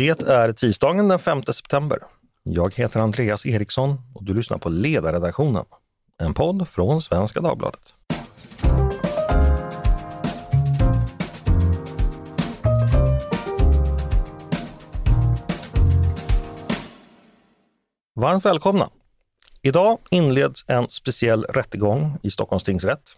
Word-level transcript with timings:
Det 0.00 0.22
är 0.22 0.52
tisdagen 0.52 1.08
den 1.08 1.18
5 1.18 1.42
september. 1.42 1.98
Jag 2.42 2.74
heter 2.74 3.00
Andreas 3.00 3.46
Eriksson 3.46 3.98
och 4.14 4.24
du 4.24 4.34
lyssnar 4.34 4.58
på 4.58 4.68
Ledarredaktionen, 4.68 5.64
en 6.22 6.34
podd 6.34 6.68
från 6.68 7.02
Svenska 7.02 7.40
Dagbladet. 7.40 7.94
Varmt 18.14 18.44
välkomna! 18.44 18.88
Idag 19.62 19.98
inleds 20.10 20.64
en 20.68 20.88
speciell 20.88 21.44
rättegång 21.44 22.18
i 22.22 22.30
Stockholms 22.30 22.64
tingsrätt. 22.64 23.10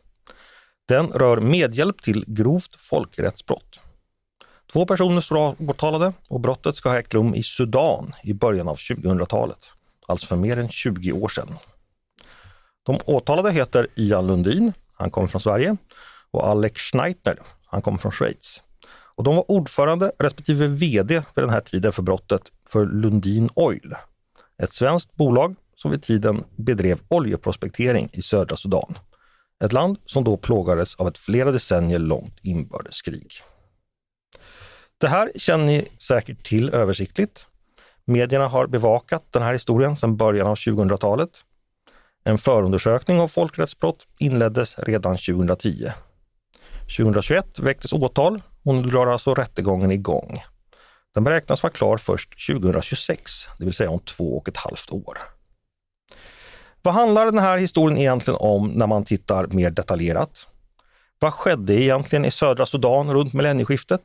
Den 0.88 1.06
rör 1.08 1.40
medhjälp 1.40 2.02
till 2.02 2.24
grovt 2.26 2.76
folkrättsbrott. 2.76 3.81
Två 4.72 4.86
personer 4.86 5.20
står 5.20 5.56
åtalade 5.70 6.12
och 6.28 6.40
brottet 6.40 6.76
ska 6.76 6.88
ha 6.88 6.98
ägt 6.98 7.14
rum 7.14 7.34
i 7.34 7.42
Sudan 7.42 8.12
i 8.22 8.34
början 8.34 8.68
av 8.68 8.76
2000-talet, 8.76 9.58
alltså 10.06 10.26
för 10.26 10.36
mer 10.36 10.58
än 10.58 10.68
20 10.68 11.12
år 11.12 11.28
sedan. 11.28 11.48
De 12.82 12.98
åtalade 13.04 13.52
heter 13.52 13.86
Ian 13.96 14.26
Lundin, 14.26 14.72
han 14.92 15.10
kommer 15.10 15.28
från 15.28 15.40
Sverige, 15.40 15.76
och 16.30 16.46
Alex 16.46 16.82
Schneitner, 16.82 17.38
han 17.66 17.82
kommer 17.82 17.98
från 17.98 18.12
Schweiz. 18.12 18.62
Och 19.14 19.24
de 19.24 19.36
var 19.36 19.50
ordförande 19.50 20.12
respektive 20.18 20.66
VD 20.66 21.14
vid 21.14 21.44
den 21.44 21.50
här 21.50 21.60
tiden 21.60 21.92
för 21.92 22.02
brottet 22.02 22.42
för 22.68 22.86
Lundin 22.86 23.50
Oil, 23.54 23.94
ett 24.62 24.72
svenskt 24.72 25.16
bolag 25.16 25.54
som 25.76 25.90
vid 25.90 26.02
tiden 26.02 26.44
bedrev 26.56 26.98
oljeprospektering 27.08 28.08
i 28.12 28.22
södra 28.22 28.56
Sudan. 28.56 28.98
Ett 29.64 29.72
land 29.72 29.96
som 30.06 30.24
då 30.24 30.36
plågades 30.36 30.94
av 30.94 31.08
ett 31.08 31.18
flera 31.18 31.52
decennier 31.52 31.98
långt 31.98 32.38
inbördeskrig. 32.42 33.42
Det 35.02 35.08
här 35.08 35.32
känner 35.36 35.64
ni 35.64 35.88
säkert 35.98 36.44
till 36.44 36.74
översiktligt. 36.74 37.46
Medierna 38.04 38.48
har 38.48 38.66
bevakat 38.66 39.22
den 39.30 39.42
här 39.42 39.52
historien 39.52 39.96
sedan 39.96 40.16
början 40.16 40.46
av 40.46 40.54
2000-talet. 40.54 41.30
En 42.24 42.38
förundersökning 42.38 43.20
om 43.20 43.28
folkrättsbrott 43.28 44.06
inleddes 44.18 44.78
redan 44.78 45.16
2010. 45.16 45.92
2021 46.96 47.58
väcktes 47.58 47.92
åtal 47.92 48.42
och 48.62 48.74
nu 48.74 48.82
drar 48.82 49.06
alltså 49.06 49.34
rättegången 49.34 49.90
igång. 49.90 50.42
Den 51.14 51.24
beräknas 51.24 51.62
vara 51.62 51.72
klar 51.72 51.96
först 51.96 52.46
2026, 52.46 53.46
det 53.58 53.64
vill 53.64 53.74
säga 53.74 53.90
om 53.90 53.98
två 53.98 54.36
och 54.36 54.48
ett 54.48 54.56
halvt 54.56 54.90
år. 54.90 55.18
Vad 56.82 56.94
handlar 56.94 57.24
den 57.24 57.38
här 57.38 57.58
historien 57.58 57.98
egentligen 57.98 58.38
om 58.40 58.68
när 58.68 58.86
man 58.86 59.04
tittar 59.04 59.46
mer 59.46 59.70
detaljerat? 59.70 60.46
Vad 61.18 61.34
skedde 61.34 61.74
egentligen 61.74 62.24
i 62.24 62.30
södra 62.30 62.66
Sudan 62.66 63.12
runt 63.12 63.32
millennieskiftet? 63.32 64.02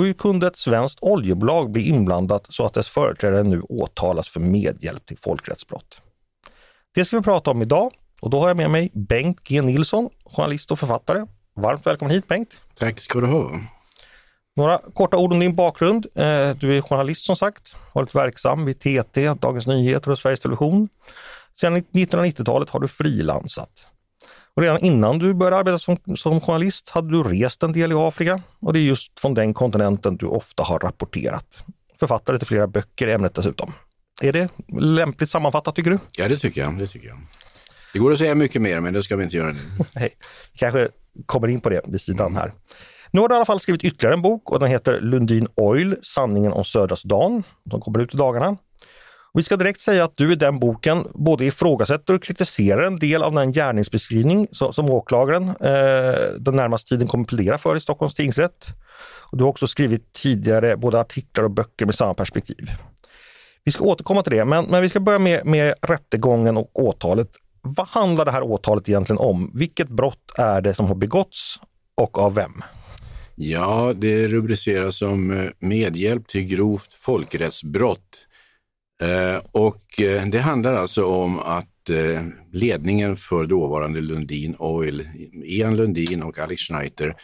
Och 0.00 0.06
hur 0.06 0.12
kunde 0.12 0.46
ett 0.46 0.56
svenskt 0.56 0.98
oljebolag 1.02 1.70
bli 1.70 1.88
inblandat 1.88 2.46
så 2.48 2.66
att 2.66 2.74
dess 2.74 2.88
företrädare 2.88 3.42
nu 3.42 3.60
åtalas 3.60 4.28
för 4.28 4.40
medhjälp 4.40 5.06
till 5.06 5.18
folkrättsbrott? 5.18 6.00
Det 6.94 7.04
ska 7.04 7.16
vi 7.16 7.22
prata 7.22 7.50
om 7.50 7.62
idag 7.62 7.92
och 8.20 8.30
då 8.30 8.40
har 8.40 8.48
jag 8.48 8.56
med 8.56 8.70
mig 8.70 8.90
Bengt 8.94 9.40
G 9.44 9.62
Nilsson, 9.62 10.10
journalist 10.24 10.70
och 10.70 10.78
författare. 10.78 11.26
Varmt 11.56 11.86
välkommen 11.86 12.14
hit 12.14 12.28
Bengt! 12.28 12.60
Tack 12.78 13.00
ska 13.00 13.20
du 13.20 13.26
ha! 13.26 13.60
Några 14.56 14.78
korta 14.78 15.16
ord 15.16 15.32
om 15.32 15.40
din 15.40 15.56
bakgrund. 15.56 16.06
Eh, 16.14 16.50
du 16.56 16.76
är 16.76 16.80
journalist 16.80 17.24
som 17.24 17.36
sagt, 17.36 17.74
varit 17.94 18.14
verksam 18.14 18.64
vid 18.64 18.80
TT, 18.80 19.34
Dagens 19.34 19.66
Nyheter 19.66 20.10
och 20.10 20.18
Sveriges 20.18 20.40
Television. 20.40 20.88
Sedan 21.60 21.76
1990-talet 21.76 22.70
har 22.70 22.80
du 22.80 22.88
frilansat. 22.88 23.86
Och 24.60 24.64
redan 24.64 24.84
innan 24.84 25.18
du 25.18 25.34
började 25.34 25.56
arbeta 25.56 25.78
som, 25.78 25.96
som 26.16 26.40
journalist 26.40 26.88
hade 26.88 27.10
du 27.10 27.22
rest 27.22 27.62
en 27.62 27.72
del 27.72 27.92
i 27.92 27.94
Afrika 27.94 28.42
och 28.60 28.72
det 28.72 28.78
är 28.78 28.82
just 28.82 29.20
från 29.20 29.34
den 29.34 29.54
kontinenten 29.54 30.16
du 30.16 30.26
ofta 30.26 30.62
har 30.62 30.78
rapporterat. 30.78 31.64
Författare 32.00 32.38
till 32.38 32.46
flera 32.46 32.66
böcker 32.66 33.08
i 33.08 33.12
ämnet 33.12 33.34
dessutom. 33.34 33.72
Är 34.22 34.32
det 34.32 34.48
lämpligt 34.80 35.30
sammanfattat 35.30 35.74
tycker 35.74 35.90
du? 35.90 35.98
Ja, 36.12 36.28
det 36.28 36.36
tycker 36.38 36.60
jag. 36.60 36.78
Det, 36.78 36.86
tycker 36.86 37.08
jag. 37.08 37.18
det 37.92 37.98
går 37.98 38.12
att 38.12 38.18
säga 38.18 38.34
mycket 38.34 38.62
mer, 38.62 38.80
men 38.80 38.94
det 38.94 39.02
ska 39.02 39.16
vi 39.16 39.24
inte 39.24 39.36
göra 39.36 39.52
nu. 39.52 39.60
Nej, 39.94 40.10
kanske 40.54 40.88
kommer 41.26 41.48
in 41.48 41.60
på 41.60 41.68
det 41.68 41.80
vid 41.86 42.00
sidan 42.00 42.36
här. 42.36 42.52
Nu 43.10 43.20
har 43.20 43.28
du 43.28 43.34
i 43.34 43.36
alla 43.36 43.44
fall 43.44 43.60
skrivit 43.60 43.84
ytterligare 43.84 44.14
en 44.14 44.22
bok 44.22 44.50
och 44.50 44.60
den 44.60 44.68
heter 44.68 45.00
Lundin 45.00 45.48
Oil, 45.56 45.96
sanningen 46.02 46.52
om 46.52 46.64
södra 46.64 46.96
Sudan. 46.96 47.42
som 47.70 47.80
kommer 47.80 47.98
ut 47.98 48.14
i 48.14 48.16
dagarna. 48.16 48.56
Vi 49.34 49.42
ska 49.42 49.56
direkt 49.56 49.80
säga 49.80 50.04
att 50.04 50.16
du 50.16 50.32
i 50.32 50.36
den 50.36 50.58
boken 50.58 51.04
både 51.14 51.44
ifrågasätter 51.44 52.14
och 52.14 52.22
kritiserar 52.22 52.82
en 52.82 52.98
del 52.98 53.22
av 53.22 53.34
den 53.34 53.52
gärningsbeskrivning 53.52 54.48
som, 54.50 54.90
åklagaren 54.90 55.48
eh, 55.48 56.14
den 56.38 56.56
närmaste 56.56 56.88
tiden 56.88 57.08
kommer 57.08 57.24
plädera 57.24 57.58
för 57.58 57.76
i 57.76 57.80
Stockholms 57.80 58.14
tingsrätt. 58.14 58.66
Och 59.02 59.38
du 59.38 59.44
har 59.44 59.48
också 59.48 59.66
skrivit 59.66 60.12
tidigare 60.12 60.76
både 60.76 61.00
artiklar 61.00 61.44
och 61.44 61.50
böcker 61.50 61.86
med 61.86 61.94
samma 61.94 62.14
perspektiv. 62.14 62.70
Vi 63.64 63.72
ska 63.72 63.84
återkomma 63.84 64.22
till 64.22 64.32
det, 64.32 64.44
men, 64.44 64.64
men 64.64 64.82
vi 64.82 64.88
ska 64.88 65.00
börja 65.00 65.18
med, 65.18 65.46
med 65.46 65.74
rättegången 65.82 66.56
och 66.56 66.70
åtalet. 66.74 67.28
Vad 67.62 67.86
handlar 67.86 68.24
det 68.24 68.30
här 68.30 68.42
åtalet 68.42 68.88
egentligen 68.88 69.18
om? 69.18 69.50
Vilket 69.54 69.88
brott 69.88 70.32
är 70.38 70.60
det 70.60 70.74
som 70.74 70.86
har 70.86 70.94
begåtts 70.94 71.60
och 71.96 72.18
av 72.18 72.34
vem? 72.34 72.62
Ja, 73.34 73.92
det 73.96 74.28
rubriceras 74.28 74.96
som 74.96 75.30
eh, 75.30 75.50
medhjälp 75.58 76.28
till 76.28 76.42
grovt 76.42 76.94
folkrättsbrott 76.94 78.26
Eh, 79.00 79.42
och 79.52 80.00
eh, 80.00 80.26
det 80.26 80.38
handlar 80.38 80.74
alltså 80.74 81.04
om 81.04 81.38
att 81.38 81.90
eh, 81.90 82.24
ledningen 82.52 83.16
för 83.16 83.46
dåvarande 83.46 84.00
Lundin 84.00 84.56
Oil, 84.58 85.08
Ian 85.44 85.76
Lundin 85.76 86.22
och 86.22 86.38
Alex 86.38 86.62
Schneider, 86.62 87.14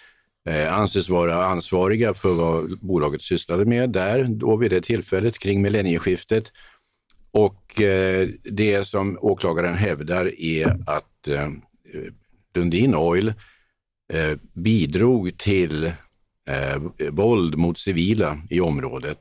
anses 0.71 1.09
vara 1.09 1.45
ansvariga 1.45 2.15
för 2.15 2.35
vad 2.35 2.79
bolaget 2.79 3.23
sysslade 3.23 3.65
med 3.65 3.91
där, 3.91 4.25
då 4.25 4.57
vid 4.57 4.71
det 4.71 4.81
tillfället 4.81 5.39
kring 5.39 5.63
millennieskiftet. 5.63 6.45
Och 7.31 7.83
det 8.43 8.87
som 8.87 9.19
åklagaren 9.21 9.75
hävdar 9.75 10.41
är 10.41 10.67
att 10.87 11.29
Lundin 12.55 12.95
Oil 12.95 13.33
bidrog 14.53 15.39
till 15.39 15.93
våld 17.11 17.59
mot 17.59 17.79
civila 17.79 18.39
i 18.51 18.61
området 18.61 19.19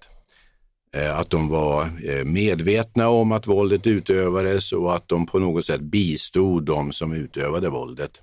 att 0.95 1.29
de 1.29 1.49
var 1.49 1.81
eh, 1.83 2.23
medvetna 2.25 3.09
om 3.09 3.31
att 3.31 3.47
våldet 3.47 3.87
utövades 3.87 4.71
och 4.71 4.95
att 4.95 5.07
de 5.07 5.25
på 5.25 5.39
något 5.39 5.65
sätt 5.65 5.81
bistod 5.81 6.65
de 6.65 6.93
som 6.93 7.13
utövade 7.13 7.69
våldet. 7.69 8.21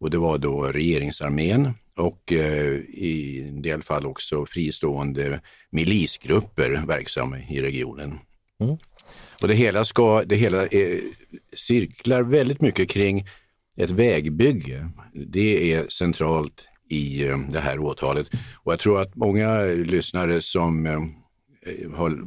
Och 0.00 0.10
det 0.10 0.18
var 0.18 0.38
då 0.38 0.62
regeringsarmén 0.62 1.72
och 1.96 2.32
eh, 2.32 2.72
i 2.78 3.44
en 3.48 3.62
del 3.62 3.82
fall 3.82 4.06
också 4.06 4.46
fristående 4.46 5.40
milisgrupper 5.70 6.82
verksamma 6.86 7.38
i 7.38 7.62
regionen. 7.62 8.18
Mm. 8.60 8.76
Och 9.42 9.48
det 9.48 9.54
hela, 9.54 9.84
ska, 9.84 10.24
det 10.24 10.36
hela 10.36 10.66
är, 10.66 11.00
cirklar 11.56 12.22
väldigt 12.22 12.60
mycket 12.60 12.88
kring 12.88 13.26
ett 13.76 13.90
vägbygge. 13.90 14.90
Det 15.12 15.72
är 15.72 15.88
centralt 15.88 16.64
i 16.88 17.24
det 17.50 17.60
här 17.60 17.78
åtalet. 17.78 18.30
Och 18.64 18.72
jag 18.72 18.80
tror 18.80 19.00
att 19.00 19.16
många 19.16 19.62
lyssnare 19.64 20.42
som 20.42 20.86
Eh, 20.86 21.00
har 21.96 22.18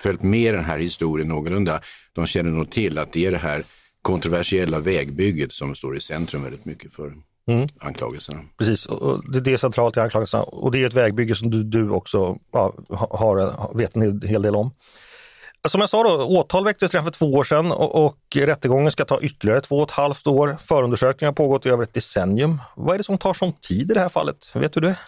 följt 0.00 0.22
med 0.22 0.54
den 0.54 0.64
här 0.64 0.78
historien 0.78 1.28
någorlunda, 1.28 1.80
de 2.12 2.26
känner 2.26 2.50
nog 2.50 2.70
till 2.70 2.98
att 2.98 3.12
det 3.12 3.26
är 3.26 3.30
det 3.30 3.38
här 3.38 3.62
kontroversiella 4.02 4.78
vägbygget 4.78 5.52
som 5.52 5.74
står 5.74 5.96
i 5.96 6.00
centrum 6.00 6.42
väldigt 6.42 6.64
mycket 6.64 6.92
för 6.92 7.12
mm. 7.48 7.66
anklagelserna. 7.80 8.40
Precis, 8.58 8.86
och 8.86 9.32
det 9.32 9.52
är 9.52 9.56
centralt 9.56 9.96
i 9.96 10.00
anklagelserna 10.00 10.42
och 10.42 10.72
det 10.72 10.82
är 10.82 10.86
ett 10.86 10.94
vägbygge 10.94 11.34
som 11.34 11.50
du, 11.50 11.62
du 11.62 11.90
också 11.90 12.38
ja, 12.52 12.74
har, 12.90 13.76
vet 13.76 13.96
en 13.96 14.22
hel 14.22 14.42
del 14.42 14.56
om. 14.56 14.70
Som 15.68 15.80
jag 15.80 15.90
sa 15.90 16.02
då, 16.02 16.24
åtal 16.24 16.64
väcktes 16.64 16.92
redan 16.92 17.04
för 17.04 17.10
två 17.10 17.32
år 17.32 17.44
sedan 17.44 17.72
och, 17.72 18.04
och 18.04 18.18
rättegången 18.34 18.92
ska 18.92 19.04
ta 19.04 19.20
ytterligare 19.20 19.60
två 19.60 19.76
och 19.76 19.88
ett 19.88 19.94
halvt 19.96 20.26
år. 20.26 20.56
Förundersökningen 20.64 21.28
har 21.28 21.34
pågått 21.34 21.66
i 21.66 21.68
över 21.68 21.82
ett 21.82 21.94
decennium. 21.94 22.58
Vad 22.76 22.94
är 22.94 22.98
det 22.98 23.04
som 23.04 23.18
tar 23.18 23.34
sån 23.34 23.52
tid 23.52 23.90
i 23.90 23.94
det 23.94 24.00
här 24.00 24.08
fallet? 24.08 24.50
Vet 24.54 24.72
du 24.72 24.80
det? 24.80 24.98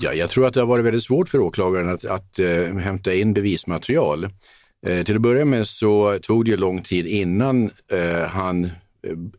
Ja, 0.00 0.12
jag 0.12 0.30
tror 0.30 0.46
att 0.46 0.54
det 0.54 0.60
har 0.60 0.66
varit 0.66 0.84
väldigt 0.84 1.04
svårt 1.04 1.28
för 1.28 1.40
åklagaren 1.40 1.88
att, 1.88 2.04
att 2.04 2.38
eh, 2.38 2.74
hämta 2.76 3.14
in 3.14 3.34
bevismaterial. 3.34 4.28
Eh, 4.86 5.04
till 5.04 5.16
att 5.16 5.22
börja 5.22 5.44
med 5.44 5.68
så 5.68 6.18
tog 6.22 6.44
det 6.44 6.56
lång 6.56 6.82
tid 6.82 7.06
innan 7.06 7.70
eh, 7.92 8.26
han 8.26 8.64
eh, 8.64 8.70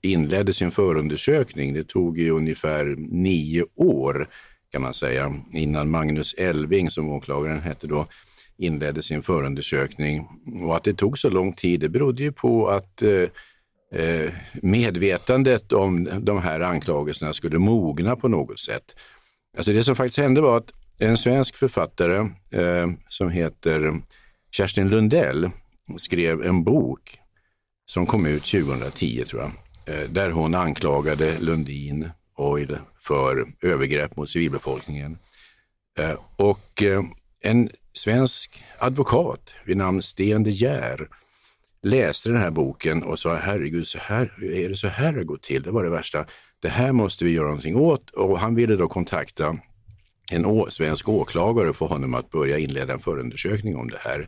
inledde 0.02 0.54
sin 0.54 0.72
förundersökning. 0.72 1.74
Det 1.74 1.88
tog 1.88 2.19
ju 2.19 2.30
ungefär 2.30 2.96
nio 2.98 3.66
år 3.75 4.30
kan 4.75 4.81
man 4.81 4.94
säga 4.94 5.34
innan 5.52 5.90
Magnus 5.90 6.34
Elving, 6.34 6.92
som 6.92 7.10
åklagaren 7.10 7.62
hette 7.62 7.88
då, 7.88 8.07
inledde 8.57 9.02
sin 9.02 9.22
förundersökning. 9.22 10.28
Och 10.63 10.75
att 10.75 10.84
det 10.84 10.94
tog 10.94 11.19
så 11.19 11.30
lång 11.30 11.54
tid, 11.54 11.80
det 11.80 11.90
berodde 11.90 12.24
ju 12.24 12.31
på 12.31 12.69
att 12.69 13.02
eh, 13.02 13.30
eh, 14.02 14.34
medvetandet 14.62 15.74
om 15.74 16.10
de 16.19 16.42
här 16.42 16.60
anklagelserna 16.60 17.34
skulle 17.34 17.60
mogna 17.60 18.16
på 18.16 18.28
något 18.28 18.60
sätt. 18.60 18.96
Alltså 19.57 19.74
det 19.74 19.84
som 19.84 19.96
faktiskt 19.96 20.18
hände 20.18 20.42
var 20.42 20.57
att 20.57 20.72
en 21.00 21.18
svensk 21.18 21.56
författare 21.56 22.18
eh, 22.52 22.92
som 23.10 23.30
heter 23.30 24.02
Kerstin 24.52 24.90
Lundell 24.90 25.50
skrev 25.98 26.44
en 26.44 26.63
bok 26.63 27.19
som 27.86 28.06
kom 28.06 28.25
ut 28.25 28.44
2010 28.44 29.25
tror 29.25 29.42
jag, 29.42 29.52
eh, 29.96 30.10
där 30.10 30.30
hon 30.30 30.56
anklagade 30.56 31.40
Lundin 31.40 32.10
Oil 32.36 32.78
för 33.02 33.48
övergrepp 33.62 34.16
mot 34.16 34.30
civilbefolkningen. 34.30 35.18
Eh, 36.00 36.16
och 36.36 36.84
eh, 36.84 37.04
en 37.42 37.69
svensk 37.94 38.63
advokat 38.78 39.54
vid 39.66 39.78
namn 39.78 40.02
Sten 40.02 40.44
de 40.44 40.52
Geer 40.52 41.07
läste 41.81 42.30
den 42.30 42.38
här 42.38 42.52
boken 42.52 43.04
och 43.04 43.19
sa 43.19 43.36
herregud, 43.36 43.88
så 43.88 43.98
här, 43.98 44.44
är 44.44 44.69
det 44.69 44.78
så 44.78 44.88
här 44.88 45.12
det 45.12 45.24
går 45.24 45.38
till? 45.38 45.63
Det 45.63 45.72
var 45.72 45.84
det 45.84 45.90
värsta. 45.90 46.25
Det 46.66 46.70
här 46.70 46.92
måste 46.92 47.26
vi 47.26 47.32
göra 47.32 47.48
någonting 47.48 47.76
åt 47.76 48.10
och 48.10 48.40
han 48.40 48.56
ville 48.56 48.76
då 48.76 48.88
kontakta 48.88 49.58
en 50.32 50.46
å, 50.46 50.68
svensk 50.70 51.10
åklagare 51.10 51.70
och 51.70 51.76
få 51.76 51.88
honom 51.88 52.14
att 52.14 52.32
börja 52.32 52.58
inleda 52.58 52.94
en 52.94 53.00
förundersökning 53.00 53.76
om 53.76 53.90
det 53.90 53.98
här. 54.00 54.28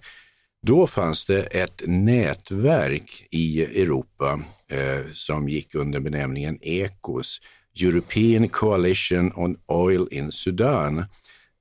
Då 0.61 0.87
fanns 0.87 1.25
det 1.25 1.41
ett 1.41 1.81
nätverk 1.85 3.27
i 3.31 3.61
Europa 3.61 4.39
eh, 4.71 5.11
som 5.13 5.49
gick 5.49 5.75
under 5.75 5.99
benämningen 5.99 6.59
ECOS, 6.61 7.41
European 7.81 8.49
Coalition 8.49 9.33
on 9.35 9.57
Oil 9.65 10.07
in 10.11 10.31
Sudan. 10.31 11.05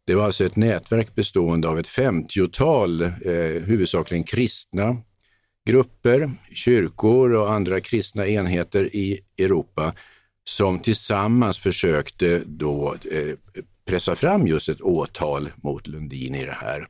Det 0.07 0.15
var 0.15 0.25
alltså 0.25 0.45
ett 0.45 0.57
nätverk 0.57 1.15
bestående 1.15 1.69
av 1.69 1.79
ett 1.79 1.89
femtiotal, 1.89 3.03
eh, 3.03 3.11
huvudsakligen 3.65 4.25
kristna 4.25 4.97
grupper, 5.67 6.31
kyrkor 6.55 7.33
och 7.33 7.53
andra 7.53 7.81
kristna 7.81 8.27
enheter 8.27 8.97
i 8.97 9.21
Europa 9.39 9.95
som 10.49 10.81
tillsammans 10.81 11.59
försökte 11.59 12.43
då 12.47 12.95
eh, 13.11 13.35
pressa 13.87 14.17
fram 14.17 14.47
just 14.47 14.69
ett 14.69 14.81
åtal 14.81 15.51
mot 15.57 15.87
Lundin 15.87 16.35
i 16.35 16.45
det 16.45 16.57
här. 16.61 16.89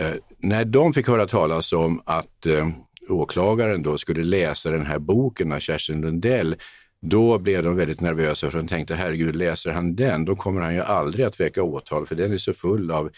Eh, 0.00 0.14
när 0.38 0.64
de 0.64 0.92
fick 0.92 1.08
höra 1.08 1.26
talas 1.26 1.72
om 1.72 2.02
att 2.04 2.46
eh, 2.46 2.68
åklagaren 3.08 3.82
då 3.82 3.98
skulle 3.98 4.22
läsa 4.22 4.70
den 4.70 4.86
här 4.86 4.98
boken 4.98 5.52
av 5.52 5.58
Kerstin 5.58 6.00
Lundell, 6.00 6.56
då 7.02 7.38
blev 7.38 7.62
de 7.62 7.76
väldigt 7.76 8.00
nervösa 8.00 8.50
för 8.50 8.58
de 8.58 8.68
tänkte 8.68 8.94
herregud, 8.94 9.36
läser 9.36 9.72
han 9.72 9.96
den, 9.96 10.24
då 10.24 10.36
kommer 10.36 10.60
han 10.60 10.74
ju 10.74 10.80
aldrig 10.80 11.26
att 11.26 11.40
väcka 11.40 11.62
åtal 11.62 12.06
för 12.06 12.14
den 12.14 12.32
är 12.32 12.38
så 12.38 12.54
full 12.54 12.90
av 12.90 13.10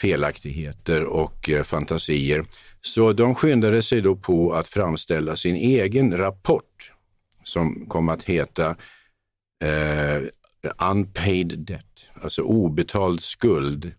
felaktigheter 0.00 1.04
och 1.04 1.50
eh, 1.50 1.62
fantasier. 1.62 2.44
Så 2.80 3.12
de 3.12 3.34
skyndade 3.34 3.82
sig 3.82 4.00
då 4.00 4.16
på 4.16 4.54
att 4.54 4.68
framställa 4.68 5.36
sin 5.36 5.56
egen 5.56 6.16
rapport 6.16 6.92
som 7.44 7.86
kom 7.88 8.08
att 8.08 8.22
heta 8.22 8.76
eh, 9.60 10.22
Unpaid 10.90 11.58
Debt, 11.58 11.86
alltså 12.22 12.42
obetald 12.42 13.20
skuld, 13.20 13.92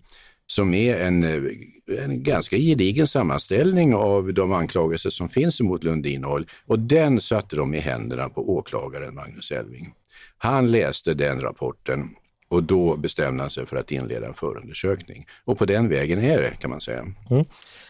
som 0.48 0.74
är 0.74 1.00
en, 1.00 1.24
eh, 1.24 2.04
en 2.04 2.24
ganska 2.24 2.58
gedigen 2.58 3.08
sammanställning 3.08 3.96
av 3.96 4.34
de 4.34 4.54
anklagelser 4.54 5.10
som 5.10 5.30
finns 5.30 5.62
mot 5.62 5.84
Lundin 5.84 6.26
Oil 6.26 6.48
och 6.66 6.80
den 6.80 7.20
satte 7.20 7.56
de 7.56 7.74
i 7.74 7.80
händerna 7.80 8.30
på 8.30 8.50
åklagaren 8.50 9.16
Magnus 9.16 9.52
Elving. 9.52 9.94
Han 10.38 10.72
läste 10.72 11.14
den 11.14 11.42
rapporten 11.42 12.10
och 12.50 12.64
då 12.64 12.98
bestämde 12.98 13.44
han 13.44 13.50
sig 13.50 13.66
för 13.66 13.78
att 13.78 13.92
inleda 13.92 14.28
en 14.28 14.34
förundersökning. 14.34 15.26
Och 15.46 15.58
på 15.58 15.66
den 15.66 15.90
vägen 15.90 16.24
är 16.24 16.42
det 16.42 16.52
kan 16.60 16.70
man 16.70 16.82
säga. 16.82 17.00
Mm. 17.00 17.46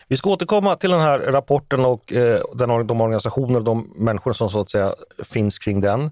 Vi 0.08 0.18
ska 0.18 0.30
återkomma 0.30 0.76
till 0.76 0.90
den 0.90 1.00
här 1.00 1.20
rapporten 1.20 1.86
och 1.86 2.14
eh, 2.14 2.42
den, 2.54 2.88
de 2.88 3.02
organisationer 3.02 3.60
och 3.60 3.66
de 3.66 3.94
människor 3.96 4.34
som 4.34 4.50
så 4.50 4.60
att 4.60 4.70
säga 4.70 4.94
finns 5.24 5.60
kring 5.60 5.82
den. 5.82 6.12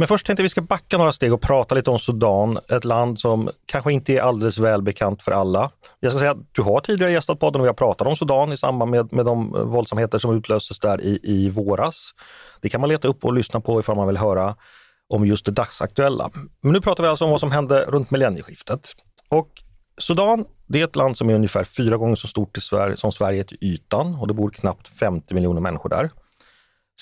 Men 0.00 0.08
först 0.08 0.26
tänkte 0.26 0.42
vi 0.42 0.48
ska 0.48 0.62
backa 0.62 0.98
några 0.98 1.12
steg 1.12 1.32
och 1.32 1.40
prata 1.40 1.74
lite 1.74 1.90
om 1.90 1.98
Sudan, 1.98 2.58
ett 2.68 2.84
land 2.84 3.18
som 3.18 3.50
kanske 3.66 3.92
inte 3.92 4.12
är 4.12 4.20
alldeles 4.20 4.58
välbekant 4.58 5.22
för 5.22 5.32
alla. 5.32 5.70
Jag 6.00 6.12
ska 6.12 6.18
säga 6.18 6.30
att 6.30 6.52
du 6.52 6.62
har 6.62 6.80
tidigare 6.80 7.12
gästat 7.12 7.40
podden 7.40 7.60
och 7.60 7.64
vi 7.64 7.68
har 7.68 7.74
pratat 7.74 8.06
om 8.06 8.16
Sudan 8.16 8.52
i 8.52 8.58
samband 8.58 8.90
med, 8.90 9.12
med 9.12 9.24
de 9.24 9.54
eh, 9.54 9.62
våldsamheter 9.62 10.18
som 10.18 10.36
utlöstes 10.36 10.78
där 10.78 11.00
i, 11.00 11.20
i 11.22 11.50
våras. 11.50 12.10
Det 12.60 12.68
kan 12.68 12.80
man 12.80 12.90
leta 12.90 13.08
upp 13.08 13.24
och 13.24 13.32
lyssna 13.32 13.60
på 13.60 13.80
ifall 13.80 13.96
man 13.96 14.06
vill 14.06 14.16
höra 14.16 14.56
om 15.08 15.26
just 15.26 15.46
det 15.46 15.52
dagsaktuella. 15.52 16.30
Men 16.60 16.72
nu 16.72 16.80
pratar 16.80 17.02
vi 17.02 17.08
alltså 17.08 17.24
om 17.24 17.30
vad 17.30 17.40
som 17.40 17.50
hände 17.50 17.84
runt 17.88 18.10
millennieskiftet. 18.10 18.88
Och 19.28 19.48
Sudan, 19.98 20.44
det 20.66 20.80
är 20.80 20.84
ett 20.84 20.96
land 20.96 21.18
som 21.18 21.30
är 21.30 21.34
ungefär 21.34 21.64
fyra 21.64 21.96
gånger 21.96 22.14
så 22.14 22.28
stort 22.28 22.58
som 22.94 23.12
Sverige 23.12 23.44
till 23.44 23.58
ytan 23.60 24.14
och 24.14 24.28
det 24.28 24.34
bor 24.34 24.50
knappt 24.50 24.88
50 24.88 25.34
miljoner 25.34 25.60
människor 25.60 25.88
där. 25.88 26.10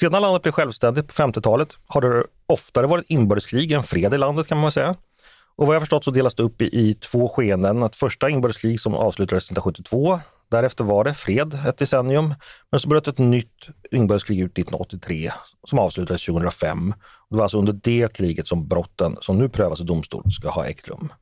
Sedan 0.01 0.23
landet 0.23 0.43
blev 0.43 0.53
självständigt 0.53 1.07
på 1.07 1.13
50-talet 1.13 1.69
har 1.87 2.01
det 2.01 2.25
oftare 2.47 2.87
varit 2.87 3.11
inbördeskrig 3.11 3.73
än 3.73 3.83
fred 3.83 4.15
i 4.15 4.19
landet 4.19 4.47
kan 4.47 4.59
man 4.59 4.73
säga. 4.73 4.95
Och 5.57 5.67
vad 5.67 5.77
jag 5.77 5.83
förstått 5.83 6.05
så 6.05 6.11
delas 6.11 6.35
det 6.35 6.43
upp 6.43 6.63
i, 6.63 6.65
i 6.65 6.95
två 6.95 7.29
skeenden. 7.29 7.83
Att 7.83 7.97
första 7.97 8.31
inbördeskrig 8.31 8.81
som 8.81 8.95
avslutades 8.95 9.45
1972. 9.45 10.21
Därefter 10.51 10.85
var 10.85 11.05
det 11.05 11.15
fred 11.15 11.59
ett 11.67 11.79
decennium. 11.79 12.35
Men 12.71 12.81
så 12.81 12.89
bröt 12.89 13.09
ett 13.09 13.19
nytt 13.19 13.67
inbördeskrig 13.91 14.41
ut 14.41 14.59
1983 14.59 15.31
som 15.65 15.79
avslutades 15.79 16.27
2005. 16.27 16.95
Det 17.31 17.37
var 17.37 17.43
alltså 17.43 17.59
under 17.59 17.73
det 17.73 18.13
kriget 18.13 18.47
som 18.47 18.69
brotten 18.69 19.17
som 19.21 19.39
nu 19.39 19.49
prövas 19.49 19.81
i 19.81 19.85
domstol 19.85 20.33
ska 20.33 20.49
ha 20.49 20.67
ägt 20.67 20.89
rum. 20.89 21.13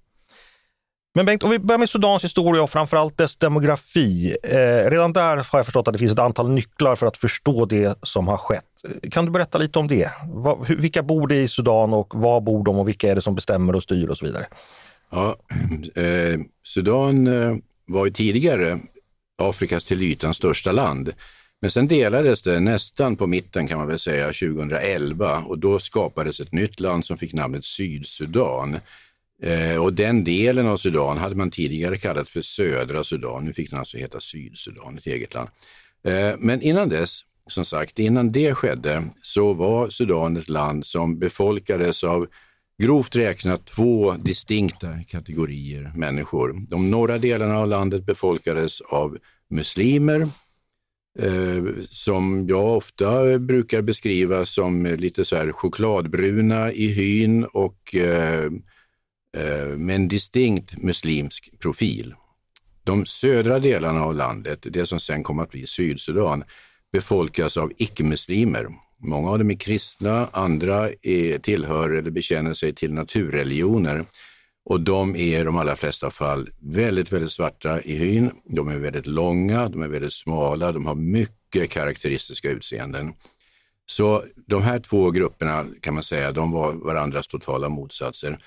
Men 1.17 1.27
Bengt, 1.27 1.45
om 1.45 1.51
vi 1.51 1.59
börjar 1.59 1.79
med 1.79 1.89
Sudans 1.89 2.25
historia 2.25 2.63
och 2.63 2.71
framförallt 2.71 3.19
dess 3.19 3.37
demografi. 3.37 4.37
Eh, 4.43 4.91
redan 4.91 5.13
där 5.13 5.37
har 5.37 5.59
jag 5.59 5.65
förstått 5.65 5.89
att 5.89 5.93
det 5.93 5.99
finns 5.99 6.13
ett 6.13 6.19
antal 6.19 6.51
nycklar 6.51 6.97
för 6.97 7.07
att 7.07 7.17
förstå 7.17 7.65
det 7.65 7.99
som 8.03 8.29
har 8.29 8.37
skett. 8.37 8.65
Eh, 9.03 9.11
kan 9.11 9.25
du 9.25 9.31
berätta 9.31 9.59
lite 9.59 9.79
om 9.79 9.89
det? 9.89 10.11
Va, 10.35 10.65
vilka 10.69 11.03
bor 11.03 11.29
det 11.29 11.43
i 11.43 11.49
Sudan 11.49 11.95
och 11.95 12.15
var 12.15 12.41
bor 12.41 12.65
de 12.65 12.79
och 12.79 12.89
vilka 12.89 13.11
är 13.11 13.15
det 13.15 13.23
som 13.23 13.35
bestämmer 13.35 13.75
och 13.75 13.83
styr 13.83 14.09
och 14.09 14.17
så 14.17 14.27
vidare? 14.27 14.47
Ja, 15.11 15.37
eh, 15.95 16.41
Sudan 16.65 17.27
eh, 17.27 17.57
var 17.87 18.07
ju 18.07 18.12
tidigare 18.12 18.79
Afrikas 19.43 19.85
till 19.85 20.03
ytan 20.03 20.35
största 20.35 20.73
land. 20.73 21.12
Men 21.61 21.71
sen 21.71 21.89
delades 21.89 22.43
det 22.43 22.61
nästan 22.61 23.17
på 23.17 23.27
mitten 23.27 23.67
kan 23.69 23.79
man 23.79 23.87
väl 23.87 23.99
säga 23.99 24.27
2011 24.27 25.39
och 25.39 25.59
då 25.59 25.79
skapades 25.79 26.41
ett 26.41 26.53
nytt 26.53 26.81
land 26.81 27.05
som 27.05 27.19
fick 27.19 27.33
namnet 27.33 27.65
Sydsudan. 27.65 28.81
Eh, 29.43 29.83
och 29.83 29.93
den 29.93 30.25
delen 30.25 30.67
av 30.67 30.77
Sudan 30.77 31.19
hade 31.19 31.35
man 31.35 31.50
tidigare 31.50 31.99
kallat 31.99 32.28
för 32.28 32.43
södra 32.43 33.05
Sudan. 33.05 33.45
Nu 33.45 33.52
fick 33.52 33.71
den 33.71 33.78
alltså 33.78 33.99
heta 33.99 34.21
Sydsudan, 34.21 34.99
ett 34.99 35.07
eget 35.07 35.35
land. 35.35 35.49
Eh, 36.05 36.35
men 36.38 36.62
innan 36.62 36.88
dess, 36.88 37.21
som 37.47 37.64
sagt, 37.64 37.99
innan 37.99 38.33
det 38.33 38.55
skedde 38.55 39.05
så 39.23 39.52
var 39.52 39.88
Sudan 39.88 40.37
ett 40.37 40.49
land 40.49 40.87
som 40.87 41.19
befolkades 41.19 42.05
av 42.05 42.26
grovt 42.83 43.16
räknat 43.16 43.66
två 43.66 44.12
distinkta 44.12 44.95
kategorier 45.09 45.93
människor. 45.95 46.66
De 46.69 46.90
norra 46.90 47.19
delarna 47.19 47.59
av 47.59 47.69
landet 47.69 48.07
befolkades 48.07 48.81
av 48.81 49.19
muslimer, 49.50 50.21
eh, 51.19 51.64
som 51.88 52.47
jag 52.49 52.76
ofta 52.76 53.38
brukar 53.38 53.83
beskriva 53.83 54.47
som 54.47 54.87
lite 54.87 55.25
så 55.25 55.37
här 55.37 55.52
chokladbruna 55.52 56.73
i 56.73 56.87
hyn 56.87 57.45
och 57.45 57.95
eh, 57.95 58.50
Eh, 59.37 59.76
med 59.76 59.97
en 59.97 60.09
distinkt 60.09 60.83
muslimsk 60.83 61.50
profil. 61.59 62.14
De 62.85 63.07
södra 63.07 63.59
delarna 63.59 64.05
av 64.05 64.14
landet, 64.14 64.59
det 64.62 64.87
som 64.87 65.00
sen 65.00 65.23
kom 65.23 65.38
att 65.38 65.50
bli 65.50 65.66
Sydsudan, 65.66 66.45
befolkas 66.93 67.57
av 67.57 67.73
icke-muslimer. 67.76 68.66
Många 68.99 69.31
av 69.31 69.38
dem 69.38 69.50
är 69.50 69.55
kristna, 69.55 70.28
andra 70.33 70.90
är, 71.02 71.38
tillhör 71.38 71.90
eller 71.90 72.11
bekänner 72.11 72.55
sig 72.55 72.75
till 72.75 72.93
naturreligioner. 72.93 74.05
Och 74.64 74.81
de 74.81 75.16
är 75.16 75.40
i 75.40 75.45
de 75.45 75.57
allra 75.57 75.76
flesta 75.76 76.11
fall 76.11 76.49
väldigt, 76.61 77.12
väldigt 77.12 77.33
svarta 77.33 77.83
i 77.83 77.97
hyn. 77.97 78.31
De 78.45 78.69
är 78.69 78.78
väldigt 78.78 79.07
långa, 79.07 79.69
de 79.69 79.83
är 79.83 79.88
väldigt 79.88 80.12
smala, 80.12 80.73
de 80.73 80.87
har 80.87 80.95
mycket 80.95 81.71
karaktäristiska 81.71 82.50
utseenden. 82.50 83.12
Så 83.87 84.25
de 84.47 84.62
här 84.62 84.78
två 84.78 85.11
grupperna 85.11 85.64
kan 85.81 85.95
man 85.95 86.02
säga, 86.02 86.33
de 86.33 86.50
var 86.50 86.73
varandras 86.73 87.28
totala 87.28 87.69
motsatser. 87.69 88.38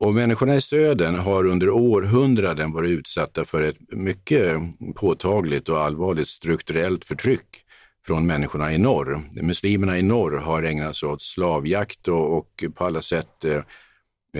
Och 0.00 0.14
människorna 0.14 0.54
i 0.56 0.60
södern 0.60 1.14
har 1.14 1.46
under 1.46 1.70
århundraden 1.70 2.72
varit 2.72 2.90
utsatta 2.90 3.44
för 3.44 3.62
ett 3.62 3.76
mycket 3.88 4.58
påtagligt 4.94 5.68
och 5.68 5.80
allvarligt 5.80 6.28
strukturellt 6.28 7.04
förtryck 7.04 7.64
från 8.06 8.26
människorna 8.26 8.72
i 8.72 8.78
norr. 8.78 9.22
Muslimerna 9.42 9.98
i 9.98 10.02
norr 10.02 10.36
har 10.36 10.62
ägnat 10.62 10.96
sig 10.96 11.08
åt 11.08 11.22
slavjakt 11.22 12.08
och, 12.08 12.38
och 12.38 12.64
på 12.74 12.84
alla 12.84 13.02
sätt 13.02 13.44
eh, 13.44 13.62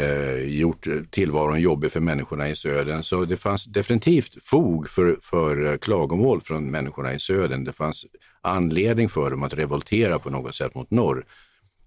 eh 0.02 0.58
gjort 0.58 0.86
tillvaron 1.10 1.60
jobbig 1.60 1.92
för 1.92 2.00
människorna 2.00 2.48
i 2.48 2.56
södern. 2.56 3.02
Så 3.02 3.24
det 3.24 3.36
fanns 3.36 3.64
definitivt 3.64 4.44
fog 4.44 4.88
för, 4.88 5.18
för 5.22 5.76
klagomål 5.76 6.40
från 6.40 6.70
människorna 6.70 7.14
i 7.14 7.20
södern. 7.20 7.64
Det 7.64 7.72
fanns 7.72 8.06
anledning 8.40 9.08
för 9.08 9.30
dem 9.30 9.42
att 9.42 9.54
revoltera 9.54 10.18
på 10.18 10.30
något 10.30 10.54
sätt 10.54 10.74
mot 10.74 10.90
norr. 10.90 11.24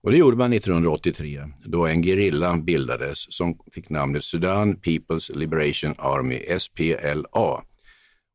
Och 0.04 0.12
det 0.12 0.18
gjorde 0.18 0.38
man 0.38 0.54
1983 0.54 1.44
då 1.64 1.88
en 1.88 2.04
gerilla 2.04 2.58
bildades 2.58 3.36
som 3.36 3.58
fick 3.72 3.90
namnet 3.90 4.24
Sudan 4.24 4.76
People's 4.76 5.38
Liberation 5.38 5.96
Army, 5.98 6.60
SPLA. 6.60 7.64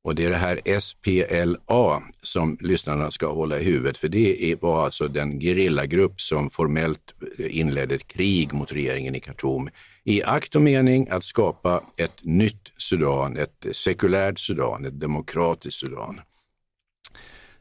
Och 0.04 0.14
det 0.14 0.24
är 0.24 0.30
det 0.30 0.36
här 0.36 0.80
SPLA 0.80 2.02
som 2.22 2.58
lyssnarna 2.60 3.10
ska 3.10 3.32
hålla 3.32 3.58
i 3.58 3.64
huvudet, 3.64 3.98
för 3.98 4.08
det 4.08 4.54
var 4.60 4.84
alltså 4.84 5.08
den 5.08 5.40
gerillagrupp 5.40 6.20
som 6.20 6.50
formellt 6.50 7.14
eh, 7.38 7.58
inledde 7.58 7.94
ett 7.94 8.08
krig 8.08 8.52
mot 8.52 8.72
regeringen 8.72 9.14
i 9.14 9.20
Khartoum 9.20 9.68
i 10.04 10.22
akt 10.22 10.56
och 10.56 10.62
mening 10.62 11.08
att 11.10 11.24
skapa 11.24 11.82
ett 11.96 12.24
nytt 12.24 12.72
Sudan, 12.78 13.36
ett 13.36 13.66
sekulärt 13.72 14.38
Sudan, 14.38 14.84
ett 14.84 15.00
demokratiskt 15.00 15.80
Sudan. 15.80 16.20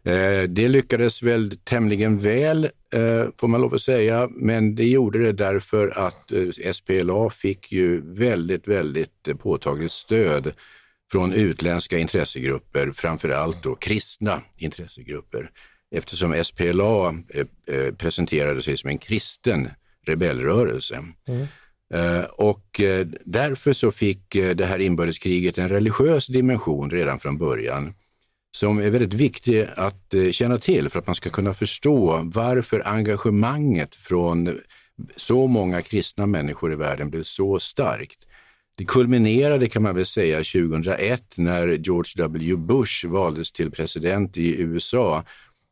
Eh, 0.07 0.43
det 0.49 0.67
lyckades 0.67 1.23
väl 1.23 1.57
tämligen 1.63 2.19
väl, 2.19 2.63
eh, 2.93 3.25
får 3.37 3.47
man 3.47 3.61
lov 3.61 3.73
att 3.73 3.81
säga, 3.81 4.29
men 4.31 4.75
det 4.75 4.87
gjorde 4.87 5.19
det 5.19 5.31
därför 5.31 5.87
att 5.87 6.31
eh, 6.31 6.73
SPLA 6.73 7.29
fick 7.29 7.71
ju 7.71 8.01
väldigt, 8.13 8.67
väldigt 8.67 9.39
påtagligt 9.39 9.91
stöd 9.91 10.53
från 11.11 11.33
utländska 11.33 11.97
intressegrupper, 11.97 12.91
framför 12.91 13.29
allt 13.29 13.63
då 13.63 13.75
kristna 13.75 14.41
intressegrupper. 14.57 15.51
Eftersom 15.91 16.43
SPLA 16.43 17.15
presenterade 17.97 18.61
sig 18.61 18.77
som 18.77 18.89
en 18.89 18.97
kristen 18.97 19.69
rebellrörelse. 20.05 21.03
Mm. 21.27 21.47
Och 22.31 22.81
därför 23.25 23.73
så 23.73 23.91
fick 23.91 24.33
det 24.55 24.65
här 24.65 24.79
inbördeskriget 24.79 25.57
en 25.57 25.69
religiös 25.69 26.27
dimension 26.27 26.89
redan 26.89 27.19
från 27.19 27.37
början 27.37 27.93
som 28.57 28.79
är 28.79 28.89
väldigt 28.89 29.13
viktig 29.13 29.67
att 29.75 30.13
eh, 30.13 30.31
känna 30.31 30.57
till 30.57 30.89
för 30.89 30.99
att 30.99 31.07
man 31.07 31.15
ska 31.15 31.29
kunna 31.29 31.53
förstå 31.53 32.21
varför 32.23 32.87
engagemanget 32.87 33.95
från 33.95 34.59
så 35.15 35.47
många 35.47 35.81
kristna 35.81 36.25
människor 36.25 36.73
i 36.73 36.75
världen 36.75 37.09
blev 37.09 37.23
så 37.23 37.59
starkt. 37.59 38.19
Det 38.75 38.85
kulminerade 38.85 39.69
kan 39.69 39.83
man 39.83 39.95
väl 39.95 40.05
säga 40.05 40.37
2001 40.37 41.23
när 41.35 41.67
George 41.67 42.11
W. 42.15 42.55
Bush 42.55 43.07
valdes 43.07 43.51
till 43.51 43.71
president 43.71 44.37
i 44.37 44.61
USA 44.61 45.23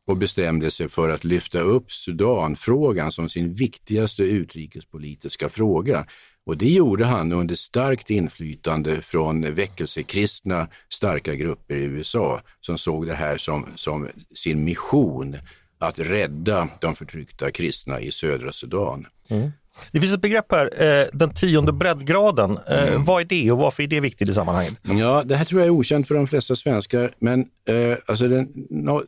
och 0.06 0.16
bestämde 0.16 0.70
sig 0.70 0.88
för 0.88 1.08
att 1.08 1.24
lyfta 1.24 1.60
upp 1.60 1.92
Sudanfrågan 1.92 3.12
som 3.12 3.28
sin 3.28 3.54
viktigaste 3.54 4.22
utrikespolitiska 4.22 5.48
fråga. 5.48 6.06
Och 6.46 6.56
det 6.56 6.70
gjorde 6.70 7.04
han 7.04 7.32
under 7.32 7.54
starkt 7.54 8.10
inflytande 8.10 9.02
från 9.02 9.54
väckelsekristna 9.54 10.68
starka 10.88 11.34
grupper 11.34 11.74
i 11.74 11.84
USA 11.84 12.40
som 12.60 12.78
såg 12.78 13.06
det 13.06 13.14
här 13.14 13.38
som, 13.38 13.66
som 13.74 14.08
sin 14.34 14.64
mission 14.64 15.36
att 15.78 15.98
rädda 15.98 16.68
de 16.80 16.96
förtryckta 16.96 17.50
kristna 17.50 18.00
i 18.00 18.12
södra 18.12 18.52
Sudan. 18.52 19.06
Mm. 19.28 19.50
Det 19.92 20.00
finns 20.00 20.14
ett 20.14 20.20
begrepp 20.20 20.52
här, 20.52 20.82
eh, 20.82 21.06
den 21.12 21.34
tionde 21.34 21.72
breddgraden. 21.72 22.58
Eh, 22.68 22.88
mm. 22.88 23.04
Vad 23.04 23.20
är 23.20 23.24
det 23.24 23.52
och 23.52 23.58
varför 23.58 23.82
är 23.82 23.86
det 23.86 24.00
viktigt 24.00 24.28
i 24.28 24.34
sammanhanget? 24.34 24.74
Ja, 24.82 25.22
det 25.24 25.36
här 25.36 25.44
tror 25.44 25.60
jag 25.60 25.66
är 25.66 25.70
okänt 25.70 26.08
för 26.08 26.14
de 26.14 26.26
flesta 26.26 26.56
svenskar, 26.56 27.14
men 27.18 27.40
eh, 27.68 27.96
alltså 28.06 28.28
den 28.28 28.66
no, 28.70 29.02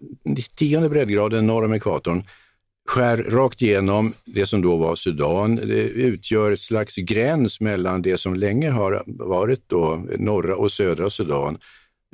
tionde 0.56 0.88
breddgraden 0.88 1.46
norr 1.46 1.64
om 1.64 1.74
ekvatorn 1.74 2.24
skär 2.88 3.16
rakt 3.16 3.62
igenom 3.62 4.12
det 4.24 4.46
som 4.46 4.62
då 4.62 4.76
var 4.76 4.96
Sudan. 4.96 5.56
Det 5.56 5.82
utgör 5.88 6.52
ett 6.52 6.60
slags 6.60 6.96
gräns 6.96 7.60
mellan 7.60 8.02
det 8.02 8.18
som 8.18 8.34
länge 8.34 8.70
har 8.70 9.02
varit 9.06 9.62
då 9.66 10.06
norra 10.18 10.56
och 10.56 10.72
södra 10.72 11.10
Sudan. 11.10 11.58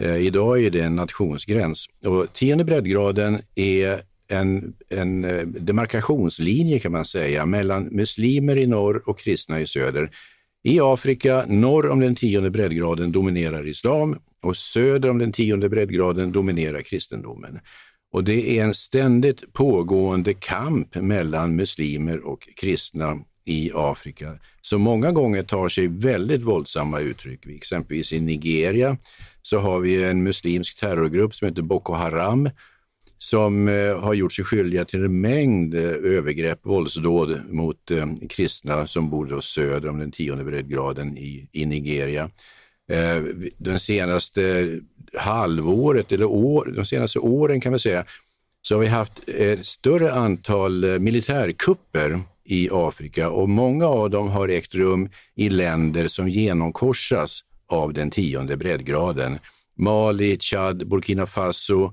Eh, 0.02 0.16
idag 0.16 0.62
är 0.62 0.70
det 0.70 0.80
en 0.80 0.96
nationsgräns 0.96 1.86
och 2.04 2.32
tionde 2.32 2.64
breddgraden 2.64 3.38
är 3.54 4.00
en, 4.28 4.74
en 4.88 5.24
eh, 5.24 5.46
demarkationslinje 5.46 6.78
kan 6.78 6.92
man 6.92 7.04
säga 7.04 7.46
mellan 7.46 7.84
muslimer 7.84 8.56
i 8.56 8.66
norr 8.66 9.02
och 9.06 9.18
kristna 9.18 9.60
i 9.60 9.66
söder. 9.66 10.10
I 10.62 10.80
Afrika, 10.80 11.44
norr 11.48 11.88
om 11.88 12.00
den 12.00 12.14
tionde 12.14 12.50
breddgraden 12.50 13.12
dominerar 13.12 13.68
islam 13.68 14.18
och 14.42 14.56
söder 14.56 15.10
om 15.10 15.18
den 15.18 15.32
tionde 15.32 15.68
breddgraden 15.68 16.32
dominerar 16.32 16.82
kristendomen. 16.82 17.58
Och 18.14 18.24
det 18.24 18.58
är 18.58 18.64
en 18.64 18.74
ständigt 18.74 19.52
pågående 19.52 20.34
kamp 20.34 20.94
mellan 20.94 21.56
muslimer 21.56 22.26
och 22.26 22.48
kristna 22.56 23.18
i 23.44 23.70
Afrika 23.74 24.38
som 24.60 24.82
många 24.82 25.12
gånger 25.12 25.42
tar 25.42 25.68
sig 25.68 25.86
väldigt 25.86 26.42
våldsamma 26.42 27.00
uttryck. 27.00 27.46
Exempelvis 27.46 28.12
i 28.12 28.20
Nigeria 28.20 28.96
så 29.42 29.58
har 29.58 29.80
vi 29.80 30.04
en 30.04 30.22
muslimsk 30.22 30.80
terrorgrupp 30.80 31.34
som 31.34 31.48
heter 31.48 31.62
Boko 31.62 31.92
Haram 31.92 32.50
som 33.18 33.68
eh, 33.68 34.00
har 34.00 34.14
gjort 34.14 34.32
sig 34.32 34.44
skyldiga 34.44 34.84
till 34.84 35.04
en 35.04 35.20
mängd 35.20 35.74
eh, 35.74 35.82
övergrepp, 35.82 36.66
våldsdåd 36.66 37.40
mot 37.50 37.90
eh, 37.90 38.06
kristna 38.28 38.86
som 38.86 39.10
bor 39.10 39.40
söder 39.40 39.88
om 39.88 39.98
den 39.98 40.12
tionde 40.12 40.44
breddgraden 40.44 41.18
i, 41.18 41.48
i 41.52 41.66
Nigeria. 41.66 42.30
Den 43.58 43.80
senaste 43.80 44.68
halvåret 45.18 46.12
eller 46.12 46.24
år, 46.24 46.72
de 46.76 46.86
senaste 46.86 47.18
åren 47.18 47.60
kan 47.60 47.72
vi 47.72 47.78
säga, 47.78 48.04
så 48.62 48.74
har 48.74 48.80
vi 48.80 48.86
haft 48.86 49.28
ett 49.28 49.66
större 49.66 50.12
antal 50.12 50.84
eh, 50.84 50.98
militärkupper 50.98 52.20
i 52.44 52.68
Afrika 52.72 53.30
och 53.30 53.48
många 53.48 53.86
av 53.86 54.10
dem 54.10 54.28
har 54.28 54.48
ägt 54.48 54.74
rum 54.74 55.08
i 55.34 55.48
länder 55.48 56.08
som 56.08 56.28
genomkorsas 56.28 57.40
av 57.66 57.92
den 57.92 58.10
tionde 58.10 58.56
breddgraden. 58.56 59.38
Mali, 59.76 60.38
Chad, 60.38 60.88
Burkina 60.88 61.26
Faso 61.26 61.92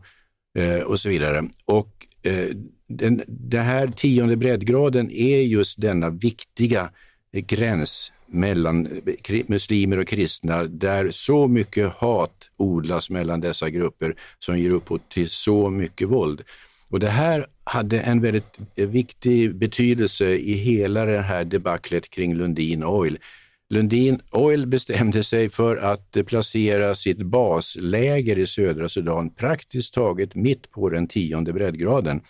eh, 0.58 0.80
och 0.80 1.00
så 1.00 1.10
vidare. 1.10 1.50
Och 1.66 2.08
eh, 2.24 2.56
den, 2.88 3.24
den 3.28 3.64
här 3.64 3.88
tionde 3.88 4.36
breddgraden 4.36 5.12
är 5.12 5.42
just 5.42 5.82
denna 5.82 6.10
viktiga 6.10 6.90
eh, 7.34 7.42
gräns 7.42 8.12
mellan 8.32 9.02
muslimer 9.48 9.98
och 9.98 10.08
kristna 10.08 10.64
där 10.64 11.12
så 11.12 11.48
mycket 11.48 11.92
hat 11.92 12.50
odlas 12.58 13.10
mellan 13.10 13.42
dessa 13.42 13.70
grupper 13.70 14.16
som 14.40 14.60
ger 14.60 14.70
upphov 14.70 15.00
till 15.10 15.30
så 15.30 15.70
mycket 15.70 16.10
våld. 16.10 16.42
Och 16.90 17.00
det 17.00 17.10
här 17.10 17.46
hade 17.64 18.00
en 18.00 18.22
väldigt 18.22 18.60
viktig 18.76 19.56
betydelse 19.56 20.30
i 20.30 20.54
hela 20.54 21.06
det 21.06 21.22
här 21.22 21.44
debaclet 21.46 22.10
kring 22.10 22.36
Lundin 22.36 22.84
Oil. 22.84 23.18
Lundin 23.70 24.22
Oil 24.32 24.68
bestämde 24.68 25.24
sig 25.24 25.50
för 25.50 25.78
att 25.78 26.18
placera 26.26 26.96
sitt 26.96 27.22
basläger 27.22 28.38
i 28.38 28.48
södra 28.48 28.90
Sudan 28.90 29.30
praktiskt 29.30 29.94
taget 29.94 30.36
mitt 30.36 30.72
på 30.72 30.90
den 30.90 31.08
tionde 31.08 31.54
breddgraden 31.54 32.22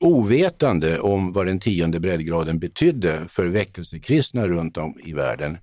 ovetande 0.00 1.00
om 1.00 1.32
vad 1.32 1.46
den 1.46 1.60
tionde 1.60 2.00
breddgraden 2.00 2.58
betydde 2.58 3.20
för 3.28 3.46
väckelsekristna 3.46 4.48
runt 4.48 4.76
om 4.76 4.98
i 5.04 5.12
världen. 5.12 5.58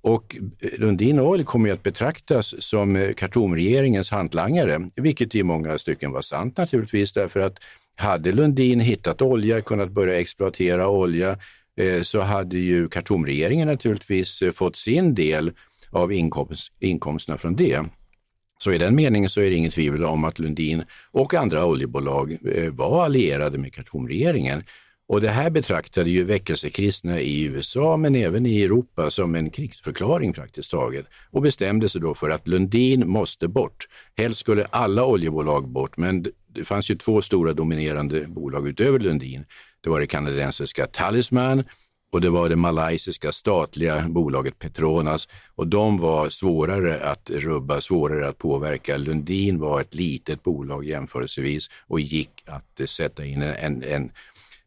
Och 0.00 0.36
eh, 0.60 0.78
Lundin 0.78 1.20
Oil 1.20 1.44
kommer 1.44 1.72
att 1.72 1.82
betraktas 1.82 2.54
som 2.58 2.96
eh, 2.96 3.12
Khartoumregeringens 3.12 4.10
hantlangare, 4.10 4.88
vilket 4.96 5.34
i 5.34 5.42
många 5.42 5.78
stycken 5.78 6.12
var 6.12 6.22
sant 6.22 6.56
naturligtvis, 6.56 7.12
därför 7.12 7.40
att 7.40 7.58
hade 7.96 8.32
Lundin 8.32 8.80
hittat 8.80 9.22
olja, 9.22 9.60
kunnat 9.60 9.90
börja 9.90 10.20
exploatera 10.20 10.88
olja, 10.88 11.38
eh, 11.76 12.02
så 12.02 12.20
hade 12.20 12.58
ju 12.58 12.88
Khartoumregeringen 12.88 13.68
naturligtvis 13.68 14.42
fått 14.54 14.76
sin 14.76 15.14
del 15.14 15.52
av 15.90 16.12
inkomst, 16.12 16.72
inkomsterna 16.80 17.38
från 17.38 17.56
det. 17.56 17.84
Så 18.58 18.72
i 18.72 18.78
den 18.78 18.94
meningen 18.94 19.30
så 19.30 19.40
är 19.40 19.50
det 19.50 19.56
inget 19.56 19.74
tvivel 19.74 20.04
om 20.04 20.24
att 20.24 20.38
Lundin 20.38 20.84
och 21.10 21.34
andra 21.34 21.64
oljebolag 21.64 22.38
eh, 22.54 22.72
var 22.72 23.04
allierade 23.04 23.58
med 23.58 23.72
Khartoumregeringen. 23.72 24.62
Och 25.08 25.20
det 25.20 25.28
här 25.28 25.50
betraktade 25.50 26.10
ju 26.10 26.24
väckelsekristna 26.24 27.20
i 27.20 27.44
USA 27.44 27.96
men 27.96 28.14
även 28.14 28.46
i 28.46 28.62
Europa 28.62 29.10
som 29.10 29.34
en 29.34 29.50
krigsförklaring 29.50 30.32
praktiskt 30.32 30.70
taget 30.70 31.06
och 31.30 31.42
bestämde 31.42 31.88
sig 31.88 32.00
då 32.00 32.14
för 32.14 32.30
att 32.30 32.48
Lundin 32.48 33.08
måste 33.08 33.48
bort. 33.48 33.88
Helst 34.16 34.40
skulle 34.40 34.64
alla 34.64 35.04
oljebolag 35.04 35.68
bort 35.68 35.96
men 35.96 36.26
det 36.48 36.64
fanns 36.64 36.90
ju 36.90 36.94
två 36.94 37.22
stora 37.22 37.52
dominerande 37.52 38.26
bolag 38.28 38.68
utöver 38.68 38.98
Lundin. 38.98 39.44
Det 39.80 39.90
var 39.90 40.00
det 40.00 40.06
kanadensiska 40.06 40.86
Talisman 40.86 41.64
och 42.12 42.20
det 42.20 42.30
var 42.30 42.48
det 42.48 42.56
malaysiska 42.56 43.32
statliga 43.32 44.08
bolaget 44.08 44.58
Petronas 44.58 45.28
och 45.54 45.66
de 45.66 45.98
var 45.98 46.28
svårare 46.28 47.00
att 47.00 47.30
rubba, 47.30 47.80
svårare 47.80 48.28
att 48.28 48.38
påverka. 48.38 48.96
Lundin 48.96 49.58
var 49.58 49.80
ett 49.80 49.94
litet 49.94 50.42
bolag 50.42 50.84
jämförelsevis 50.84 51.70
och 51.86 52.00
gick 52.00 52.42
att 52.46 52.80
eh, 52.80 52.86
sätta 52.86 53.24
in 53.24 53.42
en, 53.42 53.82
en, 53.82 54.10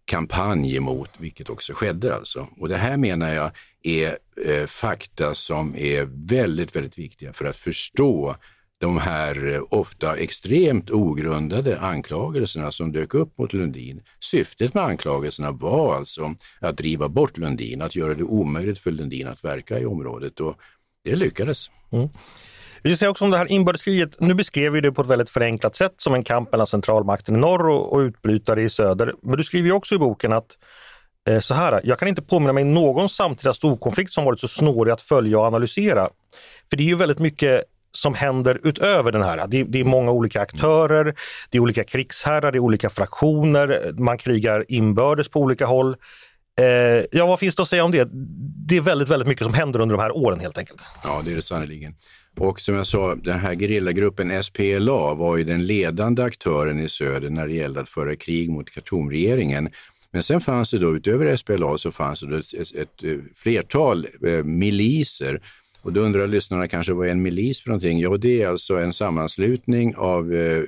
kampanj 0.05 0.75
emot, 0.75 1.09
vilket 1.17 1.49
också 1.49 1.73
skedde 1.73 2.15
alltså. 2.15 2.47
Och 2.57 2.69
det 2.69 2.77
här 2.77 2.97
menar 2.97 3.33
jag 3.33 3.51
är 3.83 4.17
eh, 4.45 4.65
fakta 4.65 5.35
som 5.35 5.75
är 5.75 6.27
väldigt, 6.27 6.75
väldigt 6.75 6.97
viktiga 6.97 7.33
för 7.33 7.45
att 7.45 7.57
förstå 7.57 8.35
de 8.79 8.97
här 8.97 9.53
eh, 9.53 9.61
ofta 9.69 10.15
extremt 10.15 10.89
ogrundade 10.89 11.79
anklagelserna 11.79 12.71
som 12.71 12.91
dök 12.91 13.13
upp 13.13 13.37
mot 13.37 13.53
Lundin. 13.53 14.01
Syftet 14.19 14.73
med 14.73 14.83
anklagelserna 14.83 15.51
var 15.51 15.95
alltså 15.95 16.35
att 16.59 16.77
driva 16.77 17.09
bort 17.09 17.37
Lundin, 17.37 17.81
att 17.81 17.95
göra 17.95 18.13
det 18.13 18.23
omöjligt 18.23 18.79
för 18.79 18.91
Lundin 18.91 19.27
att 19.27 19.43
verka 19.43 19.79
i 19.79 19.85
området 19.85 20.39
och 20.39 20.55
det 21.03 21.15
lyckades. 21.15 21.71
Mm. 21.91 22.09
Vi 22.83 22.97
ser 22.97 23.07
också 23.07 23.23
om 23.23 23.31
det 23.31 23.37
här 23.37 23.51
inbördeskriget. 23.51 24.19
Nu 24.19 24.33
beskrev 24.33 24.71
vi 24.71 24.81
det 24.81 24.91
på 24.91 25.01
ett 25.01 25.07
väldigt 25.07 25.29
förenklat 25.29 25.75
sätt 25.75 25.93
som 25.97 26.13
en 26.13 26.23
kamp 26.23 26.51
mellan 26.51 26.67
centralmakten 26.67 27.35
i 27.35 27.39
norr 27.39 27.69
och, 27.69 27.93
och 27.93 27.99
utbrytare 27.99 28.61
i 28.61 28.69
söder. 28.69 29.13
Men 29.21 29.37
du 29.37 29.43
skriver 29.43 29.71
också 29.71 29.95
i 29.95 29.97
boken 29.97 30.33
att 30.33 30.57
Eh, 31.29 31.39
så 31.39 31.53
här, 31.53 31.81
jag 31.83 31.99
kan 31.99 32.07
inte 32.07 32.21
påminna 32.21 32.53
mig 32.53 32.63
någon 32.63 33.09
samtida 33.09 33.53
storkonflikt 33.53 34.13
som 34.13 34.25
varit 34.25 34.39
så 34.39 34.47
snårig 34.47 34.91
att 34.91 35.01
följa 35.01 35.39
och 35.39 35.45
analysera. 35.45 36.09
För 36.69 36.77
det 36.77 36.83
är 36.83 36.87
ju 36.87 36.95
väldigt 36.95 37.19
mycket 37.19 37.63
som 37.91 38.13
händer 38.13 38.59
utöver 38.63 39.11
den 39.11 39.23
här. 39.23 39.47
Det, 39.47 39.63
det, 39.63 39.79
är 39.79 39.83
många 39.83 40.11
olika 40.11 40.41
aktörer, 40.41 41.15
det 41.49 41.57
är 41.57 41.61
olika 41.61 41.83
krigsherrar, 41.83 42.51
det 42.51 42.57
är 42.57 42.59
olika 42.59 42.89
fraktioner, 42.89 43.93
man 43.97 44.17
krigar 44.17 44.65
inbördes 44.67 45.29
på 45.29 45.39
olika 45.39 45.65
håll. 45.65 45.95
Eh, 46.59 47.05
ja, 47.11 47.25
vad 47.25 47.39
finns 47.39 47.55
det 47.55 47.61
att 47.61 47.69
säga 47.69 47.83
om 47.83 47.91
det? 47.91 48.09
Det 48.67 48.77
är 48.77 48.81
väldigt, 48.81 49.09
väldigt 49.09 49.27
mycket 49.27 49.43
som 49.43 49.53
händer 49.53 49.81
under 49.81 49.95
de 49.95 50.01
här 50.01 50.17
åren 50.17 50.39
helt 50.39 50.57
enkelt. 50.57 50.81
Ja, 51.03 51.21
det 51.25 51.31
är 51.31 51.35
det 51.35 51.41
sannerligen. 51.41 51.95
Och 52.37 52.61
som 52.61 52.75
jag 52.75 52.87
sa, 52.87 53.15
den 53.15 53.39
här 53.39 53.55
gerillagruppen 53.55 54.43
SPLA 54.43 55.13
var 55.13 55.37
ju 55.37 55.43
den 55.43 55.65
ledande 55.65 56.23
aktören 56.23 56.79
i 56.79 56.89
söder 56.89 57.29
när 57.29 57.47
det 57.47 57.53
gällde 57.53 57.79
att 57.79 57.89
föra 57.89 58.15
krig 58.15 58.49
mot 58.49 58.69
Khartoumregeringen. 58.69 59.69
Men 60.11 60.23
sen 60.23 60.41
fanns 60.41 60.71
det 60.71 60.79
då 60.79 60.95
utöver 60.95 61.35
SPLA 61.35 61.77
så 61.77 61.91
fanns 61.91 62.21
det 62.21 62.37
ett, 62.37 62.53
ett, 62.53 63.03
ett 63.03 63.21
flertal 63.35 64.07
eh, 64.25 64.43
miliser 64.43 65.41
och 65.81 65.93
då 65.93 66.01
undrar 66.01 66.27
lyssnarna 66.27 66.67
kanske 66.67 66.93
vad 66.93 67.07
är 67.07 67.11
en 67.11 67.21
milis 67.21 67.61
för 67.61 67.69
någonting? 67.69 67.99
Jo, 67.99 68.17
det 68.17 68.41
är 68.41 68.47
alltså 68.47 68.77
en 68.77 68.93
sammanslutning 68.93 69.95
av 69.95 70.33
eh, 70.33 70.57
eh, 70.57 70.63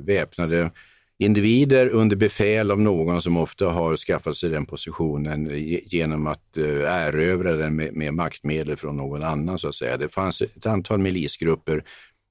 väpnade 0.00 0.70
individer 1.18 1.88
under 1.88 2.16
befäl 2.16 2.70
av 2.70 2.80
någon 2.80 3.22
som 3.22 3.36
ofta 3.36 3.68
har 3.68 3.96
skaffat 3.96 4.36
sig 4.36 4.50
den 4.50 4.66
positionen 4.66 5.50
genom 5.86 6.26
att 6.26 6.56
eh, 6.56 7.04
erövra 7.04 7.52
den 7.56 7.76
med, 7.76 7.94
med 7.94 8.14
maktmedel 8.14 8.76
från 8.76 8.96
någon 8.96 9.22
annan 9.22 9.58
så 9.58 9.68
att 9.68 9.74
säga. 9.74 9.96
Det 9.96 10.08
fanns 10.08 10.42
ett 10.42 10.66
antal 10.66 10.98
milisgrupper 10.98 11.84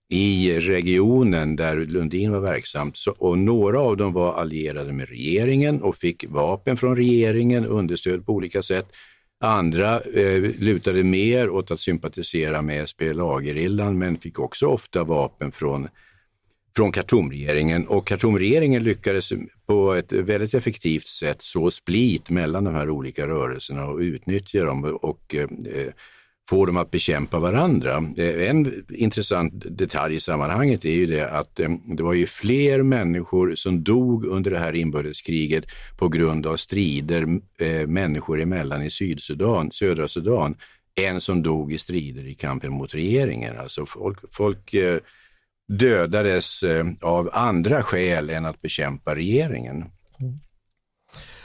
i 0.09 0.59
regionen 0.59 1.55
där 1.55 1.75
Lundin 1.75 2.31
var 2.31 2.39
verksam 2.39 2.93
och 3.17 3.37
några 3.37 3.79
av 3.79 3.97
dem 3.97 4.13
var 4.13 4.33
allierade 4.33 4.93
med 4.93 5.09
regeringen 5.09 5.81
och 5.81 5.95
fick 5.95 6.25
vapen 6.29 6.77
från 6.77 6.95
regeringen, 6.95 7.65
understöd 7.65 8.25
på 8.25 8.33
olika 8.33 8.61
sätt. 8.61 8.87
Andra 9.43 10.01
eh, 10.01 10.41
lutade 10.59 11.03
mer 11.03 11.49
åt 11.49 11.71
att 11.71 11.79
sympatisera 11.79 12.61
med 12.61 12.89
SPLA-gerillan 12.89 13.97
men 13.97 14.17
fick 14.17 14.39
också 14.39 14.67
ofta 14.67 15.03
vapen 15.03 15.51
från, 15.51 15.87
från 16.75 16.91
Khartoumregeringen. 16.91 17.87
Och 17.87 18.07
Khartoumregeringen 18.07 18.83
lyckades 18.83 19.33
på 19.65 19.93
ett 19.93 20.13
väldigt 20.13 20.53
effektivt 20.53 21.07
sätt 21.07 21.41
så 21.41 21.71
split 21.71 22.29
mellan 22.29 22.63
de 22.63 22.75
här 22.75 22.89
olika 22.89 23.27
rörelserna 23.27 23.85
och 23.85 23.99
utnyttja 23.99 24.63
dem 24.63 24.83
och 25.01 25.35
eh, 25.35 25.47
få 26.49 26.65
dem 26.65 26.77
att 26.77 26.91
bekämpa 26.91 27.39
varandra. 27.39 28.03
Eh, 28.17 28.49
en 28.49 28.85
intressant 28.89 29.53
detalj 29.77 30.15
i 30.15 30.19
sammanhanget 30.19 30.85
är 30.85 30.91
ju 30.91 31.05
det 31.05 31.29
att 31.29 31.59
eh, 31.59 31.69
det 31.85 32.03
var 32.03 32.13
ju 32.13 32.27
fler 32.27 32.83
människor 32.83 33.55
som 33.55 33.83
dog 33.83 34.25
under 34.25 34.51
det 34.51 34.59
här 34.59 34.75
inbördeskriget 34.75 35.65
på 35.97 36.09
grund 36.09 36.45
av 36.45 36.57
strider 36.57 37.39
eh, 37.59 37.87
människor 37.87 38.41
emellan 38.41 38.83
i 38.83 38.91
Sydsudan, 38.91 39.71
södra 39.71 40.07
Sudan, 40.07 40.55
än 40.95 41.21
som 41.21 41.43
dog 41.43 41.73
i 41.73 41.77
strider 41.77 42.27
i 42.27 42.35
kampen 42.35 42.71
mot 42.71 42.93
regeringen. 42.93 43.57
Alltså 43.59 43.85
folk, 43.85 44.19
folk 44.31 44.75
dödades 45.67 46.63
av 47.01 47.29
andra 47.33 47.83
skäl 47.83 48.29
än 48.29 48.45
att 48.45 48.61
bekämpa 48.61 49.15
regeringen. 49.15 49.85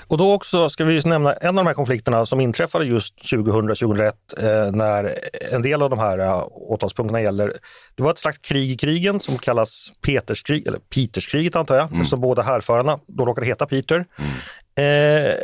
Och 0.09 0.19
då 0.19 0.33
också 0.33 0.71
ska 0.71 0.85
vi 0.85 1.00
nämna 1.05 1.33
en 1.33 1.49
av 1.49 1.55
de 1.55 1.67
här 1.67 1.75
konflikterna 1.75 2.27
som 2.27 2.41
inträffade 2.41 2.85
just 2.85 3.15
2000-2001 3.19 4.12
eh, 4.38 4.73
när 4.73 5.19
en 5.53 5.62
del 5.62 5.83
av 5.83 5.91
de 5.91 5.99
här 5.99 6.19
eh, 6.19 6.47
åtalspunkterna 6.50 7.23
gäller. 7.23 7.53
Det 7.95 8.03
var 8.03 8.11
ett 8.11 8.19
slags 8.19 8.38
krig 8.38 8.71
i 8.71 8.77
krigen 8.77 9.21
som 9.21 9.38
kallas 9.38 9.93
Peterskrig, 10.00 10.67
eller 10.67 10.79
Peterskriget 10.79 11.57
antar 11.57 11.77
jag, 11.77 11.93
mm. 11.93 12.05
så 12.07 12.17
båda 12.17 12.43
härförarna, 12.43 12.99
då 13.07 13.25
råkade 13.25 13.47
heta 13.47 13.67
Peter. 13.67 14.07
Mm. 14.19 14.31
Eh, 14.79 15.35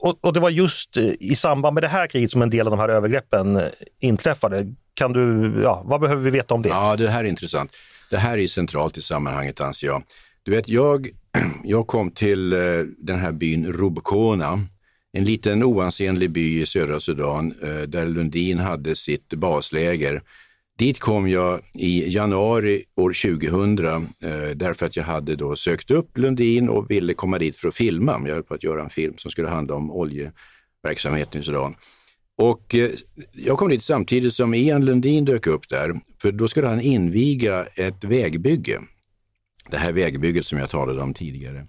och, 0.00 0.24
och, 0.24 0.32
det 0.32 0.40
var 0.40 0.50
just 0.50 0.96
i 0.96 1.36
samband 1.36 1.74
med 1.74 1.82
det 1.82 1.88
här 1.88 2.06
kriget 2.06 2.30
som 2.30 2.42
en 2.42 2.50
del 2.50 2.66
av 2.66 2.70
de 2.70 2.80
här 2.80 2.88
övergreppen 2.88 3.62
inträffade. 4.00 4.74
Kan 4.94 5.12
du, 5.12 5.54
ja, 5.62 5.82
vad 5.84 6.00
behöver 6.00 6.22
vi 6.22 6.30
veta 6.30 6.54
om 6.54 6.62
det? 6.62 6.68
Ja, 6.68 6.96
det 6.96 7.08
här 7.08 7.24
är 7.24 7.28
intressant. 7.28 7.72
Det 8.10 8.16
här 8.16 8.38
är 8.38 8.46
centralt 8.46 8.98
i 8.98 9.02
sammanhanget 9.02 9.60
anser 9.60 9.86
jag. 9.86 10.02
Du 10.42 10.50
vet, 10.50 10.68
jag, 10.68 11.08
jag 11.64 11.86
kom 11.86 12.10
till 12.10 12.52
eh, 12.52 12.58
den 12.98 13.18
här 13.18 13.32
byn 13.32 13.72
Rubkona, 13.72 14.60
en 15.12 15.24
liten 15.24 15.62
oansenlig 15.62 16.30
by 16.30 16.60
i 16.60 16.66
södra 16.66 17.00
Sudan 17.00 17.54
eh, 17.62 17.80
där 17.80 18.06
Lundin 18.06 18.58
hade 18.58 18.96
sitt 18.96 19.34
basläger. 19.34 20.22
Dit 20.78 20.98
kom 20.98 21.28
jag 21.28 21.60
i 21.74 22.14
januari 22.14 22.84
år 22.96 23.38
2000 23.38 23.78
eh, 23.86 24.56
därför 24.56 24.86
att 24.86 24.96
jag 24.96 25.04
hade 25.04 25.36
då 25.36 25.56
sökt 25.56 25.90
upp 25.90 26.18
Lundin 26.18 26.68
och 26.68 26.90
ville 26.90 27.14
komma 27.14 27.38
dit 27.38 27.56
för 27.56 27.68
att 27.68 27.76
filma. 27.76 28.22
Jag 28.26 28.34
höll 28.34 28.42
på 28.42 28.54
att 28.54 28.64
göra 28.64 28.82
en 28.82 28.90
film 28.90 29.14
som 29.18 29.30
skulle 29.30 29.48
handla 29.48 29.74
om 29.74 29.90
oljeverksamheten 29.90 31.40
i 31.40 31.44
Sudan. 31.44 31.74
Och 32.36 32.74
jag 33.32 33.58
kom 33.58 33.68
dit 33.68 33.82
samtidigt 33.82 34.34
som 34.34 34.54
Ian 34.54 34.84
Lundin 34.84 35.24
dök 35.24 35.46
upp 35.46 35.68
där, 35.68 36.00
för 36.22 36.32
då 36.32 36.48
skulle 36.48 36.66
han 36.66 36.80
inviga 36.80 37.64
ett 37.64 38.04
vägbygge 38.04 38.80
det 39.68 39.76
här 39.76 39.92
vägbygget 39.92 40.46
som 40.46 40.58
jag 40.58 40.70
talade 40.70 41.02
om 41.02 41.14
tidigare. 41.14 41.66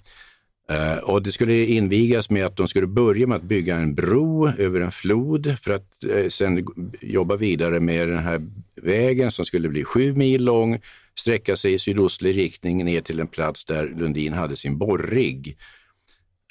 Uh, 0.72 0.98
och 0.98 1.24
det 1.24 1.32
skulle 1.32 1.66
invigas 1.66 2.30
med 2.30 2.46
att 2.46 2.58
de 2.58 2.68
skulle 2.68 2.88
börja 2.88 3.28
med 3.28 3.38
att 3.38 3.44
bygga 3.44 3.76
en 3.76 3.96
bro 3.96 4.48
över 4.48 4.82
en 4.82 4.92
flod 4.92 5.56
för 5.62 5.72
att 5.72 5.88
uh, 6.06 6.30
sen 6.30 6.68
jobba 7.02 7.36
vidare 7.36 7.80
med 7.80 8.08
den 8.08 8.18
här 8.18 8.42
vägen 8.82 9.32
som 9.32 9.46
skulle 9.46 9.70
bli 9.70 9.84
sju 9.84 10.14
mil 10.14 10.44
lång, 10.44 10.82
sträcka 11.16 11.58
sig 11.58 11.74
i 11.74 11.80
sydostlig 11.80 12.38
riktning 12.38 12.86
ner 12.86 13.02
till 13.02 13.20
en 13.20 13.28
plats 13.28 13.66
där 13.66 13.94
Lundin 13.98 14.34
hade 14.34 14.56
sin 14.56 14.78
borrigg. 14.78 15.58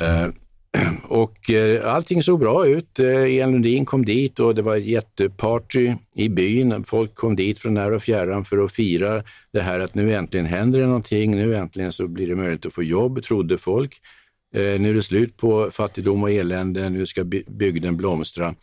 Uh, 0.02 0.34
och 1.02 1.50
eh, 1.50 1.94
allting 1.94 2.22
såg 2.22 2.40
bra 2.40 2.66
ut. 2.66 2.98
Eh, 2.98 3.24
Ian 3.24 3.52
Lundin 3.52 3.84
kom 3.84 4.04
dit 4.04 4.40
och 4.40 4.54
det 4.54 4.62
var 4.62 4.76
ett 4.76 4.84
jätteparty 4.84 5.94
i 6.14 6.28
byn. 6.28 6.84
Folk 6.84 7.14
kom 7.14 7.36
dit 7.36 7.58
från 7.58 7.74
när 7.74 7.92
och 7.92 8.02
fjärran 8.02 8.44
för 8.44 8.64
att 8.64 8.72
fira 8.72 9.22
det 9.52 9.60
här 9.60 9.80
att 9.80 9.94
nu 9.94 10.14
äntligen 10.14 10.46
händer 10.46 10.80
det 10.80 10.86
någonting. 10.86 11.30
Nu 11.30 11.56
äntligen 11.56 11.92
så 11.92 12.08
blir 12.08 12.26
det 12.26 12.36
möjligt 12.36 12.66
att 12.66 12.74
få 12.74 12.82
jobb, 12.82 13.22
trodde 13.22 13.58
folk. 13.58 14.00
Eh, 14.54 14.80
nu 14.80 14.90
är 14.90 14.94
det 14.94 15.02
slut 15.02 15.36
på 15.36 15.70
fattigdom 15.70 16.22
och 16.22 16.30
elände. 16.30 16.90
Nu 16.90 17.06
ska 17.06 17.24
by 17.24 17.42
bygden 17.48 17.96
blomstra. 17.96 18.54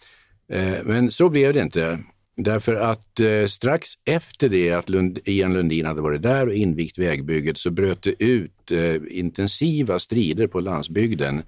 Eh, 0.52 0.74
men 0.84 1.12
så 1.12 1.30
blev 1.30 1.54
det 1.54 1.60
inte. 1.60 2.00
Därför 2.40 2.76
att 2.76 3.20
eh, 3.20 3.46
strax 3.48 3.90
efter 4.06 4.50
det 4.50 4.72
att 4.72 4.90
Lund, 4.90 5.20
Ian 5.26 5.54
Lundin 5.54 5.86
hade 5.86 6.02
varit 6.02 6.22
där 6.22 6.48
och 6.48 6.54
invigt 6.54 6.98
vägbygget 6.98 7.58
så 7.58 7.72
bröt 7.72 8.02
det 8.02 8.24
ut 8.24 8.72
eh, 8.72 8.96
intensiva 9.10 10.00
strider 10.00 10.48
på 10.48 10.60
landsbygden 10.60 11.44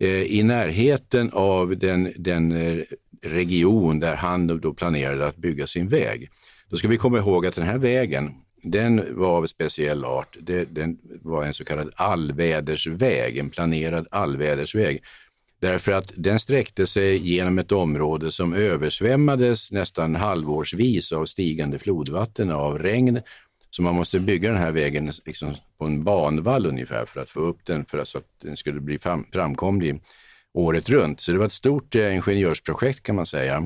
Eh, 0.00 0.22
i 0.22 0.42
närheten 0.42 1.30
av 1.32 1.76
den, 1.76 2.12
den 2.16 2.52
eh, 2.52 2.84
region 3.22 4.00
där 4.00 4.16
han 4.16 4.60
då 4.60 4.74
planerade 4.74 5.26
att 5.26 5.36
bygga 5.36 5.66
sin 5.66 5.88
väg. 5.88 6.30
Då 6.68 6.76
ska 6.76 6.88
vi 6.88 6.96
komma 6.96 7.18
ihåg 7.18 7.46
att 7.46 7.54
den 7.54 7.66
här 7.66 7.78
vägen, 7.78 8.34
den 8.62 9.18
var 9.18 9.36
av 9.36 9.46
speciell 9.46 10.04
art. 10.04 10.36
Det, 10.40 10.64
den 10.64 10.98
var 11.22 11.44
en 11.44 11.54
så 11.54 11.64
kallad 11.64 11.92
allvädersväg, 11.96 13.38
en 13.38 13.50
planerad 13.50 14.06
allvädersväg. 14.10 15.02
Därför 15.60 15.92
att 15.92 16.12
den 16.16 16.40
sträckte 16.40 16.86
sig 16.86 17.16
genom 17.16 17.58
ett 17.58 17.72
område 17.72 18.32
som 18.32 18.52
översvämmades 18.52 19.72
nästan 19.72 20.14
halvårsvis 20.14 21.12
av 21.12 21.26
stigande 21.26 21.78
flodvatten, 21.78 22.50
av 22.50 22.78
regn 22.78 23.20
så 23.70 23.82
man 23.82 23.94
måste 23.94 24.20
bygga 24.20 24.48
den 24.50 24.60
här 24.60 24.72
vägen 24.72 25.12
liksom 25.26 25.54
på 25.78 25.84
en 25.84 26.04
banvall 26.04 26.66
ungefär 26.66 27.06
för 27.06 27.20
att 27.20 27.30
få 27.30 27.40
upp 27.40 27.66
den 27.66 27.84
för 27.84 27.98
att, 27.98 28.08
så 28.08 28.18
att 28.18 28.28
den 28.42 28.56
skulle 28.56 28.80
bli 28.80 28.98
fram, 28.98 29.26
framkomlig 29.32 30.00
året 30.52 30.88
runt. 30.88 31.20
Så 31.20 31.32
det 31.32 31.38
var 31.38 31.46
ett 31.46 31.52
stort 31.52 31.94
eh, 31.94 32.14
ingenjörsprojekt 32.14 33.02
kan 33.02 33.16
man 33.16 33.26
säga. 33.26 33.56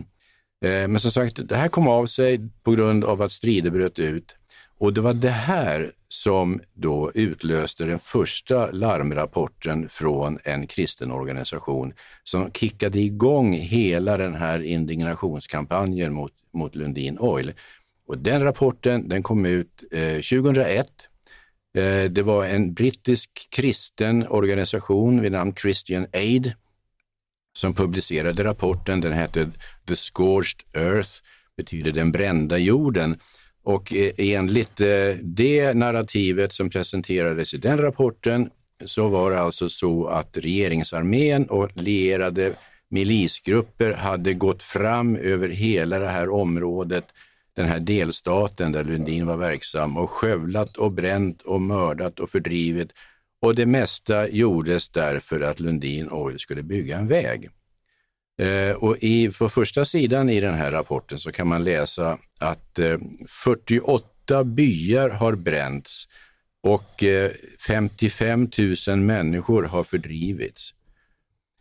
Eh, 0.64 0.88
men 0.88 1.00
som 1.00 1.10
sagt, 1.10 1.48
det 1.48 1.56
här 1.56 1.68
kom 1.68 1.88
av 1.88 2.06
sig 2.06 2.40
på 2.62 2.70
grund 2.70 3.04
av 3.04 3.22
att 3.22 3.32
strider 3.32 3.70
bröt 3.70 3.98
ut. 3.98 4.34
Och 4.78 4.92
det 4.92 5.00
var 5.00 5.12
det 5.12 5.30
här 5.30 5.92
som 6.08 6.60
då 6.74 7.12
utlöste 7.14 7.84
den 7.84 7.98
första 7.98 8.70
larmrapporten 8.70 9.88
från 9.88 10.38
en 10.44 10.66
kristen 10.66 11.10
organisation 11.10 11.92
som 12.24 12.52
kickade 12.52 12.98
igång 12.98 13.52
hela 13.52 14.16
den 14.16 14.34
här 14.34 14.62
indignationskampanjen 14.62 16.12
mot, 16.12 16.32
mot 16.52 16.74
Lundin 16.74 17.18
Oil. 17.18 17.52
Och 18.06 18.18
den 18.18 18.42
rapporten 18.42 19.08
den 19.08 19.22
kom 19.22 19.46
ut 19.46 19.84
eh, 19.92 20.14
2001. 20.14 20.86
Eh, 21.76 22.04
det 22.10 22.22
var 22.22 22.44
en 22.44 22.74
brittisk 22.74 23.48
kristen 23.50 24.26
organisation 24.28 25.20
vid 25.20 25.32
namn 25.32 25.54
Christian 25.54 26.06
Aid 26.12 26.52
som 27.56 27.74
publicerade 27.74 28.44
rapporten. 28.44 29.00
Den 29.00 29.12
hette 29.12 29.50
The 29.88 29.96
Scorched 29.96 30.62
Earth, 30.74 31.10
betyder 31.56 31.92
den 31.92 32.12
brända 32.12 32.58
jorden. 32.58 33.16
Och 33.62 33.94
eh, 33.94 34.12
enligt 34.18 34.80
eh, 34.80 35.16
det 35.22 35.74
narrativet 35.74 36.52
som 36.52 36.70
presenterades 36.70 37.54
i 37.54 37.56
den 37.56 37.78
rapporten 37.78 38.50
så 38.84 39.08
var 39.08 39.30
det 39.30 39.40
alltså 39.40 39.68
så 39.68 40.06
att 40.06 40.36
regeringsarmén 40.36 41.46
och 41.46 41.76
lierade 41.76 42.54
milisgrupper 42.88 43.92
hade 43.92 44.34
gått 44.34 44.62
fram 44.62 45.16
över 45.16 45.48
hela 45.48 45.98
det 45.98 46.08
här 46.08 46.28
området 46.28 47.04
den 47.56 47.66
här 47.66 47.80
delstaten 47.80 48.72
där 48.72 48.84
Lundin 48.84 49.26
var 49.26 49.36
verksam 49.36 49.96
och 49.96 50.10
skövlat 50.10 50.76
och 50.76 50.92
bränt 50.92 51.42
och 51.42 51.60
mördat 51.60 52.20
och 52.20 52.30
fördrivit. 52.30 52.90
Och 53.40 53.54
det 53.54 53.66
mesta 53.66 54.28
gjordes 54.28 54.88
därför 54.88 55.40
att 55.40 55.60
Lundin 55.60 56.10
Oil 56.10 56.38
skulle 56.38 56.62
bygga 56.62 56.98
en 56.98 57.08
väg. 57.08 57.50
Eh, 58.38 58.70
och 58.70 58.96
i, 59.00 59.28
på 59.28 59.48
första 59.48 59.84
sidan 59.84 60.30
i 60.30 60.40
den 60.40 60.54
här 60.54 60.70
rapporten 60.70 61.18
så 61.18 61.32
kan 61.32 61.46
man 61.46 61.64
läsa 61.64 62.18
att 62.38 62.78
eh, 62.78 62.98
48 63.44 64.44
byar 64.44 65.08
har 65.08 65.34
bränts 65.34 66.08
och 66.62 67.04
eh, 67.04 67.30
55 67.66 68.50
000 68.88 68.96
människor 68.96 69.62
har 69.62 69.84
fördrivits. 69.84 70.74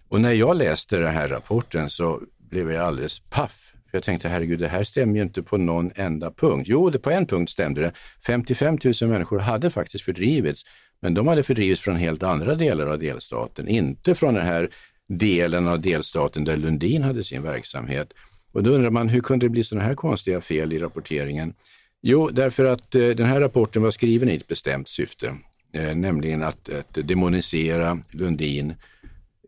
Och 0.10 0.21
när 0.21 0.32
jag 0.32 0.58
läste 0.58 0.97
den 0.97 1.13
här 1.13 1.27
rapporten 1.27 1.89
så 1.89 2.21
blev 2.38 2.71
jag 2.71 2.86
alldeles 2.86 3.19
paff. 3.19 3.62
För 3.93 3.97
jag 3.97 4.03
tänkte, 4.03 4.27
herregud, 4.27 4.60
det 4.60 4.67
här 4.67 4.84
stämmer 4.84 5.15
ju 5.15 5.21
inte 5.21 5.43
på 5.43 5.58
någon 5.58 5.91
enda 5.95 6.32
punkt. 6.32 6.65
Jo, 6.67 6.89
det, 6.89 6.99
på 6.99 7.12
en 7.12 7.25
punkt 7.25 7.49
stämde 7.49 7.82
det. 7.82 7.91
55 8.25 8.77
000 9.01 9.10
människor 9.10 9.39
hade 9.39 9.69
faktiskt 9.69 10.06
fördrivits, 10.06 10.63
men 11.01 11.13
de 11.13 11.27
hade 11.27 11.43
fördrivits 11.43 11.82
från 11.82 11.95
helt 11.95 12.23
andra 12.23 12.56
delar 12.56 12.88
av 12.88 12.99
delstaten, 12.99 13.67
inte 13.67 14.15
från 14.15 14.34
den 14.34 14.45
här 14.45 14.69
delen 15.10 15.67
av 15.67 15.82
delstaten 15.82 16.43
där 16.43 16.58
Lundin 16.58 17.03
hade 17.03 17.23
sin 17.23 17.43
verksamhet. 17.43 18.13
Och 18.53 18.63
då 18.63 18.71
undrar 18.71 18.89
man, 18.89 19.10
hur 19.10 19.21
kunde 19.21 19.45
det 19.45 19.49
bli 19.49 19.63
sådana 19.63 19.86
här 19.86 19.95
konstiga 19.95 20.41
fel 20.41 20.73
i 20.73 20.79
rapporteringen? 20.79 21.53
Jo, 22.01 22.29
därför 22.29 22.65
att 22.65 22.95
eh, 22.95 23.08
den 23.10 23.25
här 23.25 23.39
rapporten 23.39 23.82
var 23.82 23.91
skriven 23.91 24.29
i 24.29 24.36
ett 24.36 24.47
bestämt 24.47 24.89
syfte, 24.89 25.36
eh, 25.73 25.95
nämligen 25.95 26.43
att, 26.43 26.69
att 26.69 27.08
demonisera 27.08 27.99
Lundin. 28.12 28.75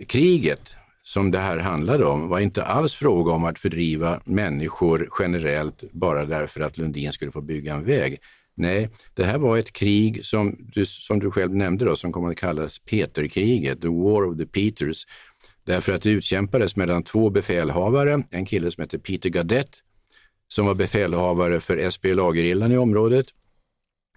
Kriget 0.08 0.76
som 1.08 1.32
det 1.32 1.40
här 1.40 1.58
handlade 1.58 2.06
om 2.06 2.28
var 2.28 2.40
inte 2.40 2.64
alls 2.64 2.96
fråga 2.96 3.32
om 3.32 3.44
att 3.44 3.60
fördriva 3.60 4.22
människor 4.26 5.10
generellt 5.20 5.92
bara 5.92 6.26
därför 6.26 6.62
att 6.62 6.78
Lundin 6.78 7.14
skulle 7.14 7.32
få 7.32 7.42
bygga 7.42 7.74
en 7.74 7.84
väg. 7.84 8.20
Nej, 8.56 8.90
det 9.14 9.24
här 9.24 9.38
var 9.38 9.58
ett 9.58 9.74
krig 9.74 10.26
som 10.26 10.56
du, 10.74 10.86
som 10.86 11.20
du 11.20 11.32
själv 11.32 11.56
nämnde 11.56 11.86
då, 11.86 11.96
som 11.96 12.12
kommer 12.12 12.30
att 12.30 12.38
kallas 12.38 12.80
Peterkriget, 12.80 13.82
the 13.82 13.88
war 13.88 14.24
of 14.24 14.38
the 14.38 14.46
Peters. 14.46 15.06
Därför 15.64 15.94
att 15.94 16.02
det 16.02 16.10
utkämpades 16.10 16.76
mellan 16.76 17.04
två 17.04 17.30
befälhavare, 17.30 18.24
en 18.32 18.46
kille 18.46 18.72
som 18.72 18.82
heter 18.82 18.98
Peter 18.98 19.30
Gadett 19.30 19.82
som 20.48 20.66
var 20.66 20.76
befälhavare 20.76 21.60
för 21.60 21.90
SPLA-gerillan 21.90 22.72
i 22.72 22.78
området, 22.78 23.26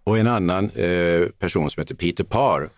och 0.05 0.19
en 0.19 0.27
annan 0.27 0.71
eh, 0.71 1.27
person 1.39 1.71
som 1.71 1.81
heter 1.81 1.95
Peter 1.95 2.25
Parr, 2.25 2.71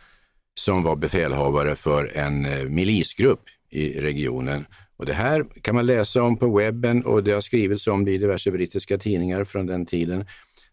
som 0.55 0.83
var 0.83 0.97
befälhavare 0.97 1.77
för 1.77 2.17
en 2.17 2.47
eh, 2.47 2.65
milisgrupp 2.65 3.41
i 3.71 4.01
regionen. 4.01 4.67
Och 4.97 5.07
det 5.07 5.13
här 5.13 5.45
kan 5.63 5.75
man 5.75 5.87
läsa 5.87 6.23
om 6.23 6.37
på 6.37 6.57
webben 6.57 7.05
och 7.05 7.25
det 7.25 7.33
har 7.33 7.41
skrivits 7.41 7.87
om 7.87 8.05
det 8.05 8.13
i 8.13 8.19
diverse 8.19 8.51
brittiska 8.51 8.99
tidningar 8.99 9.45
från 9.45 9.67
den 9.67 9.87
tiden. 9.87 10.25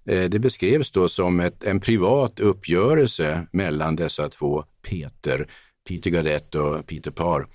Eh, 0.05 0.29
det 0.29 0.39
beskrevs 0.39 0.91
då 0.91 1.09
som 1.09 1.39
ett, 1.39 1.63
en 1.63 1.79
privat 1.79 2.39
uppgörelse 2.39 3.47
mellan 3.51 3.95
dessa 3.95 4.29
två 4.29 4.63
Peter, 4.89 5.47
Peter 5.87 6.09
Gadet 6.09 6.55
och 6.55 6.87
Peter 6.87 7.11
Parr 7.11 7.47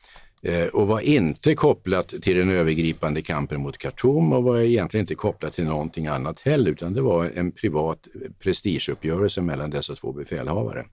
eh, 0.42 0.66
och 0.66 0.86
var 0.86 1.00
inte 1.00 1.54
kopplat 1.54 2.08
till 2.08 2.36
den 2.36 2.50
övergripande 2.50 3.22
kampen 3.22 3.60
mot 3.60 3.78
Khartoum 3.78 4.32
och 4.32 4.42
var 4.42 4.58
egentligen 4.58 5.02
inte 5.02 5.14
kopplat 5.14 5.54
till 5.54 5.64
någonting 5.64 6.06
annat 6.06 6.40
heller, 6.40 6.70
utan 6.70 6.94
det 6.94 7.02
var 7.02 7.30
en 7.34 7.52
privat 7.52 8.06
prestigeuppgörelse 8.38 9.40
mellan 9.40 9.70
dessa 9.70 9.94
två 9.94 10.12
befälhavare. 10.12 10.84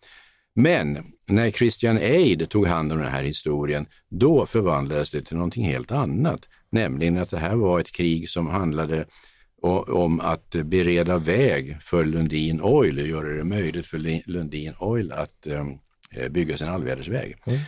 Men 0.60 0.98
när 1.26 1.52
Christian 1.52 1.98
Aid 1.98 2.50
tog 2.50 2.68
hand 2.68 2.92
om 2.92 2.98
den 2.98 3.12
här 3.12 3.24
historien, 3.24 3.86
då 4.10 4.46
förvandlades 4.46 5.12
det 5.12 5.22
till 5.22 5.36
någonting 5.36 5.66
helt 5.66 5.92
annat, 5.92 6.48
nämligen 6.70 7.18
att 7.18 7.30
det 7.30 7.38
här 7.38 7.56
var 7.56 7.80
ett 7.80 7.92
krig 7.92 8.30
som 8.30 8.48
handlade 8.48 9.06
om 9.88 10.20
att 10.20 10.50
bereda 10.50 11.18
väg 11.18 11.78
för 11.82 12.06
Lundin 12.06 12.62
Oil 12.62 13.00
och 13.00 13.08
göra 13.08 13.38
det 13.38 13.44
möjligt 13.44 13.86
för 13.86 14.30
Lundin 14.30 14.74
Oil 14.80 15.12
att 15.12 15.48
eh, 15.48 16.30
bygga 16.30 16.58
sin 16.58 16.68
allvädersväg. 16.68 17.36
Mm. 17.46 17.60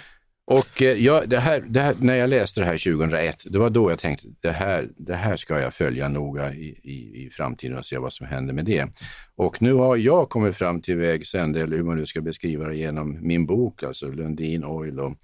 Och 0.52 0.82
eh, 0.82 1.04
jag, 1.04 1.30
det 1.30 1.40
här, 1.40 1.64
det 1.68 1.80
här, 1.80 1.96
när 2.00 2.16
jag 2.16 2.30
läste 2.30 2.60
det 2.60 2.66
här 2.66 2.78
2001, 2.78 3.44
det 3.46 3.60
var 3.60 3.70
då 3.70 3.92
jag 3.92 4.00
tänkte 4.00 4.28
det 4.42 4.52
här, 4.52 4.90
det 4.98 5.16
här 5.16 5.36
ska 5.38 5.60
jag 5.60 5.74
följa 5.74 6.08
noga 6.08 6.54
i, 6.54 6.80
i, 6.84 7.26
i 7.26 7.30
framtiden 7.34 7.78
och 7.78 7.86
se 7.86 7.98
vad 7.98 8.14
som 8.14 8.28
händer 8.28 8.54
med 8.54 8.66
det. 8.66 8.88
Och 9.36 9.62
nu 9.62 9.74
har 9.74 9.98
jag 9.98 10.30
kommit 10.30 10.58
fram 10.58 10.82
till 10.82 10.98
vägs 10.98 11.36
ände, 11.36 11.62
eller 11.62 11.78
hur 11.78 11.84
man 11.84 11.98
nu 11.98 12.06
ska 12.06 12.22
beskriva 12.22 12.68
det, 12.68 12.76
genom 12.76 13.28
min 13.28 13.46
bok, 13.46 13.84
alltså 13.84 14.08
Lundin 14.08 14.64
Oil 14.64 15.00
och 15.00 15.18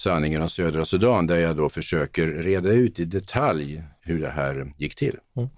Sanningen 0.00 0.42
om 0.42 0.50
södra 0.50 0.84
Sudan, 0.84 1.26
där 1.26 1.36
jag 1.36 1.56
då 1.56 1.68
försöker 1.68 2.26
reda 2.26 2.72
ut 2.72 3.00
i 3.00 3.04
detalj 3.04 3.82
hur 4.00 4.20
det 4.20 4.30
här 4.30 4.72
gick 4.76 4.94
till. 4.94 5.16
Mm. 5.36 5.48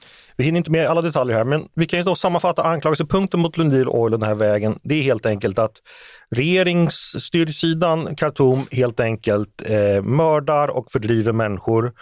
Vi 0.40 0.44
hinner 0.44 0.58
inte 0.58 0.70
med 0.70 0.86
alla 0.86 1.02
detaljer 1.02 1.36
här, 1.36 1.44
men 1.44 1.68
vi 1.74 1.86
kan 1.86 1.98
ju 1.98 2.04
då 2.04 2.14
sammanfatta 2.14 2.62
anklagelsepunkten 2.62 3.40
mot 3.40 3.56
Lundin 3.56 3.88
Oil 3.88 4.14
och 4.14 4.20
den 4.20 4.28
här 4.28 4.34
vägen. 4.34 4.78
Det 4.82 4.94
är 4.94 5.02
helt 5.02 5.26
enkelt 5.26 5.58
att 5.58 5.72
regeringsstyrsidan 6.30 8.16
Khartoum 8.16 8.66
helt 8.70 9.00
enkelt 9.00 9.62
eh, 9.70 10.02
mördar 10.02 10.68
och 10.68 10.90
fördriver 10.92 11.32
människor 11.32 11.92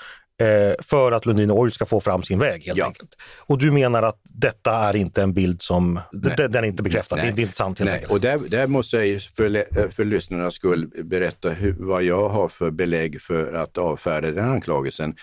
eh, 0.41 0.73
för 0.83 1.13
att 1.13 1.27
Lundin 1.27 1.51
Oil 1.51 1.73
ska 1.73 1.87
få 1.87 2.01
fram 2.01 2.23
sin 2.23 2.39
väg 2.39 2.65
helt 2.65 2.79
ja. 2.79 2.87
enkelt. 2.87 3.11
Och 3.39 3.59
du 3.59 3.71
menar 3.71 4.03
att 4.03 4.21
detta 4.25 4.73
är 4.73 4.97
inte 4.97 5.23
en 5.23 5.35
bild 5.35 5.63
som, 5.63 6.01
den 6.13 6.55
är 6.55 6.63
inte 6.65 6.83
bekräftad, 6.83 7.17
Nej. 7.17 7.33
det 7.37 7.43
är 7.43 7.45
inte 7.45 7.57
sant 7.57 7.79
helt 7.79 7.91
Nej. 7.91 7.95
enkelt. 7.95 8.13
Och 8.13 8.21
där, 8.21 8.39
där 8.39 8.67
måste 8.67 8.97
jag 8.97 9.23
för, 9.23 9.91
för 9.91 10.05
lyssnarnas 10.05 10.55
skull 10.55 10.91
berätta 11.05 11.51
hur, 11.51 11.77
vad 11.79 12.03
jag 12.03 12.29
har 12.29 12.49
för 12.49 12.71
belägg 12.71 13.23
för 13.23 13.53
att 13.53 13.79
avfärda 13.79 14.31
den 14.31 14.49
anklagelsen. 14.49 15.15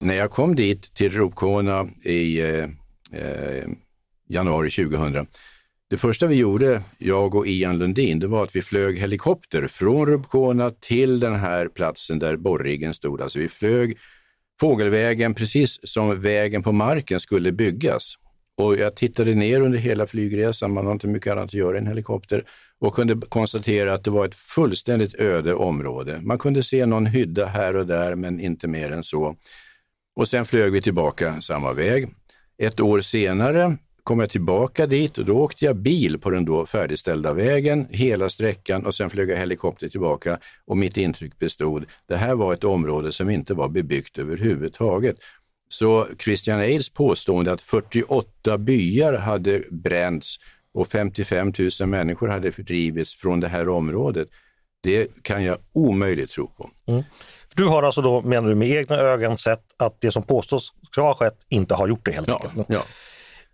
När 0.00 0.14
jag 0.14 0.30
kom 0.30 0.56
dit 0.56 0.94
till 0.94 1.12
Ropkona 1.12 1.88
i 2.04 2.40
eh, 2.40 2.64
eh 3.12 3.68
januari 4.28 4.70
2000 4.70 5.26
det 5.90 5.96
första 5.96 6.26
vi 6.26 6.34
gjorde, 6.34 6.82
jag 6.98 7.34
och 7.34 7.46
Ian 7.46 7.78
Lundin, 7.78 8.18
det 8.18 8.26
var 8.26 8.44
att 8.44 8.56
vi 8.56 8.62
flög 8.62 8.98
helikopter 8.98 9.68
från 9.68 10.06
Rubkona 10.06 10.70
till 10.70 11.20
den 11.20 11.34
här 11.34 11.68
platsen 11.68 12.18
där 12.18 12.36
borriggen 12.36 12.94
stod. 12.94 13.22
Alltså 13.22 13.38
vi 13.38 13.48
flög 13.48 13.98
fågelvägen 14.60 15.34
precis 15.34 15.78
som 15.82 16.20
vägen 16.20 16.62
på 16.62 16.72
marken 16.72 17.20
skulle 17.20 17.52
byggas. 17.52 18.14
Och 18.56 18.76
jag 18.76 18.96
tittade 18.96 19.34
ner 19.34 19.60
under 19.60 19.78
hela 19.78 20.06
flygresan, 20.06 20.72
man 20.72 20.86
har 20.86 20.92
inte 20.92 21.08
mycket 21.08 21.32
annat 21.32 21.44
att 21.44 21.54
göra 21.54 21.76
i 21.76 21.78
en 21.78 21.86
helikopter, 21.86 22.44
och 22.78 22.94
kunde 22.94 23.26
konstatera 23.28 23.94
att 23.94 24.04
det 24.04 24.10
var 24.10 24.26
ett 24.26 24.34
fullständigt 24.34 25.14
öde 25.14 25.54
område. 25.54 26.18
Man 26.22 26.38
kunde 26.38 26.62
se 26.62 26.86
någon 26.86 27.06
hydda 27.06 27.46
här 27.46 27.76
och 27.76 27.86
där, 27.86 28.14
men 28.14 28.40
inte 28.40 28.68
mer 28.68 28.92
än 28.92 29.04
så. 29.04 29.36
Och 30.18 30.28
sen 30.28 30.46
flög 30.46 30.72
vi 30.72 30.82
tillbaka 30.82 31.40
samma 31.40 31.72
väg. 31.72 32.08
Ett 32.58 32.80
år 32.80 33.00
senare 33.00 33.76
kom 34.02 34.20
jag 34.20 34.30
tillbaka 34.30 34.86
dit 34.86 35.18
och 35.18 35.24
då 35.24 35.38
åkte 35.38 35.64
jag 35.64 35.76
bil 35.76 36.18
på 36.18 36.30
den 36.30 36.44
då 36.44 36.66
färdigställda 36.66 37.32
vägen 37.32 37.86
hela 37.90 38.30
sträckan 38.30 38.86
och 38.86 38.94
sen 38.94 39.10
flög 39.10 39.30
jag 39.30 39.36
helikopter 39.36 39.88
tillbaka 39.88 40.38
och 40.66 40.76
mitt 40.76 40.96
intryck 40.96 41.38
bestod, 41.38 41.86
det 42.06 42.16
här 42.16 42.34
var 42.34 42.52
ett 42.52 42.64
område 42.64 43.12
som 43.12 43.30
inte 43.30 43.54
var 43.54 43.68
bebyggt 43.68 44.18
överhuvudtaget. 44.18 45.16
Så 45.68 46.06
Christian 46.18 46.58
Aids 46.58 46.90
påstående 46.90 47.52
att 47.52 47.62
48 47.62 48.58
byar 48.58 49.12
hade 49.12 49.62
bränts 49.70 50.36
och 50.72 50.88
55 50.88 51.52
000 51.80 51.88
människor 51.88 52.28
hade 52.28 52.52
fördrivits 52.52 53.14
från 53.14 53.40
det 53.40 53.48
här 53.48 53.68
området, 53.68 54.28
det 54.82 55.22
kan 55.22 55.44
jag 55.44 55.58
omöjligt 55.72 56.30
tro 56.30 56.46
på. 56.46 56.70
Mm. 56.86 57.02
Du 57.58 57.64
har 57.64 57.82
alltså 57.82 58.02
då, 58.02 58.22
menar 58.22 58.48
du, 58.48 58.54
med 58.54 58.68
egna 58.68 58.96
ögon 58.96 59.38
sett 59.38 59.62
att 59.78 60.00
det 60.00 60.10
som 60.10 60.22
påstås 60.22 60.72
ska 60.90 61.02
ha 61.02 61.14
skett 61.14 61.36
inte 61.48 61.74
har 61.74 61.88
gjort 61.88 62.04
det 62.04 62.12
helt 62.12 62.28
ja, 62.28 62.40
enkelt? 62.44 62.66
Ja. 62.68 62.82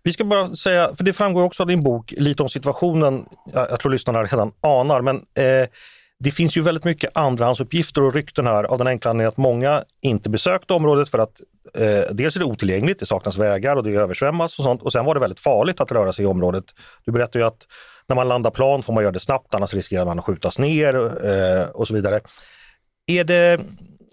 Vi 0.03 0.13
ska 0.13 0.23
bara 0.23 0.55
säga, 0.55 0.95
för 0.95 1.03
det 1.03 1.13
framgår 1.13 1.43
också 1.43 1.63
av 1.63 1.67
din 1.67 1.83
bok, 1.83 2.13
lite 2.17 2.43
om 2.43 2.49
situationen, 2.49 3.25
jag 3.53 3.79
tror 3.79 3.91
lyssnarna 3.91 4.23
redan 4.23 4.51
anar, 4.61 5.01
men 5.01 5.15
eh, 5.15 5.69
det 6.19 6.31
finns 6.31 6.57
ju 6.57 6.61
väldigt 6.61 6.83
mycket 6.83 7.17
andrahandsuppgifter 7.17 8.01
och 8.01 8.13
rykten 8.13 8.47
här 8.47 8.63
av 8.63 8.77
den 8.77 8.87
enkla 8.87 9.09
anledningen 9.09 9.27
att 9.27 9.37
många 9.37 9.83
inte 10.01 10.29
besökte 10.29 10.73
området 10.73 11.09
för 11.09 11.19
att 11.19 11.41
eh, 11.73 12.13
dels 12.15 12.35
är 12.35 12.39
det 12.39 12.45
otillgängligt, 12.45 12.99
det 12.99 13.05
saknas 13.05 13.37
vägar 13.37 13.75
och 13.75 13.83
det 13.83 13.91
översvämmas 13.91 14.59
och 14.59 14.63
sånt 14.63 14.81
och 14.81 14.91
sen 14.91 15.05
var 15.05 15.13
det 15.13 15.19
väldigt 15.19 15.39
farligt 15.39 15.81
att 15.81 15.91
röra 15.91 16.13
sig 16.13 16.23
i 16.23 16.27
området. 16.27 16.65
Du 17.05 17.11
berättar 17.11 17.39
ju 17.39 17.45
att 17.45 17.67
när 18.07 18.15
man 18.15 18.27
landar 18.27 18.51
plan 18.51 18.83
får 18.83 18.93
man 18.93 19.03
göra 19.03 19.11
det 19.11 19.19
snabbt 19.19 19.55
annars 19.55 19.73
riskerar 19.73 20.05
man 20.05 20.19
att 20.19 20.25
skjutas 20.25 20.59
ner 20.59 20.95
eh, 21.25 21.69
och 21.69 21.87
så 21.87 21.93
vidare. 21.93 22.21
Är 23.07 23.23
det 23.23 23.59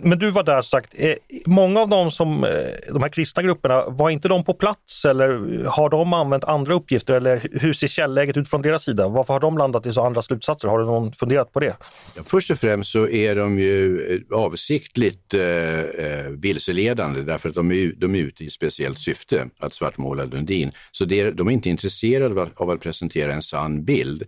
men 0.03 0.19
du 0.19 0.31
var 0.31 0.43
där 0.43 0.62
sagt, 0.62 0.95
eh, 0.99 1.15
många 1.47 1.81
av 1.81 1.88
de 1.88 2.11
som, 2.11 2.45
eh, 2.45 2.51
de 2.93 3.03
här 3.03 3.09
kristna 3.09 3.43
grupperna, 3.43 3.85
var 3.88 4.11
inte 4.11 4.29
de 4.29 4.45
på 4.45 4.55
plats 4.55 5.05
eller 5.05 5.65
har 5.65 5.91
de 5.91 6.12
använt 6.12 6.45
andra 6.45 6.75
uppgifter 6.75 7.15
eller 7.15 7.49
hur 7.53 7.73
ser 7.73 7.88
källäget 7.88 8.37
ut 8.37 8.49
från 8.49 8.62
deras 8.62 8.83
sida? 8.83 9.09
Varför 9.09 9.33
har 9.33 9.41
de 9.41 9.59
landat 9.59 9.87
i 9.87 9.93
så 9.93 10.03
andra 10.03 10.23
slutsatser? 10.23 10.69
Har 10.69 10.79
du 10.79 10.85
någon 10.85 11.12
funderat 11.12 11.53
på 11.53 11.61
det? 11.61 11.77
Ja, 12.17 12.23
först 12.27 12.51
och 12.51 12.59
främst 12.59 12.91
så 12.91 13.09
är 13.09 13.37
de 13.37 13.59
ju 13.59 14.01
eh, 14.15 14.38
avsiktligt 14.38 15.35
eh, 15.35 15.41
eh, 15.43 16.27
vilseledande 16.27 17.23
därför 17.23 17.49
att 17.49 17.55
de 17.55 17.73
är, 17.73 17.93
de 17.97 18.15
är 18.15 18.19
ute 18.19 18.45
i 18.45 18.47
ett 18.47 18.53
speciellt 18.53 18.99
syfte, 18.99 19.49
att 19.59 19.73
svartmåla 19.73 20.25
Lundin. 20.25 20.73
Så 20.93 21.05
det, 21.05 21.31
de 21.31 21.49
är 21.49 21.53
inte 21.53 21.69
intresserade 21.69 22.51
av 22.57 22.71
att 22.71 22.81
presentera 22.81 23.35
en 23.35 23.43
sann 23.43 23.85
bild. 23.85 24.25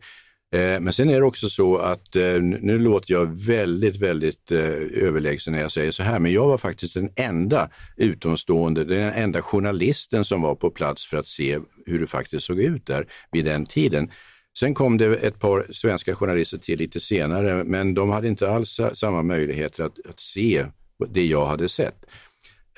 Eh, 0.54 0.80
men 0.80 0.92
sen 0.92 1.10
är 1.10 1.20
det 1.20 1.26
också 1.26 1.48
så 1.48 1.76
att, 1.76 2.16
eh, 2.16 2.40
nu 2.40 2.78
låter 2.78 3.14
jag 3.14 3.26
väldigt, 3.26 3.96
väldigt 3.96 4.52
eh, 4.52 4.58
överlägsen 4.92 5.52
när 5.52 5.60
jag 5.60 5.72
säger 5.72 5.92
så 5.92 6.02
här, 6.02 6.18
men 6.18 6.32
jag 6.32 6.48
var 6.48 6.58
faktiskt 6.58 6.94
den 6.94 7.10
enda 7.16 7.70
utomstående, 7.96 8.84
den 8.84 9.12
enda 9.12 9.42
journalisten 9.42 10.24
som 10.24 10.42
var 10.42 10.54
på 10.54 10.70
plats 10.70 11.06
för 11.06 11.16
att 11.16 11.26
se 11.26 11.58
hur 11.86 12.00
det 12.00 12.06
faktiskt 12.06 12.46
såg 12.46 12.60
ut 12.60 12.86
där 12.86 13.06
vid 13.32 13.44
den 13.44 13.66
tiden. 13.66 14.10
Sen 14.58 14.74
kom 14.74 14.98
det 14.98 15.16
ett 15.16 15.40
par 15.40 15.66
svenska 15.70 16.14
journalister 16.14 16.58
till 16.58 16.78
lite 16.78 17.00
senare, 17.00 17.64
men 17.64 17.94
de 17.94 18.10
hade 18.10 18.28
inte 18.28 18.50
alls 18.50 18.80
samma 18.94 19.22
möjligheter 19.22 19.84
att, 19.84 20.06
att 20.08 20.20
se 20.20 20.66
det 21.08 21.26
jag 21.26 21.46
hade 21.46 21.68
sett. 21.68 22.04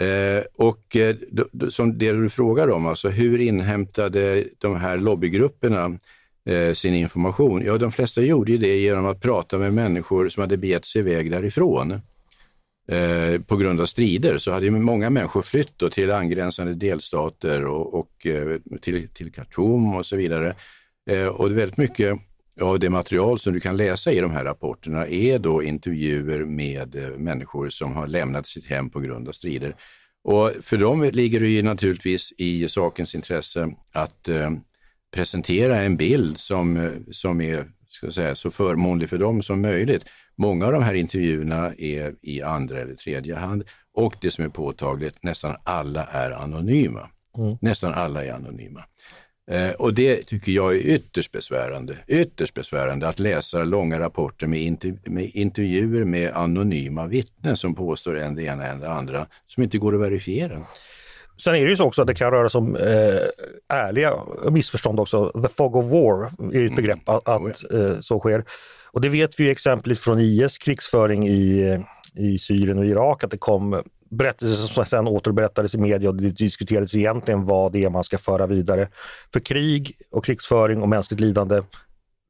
Eh, 0.01 0.45
och 0.55 0.97
eh, 0.97 1.17
då, 1.31 1.71
som 1.71 1.99
det 1.99 2.12
du 2.12 2.31
frågar 2.31 2.71
om, 2.71 2.87
alltså 2.87 3.09
hur 3.09 3.41
inhämtade 3.41 4.45
de 4.59 4.77
här 4.77 4.97
lobbygrupperna 4.97 5.99
eh, 6.47 6.73
sin 6.73 6.95
information? 6.95 7.63
Ja, 7.65 7.79
de 7.79 7.93
flesta 7.93 8.21
gjorde 8.21 8.59
det 8.59 8.77
genom 8.77 9.07
att 9.07 9.21
prata 9.21 9.59
med 9.59 9.75
människor 9.75 10.29
som 10.29 10.41
hade 10.41 10.57
begett 10.57 10.85
sig 10.85 11.01
iväg 11.01 11.31
därifrån. 11.31 12.01
Eh, 12.89 13.41
på 13.41 13.57
grund 13.57 13.81
av 13.81 13.87
strider 13.87 14.39
så 14.39 14.51
hade 14.51 14.71
många 14.71 15.11
människor 15.11 15.43
flytt 15.43 15.93
till 15.93 16.11
angränsande 16.11 16.75
delstater 16.75 17.65
och, 17.65 17.95
och 17.95 18.27
eh, 18.27 18.59
till, 18.81 19.09
till 19.09 19.33
Khartoum 19.33 19.95
och 19.95 20.07
så 20.07 20.17
vidare. 20.17 20.57
Eh, 21.11 21.27
och 21.27 21.59
väldigt 21.59 21.77
mycket 21.77 22.19
av 22.61 22.79
det 22.79 22.91
material 22.91 23.39
som 23.39 23.53
du 23.53 23.61
kan 23.61 23.77
läsa 23.77 24.13
i 24.13 24.21
de 24.21 24.31
här 24.31 24.45
rapporterna 24.45 25.07
är 25.07 25.39
då 25.39 25.63
intervjuer 25.63 26.45
med 26.45 26.97
eh, 26.97 27.09
människor 27.19 27.69
som 27.69 27.93
har 27.93 28.07
lämnat 28.07 28.47
sitt 28.47 28.67
hem 28.67 28.91
på 28.91 29.01
grund 29.01 29.29
av 29.29 29.33
strider. 29.33 29.75
Och 30.25 30.53
för 30.63 30.77
dem 30.77 31.11
ligger 31.13 31.41
det 31.41 31.49
ju 31.49 31.63
naturligtvis 31.63 32.33
i 32.39 32.69
sakens 32.69 33.15
intresse 33.15 33.75
att 33.93 34.29
eh, 34.29 34.51
presentera 35.17 35.83
en 35.83 35.97
bild 35.97 36.39
som, 36.39 36.91
som 37.13 37.41
är 37.41 37.67
ska 37.97 38.13
säga, 38.13 38.35
så 38.35 38.51
förmånlig 38.51 39.11
för 39.11 39.19
dem 39.19 39.43
som 39.43 39.61
möjligt. 39.61 40.05
Många 40.37 40.67
av 40.67 40.73
de 40.73 40.83
här 40.83 40.95
intervjuerna 40.95 41.73
är 41.79 42.15
i 42.23 42.43
andra 42.43 42.81
eller 42.81 42.95
tredje 42.95 43.35
hand 43.35 43.65
och 43.95 44.15
det 44.21 44.31
som 44.31 44.45
är 44.45 44.49
påtagligt, 44.49 45.23
nästan 45.23 45.57
alla 45.65 46.05
är 46.05 46.31
anonyma. 46.31 47.11
Mm. 47.39 47.57
Nästan 47.61 47.95
alla 47.95 48.25
är 48.25 48.33
anonyma. 48.33 48.85
Eh, 49.51 49.71
och 49.71 49.95
det 49.95 50.23
tycker 50.27 50.53
jag 50.53 50.75
är 50.75 50.79
ytterst 50.79 51.33
besvärande. 51.33 51.97
Ytterst 52.07 52.55
besvärande 52.55 53.09
att 53.09 53.19
läsa 53.19 53.65
långa 53.65 54.01
rapporter 54.01 54.47
med, 54.47 54.61
interv 54.61 54.99
med 55.05 55.31
intervjuer 55.35 56.05
med 56.05 56.33
anonyma 56.35 57.07
vittnen 57.07 57.57
som 57.57 57.75
påstår 57.75 58.19
en 58.19 58.35
det 58.35 58.43
ena 58.43 58.67
än 58.67 58.81
det 58.81 58.91
andra 58.91 59.27
som 59.47 59.63
inte 59.63 59.79
går 59.79 59.95
att 59.95 60.01
verifiera. 60.01 60.67
Sen 61.38 61.55
är 61.55 61.64
det 61.64 61.70
ju 61.70 61.77
så 61.77 61.85
också 61.85 62.03
att 62.03 62.09
det 62.09 62.14
kan 62.14 62.31
röra 62.31 62.49
sig 62.49 62.59
om 62.59 62.77
eh, 62.77 63.20
ärliga 63.68 64.12
missförstånd 64.51 65.01
också. 65.01 65.31
The 65.42 65.49
fog 65.49 65.77
of 65.77 65.85
war 65.85 66.33
är 66.53 66.61
ju 66.61 66.66
ett 66.66 66.77
begrepp 66.77 67.09
att, 67.09 67.29
att 67.29 67.40
oh 67.40 67.51
ja. 67.70 67.79
eh, 67.79 68.01
så 68.01 68.18
sker. 68.18 68.44
Och 68.85 69.01
det 69.01 69.09
vet 69.09 69.40
vi 69.40 69.51
exempelvis 69.51 70.01
från 70.01 70.20
IS 70.20 70.59
krigsföring 70.59 71.29
i, 71.29 71.79
i 72.14 72.38
Syrien 72.38 72.79
och 72.79 72.87
Irak 72.87 73.25
att 73.25 73.31
det 73.31 73.38
kom 73.38 73.83
berättelser 74.11 74.75
som 74.75 74.85
sen 74.85 75.09
återberättades 75.09 75.75
i 75.75 75.79
media 75.79 76.09
och 76.09 76.16
det 76.16 76.31
diskuterades 76.31 76.94
egentligen 76.94 77.44
vad 77.44 77.72
det 77.72 77.85
är 77.85 77.90
man 77.90 78.05
ska 78.05 78.18
föra 78.18 78.46
vidare. 78.46 78.88
För 79.33 79.40
krig 79.40 79.92
och 80.12 80.25
krigsföring 80.25 80.83
och 80.83 80.88
mänskligt 80.88 81.20
lidande 81.20 81.62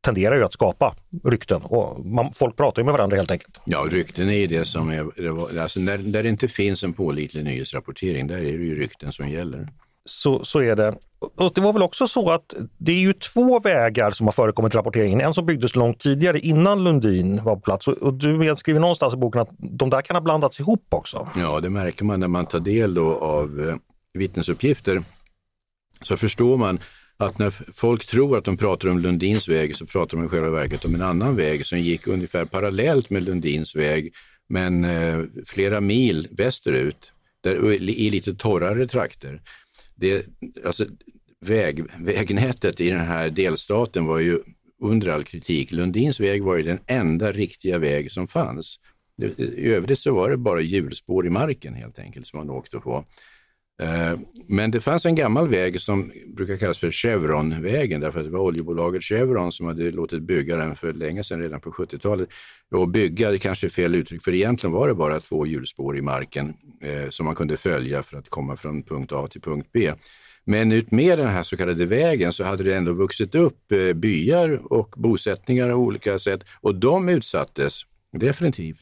tenderar 0.06 0.36
ju 0.36 0.44
att 0.44 0.52
skapa 0.52 0.94
rykten 1.24 1.62
och 1.62 2.06
man, 2.06 2.32
folk 2.32 2.56
pratar 2.56 2.82
ju 2.82 2.84
med 2.84 2.92
varandra 2.92 3.16
helt 3.16 3.30
enkelt. 3.30 3.60
Ja, 3.64 3.86
rykten 3.90 4.30
är 4.30 4.46
det 4.46 4.64
som 4.64 4.90
är, 4.90 5.58
alltså 5.58 5.80
när, 5.80 5.98
där 5.98 6.22
det 6.22 6.28
inte 6.28 6.48
finns 6.48 6.84
en 6.84 6.92
pålitlig 6.92 7.44
nyhetsrapportering, 7.44 8.26
där 8.26 8.38
är 8.38 8.58
det 8.58 8.64
ju 8.64 8.78
rykten 8.78 9.12
som 9.12 9.28
gäller. 9.28 9.68
Så, 10.04 10.44
så 10.44 10.62
är 10.62 10.76
det. 10.76 10.94
Och 11.18 11.52
det 11.54 11.60
var 11.60 11.72
väl 11.72 11.82
också 11.82 12.08
så 12.08 12.30
att 12.30 12.54
det 12.78 12.92
är 12.92 13.00
ju 13.00 13.12
två 13.12 13.60
vägar 13.60 14.10
som 14.10 14.26
har 14.26 14.32
förekommit 14.32 14.74
i 14.74 14.76
rapporteringen. 14.76 15.20
En 15.20 15.34
som 15.34 15.46
byggdes 15.46 15.76
långt 15.76 16.00
tidigare 16.00 16.38
innan 16.38 16.84
Lundin 16.84 17.44
var 17.44 17.54
på 17.54 17.60
plats 17.60 17.88
och 17.88 18.14
du 18.14 18.54
skriver 18.56 18.80
någonstans 18.80 19.14
i 19.14 19.16
boken 19.16 19.40
att 19.40 19.50
de 19.58 19.90
där 19.90 20.00
kan 20.00 20.16
ha 20.16 20.20
blandats 20.20 20.60
ihop 20.60 20.86
också. 20.88 21.28
Ja, 21.36 21.60
det 21.60 21.70
märker 21.70 22.04
man 22.04 22.20
när 22.20 22.28
man 22.28 22.46
tar 22.46 22.60
del 22.60 22.98
av 22.98 23.68
eh, 23.68 23.76
vittnesuppgifter. 24.18 25.02
Så 26.02 26.16
förstår 26.16 26.56
man 26.56 26.78
att 27.16 27.38
när 27.38 27.50
folk 27.74 28.06
tror 28.06 28.38
att 28.38 28.44
de 28.44 28.56
pratar 28.56 28.88
om 28.88 28.98
Lundins 28.98 29.48
väg 29.48 29.76
så 29.76 29.86
pratar 29.86 30.16
de 30.16 30.26
i 30.26 30.28
själva 30.28 30.50
verket 30.50 30.84
om 30.84 30.94
en 30.94 31.02
annan 31.02 31.36
väg 31.36 31.66
som 31.66 31.80
gick 31.80 32.06
ungefär 32.06 32.44
parallellt 32.44 33.10
med 33.10 33.22
Lundins 33.22 33.76
väg 33.76 34.12
men 34.48 34.84
eh, 34.84 35.24
flera 35.46 35.80
mil 35.80 36.28
västerut 36.30 37.12
där, 37.40 37.72
i 37.72 38.10
lite 38.10 38.34
torrare 38.34 38.88
trakter. 38.88 39.42
Det, 39.94 40.26
alltså, 40.64 40.86
väg, 41.40 41.84
vägnätet 41.98 42.80
i 42.80 42.90
den 42.90 43.06
här 43.06 43.30
delstaten 43.30 44.04
var 44.04 44.18
ju 44.18 44.38
under 44.82 45.08
all 45.08 45.24
kritik. 45.24 45.72
Lundins 45.72 46.20
väg 46.20 46.42
var 46.42 46.56
ju 46.56 46.62
den 46.62 46.78
enda 46.86 47.32
riktiga 47.32 47.78
väg 47.78 48.12
som 48.12 48.28
fanns. 48.28 48.80
I 49.38 49.68
övrigt 49.68 49.98
så 49.98 50.14
var 50.14 50.30
det 50.30 50.36
bara 50.36 50.60
hjulspår 50.60 51.26
i 51.26 51.30
marken 51.30 51.74
helt 51.74 51.98
enkelt 51.98 52.26
som 52.26 52.38
man 52.38 52.50
åkte 52.50 52.78
på. 52.78 53.04
Eh, 53.82 54.18
men 54.48 54.70
det 54.70 54.80
fanns 54.80 55.06
en 55.06 55.14
gammal 55.14 55.48
väg 55.48 55.80
som 55.80 56.12
brukar 56.36 56.56
kallas 56.56 56.78
för 56.78 56.90
Chevronvägen 56.90 58.00
därför 58.00 58.18
att 58.18 58.26
det 58.26 58.32
var 58.32 58.40
oljebolaget 58.40 59.04
Chevron 59.04 59.52
som 59.52 59.66
hade 59.66 59.90
låtit 59.90 60.22
bygga 60.22 60.56
den 60.56 60.76
för 60.76 60.92
länge 60.92 61.24
sedan, 61.24 61.40
redan 61.40 61.60
på 61.60 61.70
70-talet. 61.70 62.28
Och 62.70 62.88
bygga, 62.88 63.30
det 63.30 63.38
kanske 63.38 63.66
är 63.66 63.70
fel 63.70 63.94
uttryck, 63.94 64.24
för 64.24 64.34
egentligen 64.34 64.72
var 64.72 64.88
det 64.88 64.94
bara 64.94 65.20
två 65.20 65.46
hjulspår 65.46 65.98
i 65.98 66.02
marken 66.02 66.54
eh, 66.82 67.10
som 67.10 67.26
man 67.26 67.34
kunde 67.34 67.56
följa 67.56 68.02
för 68.02 68.16
att 68.16 68.30
komma 68.30 68.56
från 68.56 68.82
punkt 68.82 69.12
A 69.12 69.28
till 69.30 69.40
punkt 69.40 69.68
B. 69.72 69.92
Men 70.44 70.72
utmed 70.72 71.18
den 71.18 71.28
här 71.28 71.42
så 71.42 71.56
kallade 71.56 71.86
vägen 71.86 72.32
så 72.32 72.44
hade 72.44 72.64
det 72.64 72.76
ändå 72.76 72.92
vuxit 72.92 73.34
upp 73.34 73.72
eh, 73.72 73.92
byar 73.92 74.72
och 74.72 74.94
bosättningar 74.96 75.70
av 75.70 75.80
olika 75.80 76.18
sätt 76.18 76.40
och 76.60 76.74
de 76.74 77.08
utsattes 77.08 77.82
definitivt 78.12 78.80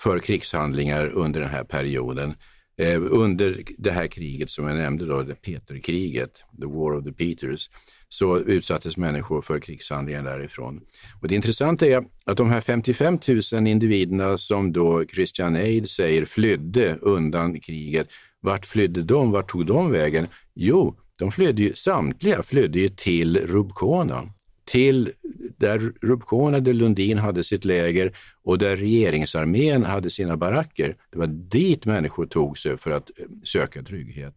för 0.00 0.18
krigshandlingar 0.18 1.06
under 1.06 1.40
den 1.40 1.50
här 1.50 1.64
perioden. 1.64 2.34
Eh, 2.78 3.02
under 3.10 3.62
det 3.78 3.90
här 3.90 4.06
kriget 4.06 4.50
som 4.50 4.68
jag 4.68 4.76
nämnde, 4.76 5.06
då, 5.06 5.24
Peterkriget, 5.24 6.32
the 6.60 6.66
war 6.66 6.96
of 6.96 7.04
the 7.04 7.12
Peters, 7.12 7.70
så 8.08 8.38
utsattes 8.38 8.96
människor 8.96 9.42
för 9.42 9.58
krigshandlingar 9.58 10.24
därifrån. 10.24 10.80
Och 11.22 11.28
det 11.28 11.34
intressanta 11.34 11.86
är 11.86 12.04
att 12.24 12.36
de 12.36 12.50
här 12.50 12.60
55 12.60 13.18
000 13.52 13.66
individerna 13.66 14.38
som 14.38 14.72
då 14.72 15.04
Christian 15.04 15.56
Aid 15.56 15.90
säger 15.90 16.24
flydde 16.24 16.96
undan 16.96 17.60
kriget, 17.60 18.08
vart 18.40 18.66
flydde 18.66 19.02
de? 19.02 19.30
Vart 19.30 19.50
tog 19.50 19.66
de 19.66 19.90
vägen? 19.90 20.28
Jo, 20.54 20.96
de 21.18 21.32
flydde 21.32 21.62
ju, 21.62 21.74
samtliga 21.74 22.42
flydde 22.42 22.78
ju 22.78 22.88
till 22.88 23.36
Rubkona, 23.46 24.32
till 24.66 25.12
där 25.56 25.92
Rubkona, 26.02 26.60
där 26.60 26.72
Lundin 26.72 27.18
hade 27.18 27.44
sitt 27.44 27.64
läger 27.64 28.16
och 28.42 28.58
där 28.58 28.76
regeringsarmén 28.76 29.84
hade 29.84 30.10
sina 30.10 30.36
baracker. 30.36 30.96
Det 31.10 31.18
var 31.18 31.26
dit 31.26 31.84
människor 31.84 32.26
tog 32.26 32.58
sig 32.58 32.78
för 32.78 32.90
att 32.90 33.10
eh, 33.18 33.24
söka 33.44 33.82
trygghet. 33.82 34.34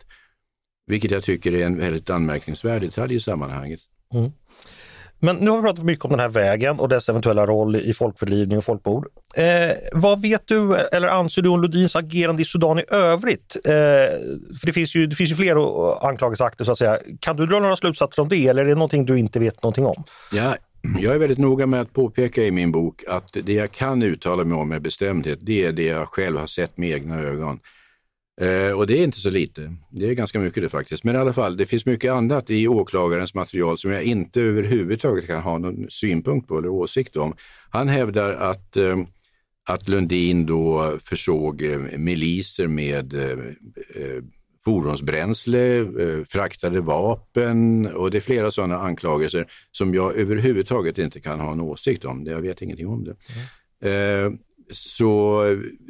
Vilket 0.88 1.12
jag 1.12 1.24
tycker 1.24 1.54
är 1.54 1.66
en 1.66 1.78
väldigt 1.78 2.10
anmärkningsvärd 2.10 2.82
detalj 2.82 3.16
i 3.16 3.20
sammanhanget. 3.20 3.80
Mm. 4.14 4.32
Men 5.20 5.36
nu 5.36 5.50
har 5.50 5.58
vi 5.58 5.64
pratat 5.64 5.86
mycket 5.86 6.06
om 6.06 6.12
den 6.12 6.20
här 6.20 6.30
vägen 6.30 6.80
och 6.80 6.90
dess 6.90 7.10
eventuella 7.10 7.46
roll 7.46 7.76
i 7.76 7.94
folkfördrivning 7.94 8.58
och 8.58 8.64
folkmord. 8.64 9.08
Eh, 9.36 9.44
vad 9.94 10.22
vet 10.22 10.48
du 10.48 10.76
eller 10.76 11.08
anser 11.08 11.42
du 11.42 11.50
om 11.50 11.62
Lodins 11.62 11.96
agerande 11.96 12.42
i 12.42 12.46
Sudan 12.46 12.80
i 12.80 12.84
övrigt? 12.90 13.56
Eh, 13.56 13.72
för 14.60 14.66
det 14.66 14.74
finns, 14.74 14.96
ju, 14.96 15.08
det 15.08 15.16
finns 15.16 15.32
ju 15.32 15.36
fler 15.36 15.56
anklagelseakter 16.08 16.66
så 16.66 16.72
att 16.72 16.78
säga. 16.78 16.98
Kan 17.20 17.36
du 17.36 17.46
dra 17.46 17.60
några 17.60 17.76
slutsatser 17.76 18.22
om 18.22 18.30
det 18.30 18.48
eller 18.48 18.66
är 18.66 18.70
det 18.70 18.76
någonting 18.76 19.06
du 19.06 19.20
inte 19.20 19.40
vet 19.40 19.64
någonting 19.64 19.86
om? 19.86 20.04
Ja, 20.32 20.56
jag 21.00 21.16
är 21.16 21.20
väldigt 21.20 21.38
noga 21.38 21.66
med 21.66 21.82
att 21.82 21.94
påpeka 21.94 22.44
i 22.44 22.52
min 22.52 22.72
bok 22.72 23.04
att 23.08 23.38
det 23.44 23.54
jag 23.54 23.72
kan 23.72 24.04
uttala 24.04 24.44
mig 24.44 24.58
om 24.58 24.70
med 24.70 24.82
bestämdhet, 24.82 25.40
det 25.42 25.66
är 25.66 25.72
det 25.72 25.84
jag 25.86 26.08
själv 26.08 26.38
har 26.38 26.48
sett 26.48 26.78
med 26.78 26.90
egna 26.90 27.20
ögon. 27.20 27.60
Eh, 28.40 28.72
och 28.72 28.88
det 28.88 29.00
är 29.00 29.04
inte 29.04 29.20
så 29.20 29.30
lite. 29.30 29.76
Det 29.92 30.10
är 30.10 30.14
ganska 30.14 30.40
mycket 30.40 30.64
det 30.64 30.70
faktiskt. 30.70 31.04
Men 31.04 31.16
i 31.16 31.18
alla 31.18 31.34
fall, 31.34 31.58
det 31.58 31.66
finns 31.66 31.86
mycket 31.86 32.12
annat 32.12 32.50
i 32.50 32.68
åklagarens 32.68 33.34
material 33.34 33.78
som 33.78 33.92
jag 33.92 34.04
inte 34.04 34.42
överhuvudtaget 34.42 35.28
kan 35.28 35.42
ha 35.42 35.58
någon 35.58 35.90
synpunkt 35.90 36.48
på 36.48 36.58
eller 36.58 36.70
åsikt 36.70 37.16
om. 37.16 37.36
Han 37.70 37.88
hävdar 37.88 38.32
att, 38.32 38.78
eh, 38.78 38.98
att 39.70 39.88
Lundin 39.88 40.46
då 40.46 40.98
försåg 41.04 41.64
eh, 41.64 41.80
miliser 41.80 42.68
med 42.68 43.14
eh, 43.14 43.38
fordonsbränsle, 44.66 45.88
fraktade 46.30 46.82
vapen 46.82 47.88
och 47.88 48.12
det 48.12 48.18
är 48.18 48.22
flera 48.22 48.52
sådana 48.52 48.78
anklagelser 48.78 49.48
som 49.72 49.94
jag 49.94 50.16
överhuvudtaget 50.16 50.98
inte 50.98 51.20
kan 51.20 51.40
ha 51.40 51.52
en 51.52 51.60
åsikt 51.60 52.06
om. 52.06 52.26
Jag 52.26 52.42
vet 52.42 52.62
ingenting 52.62 52.88
om 52.88 53.04
det. 53.04 53.16
Mm. 53.86 54.40
Så, 54.72 55.12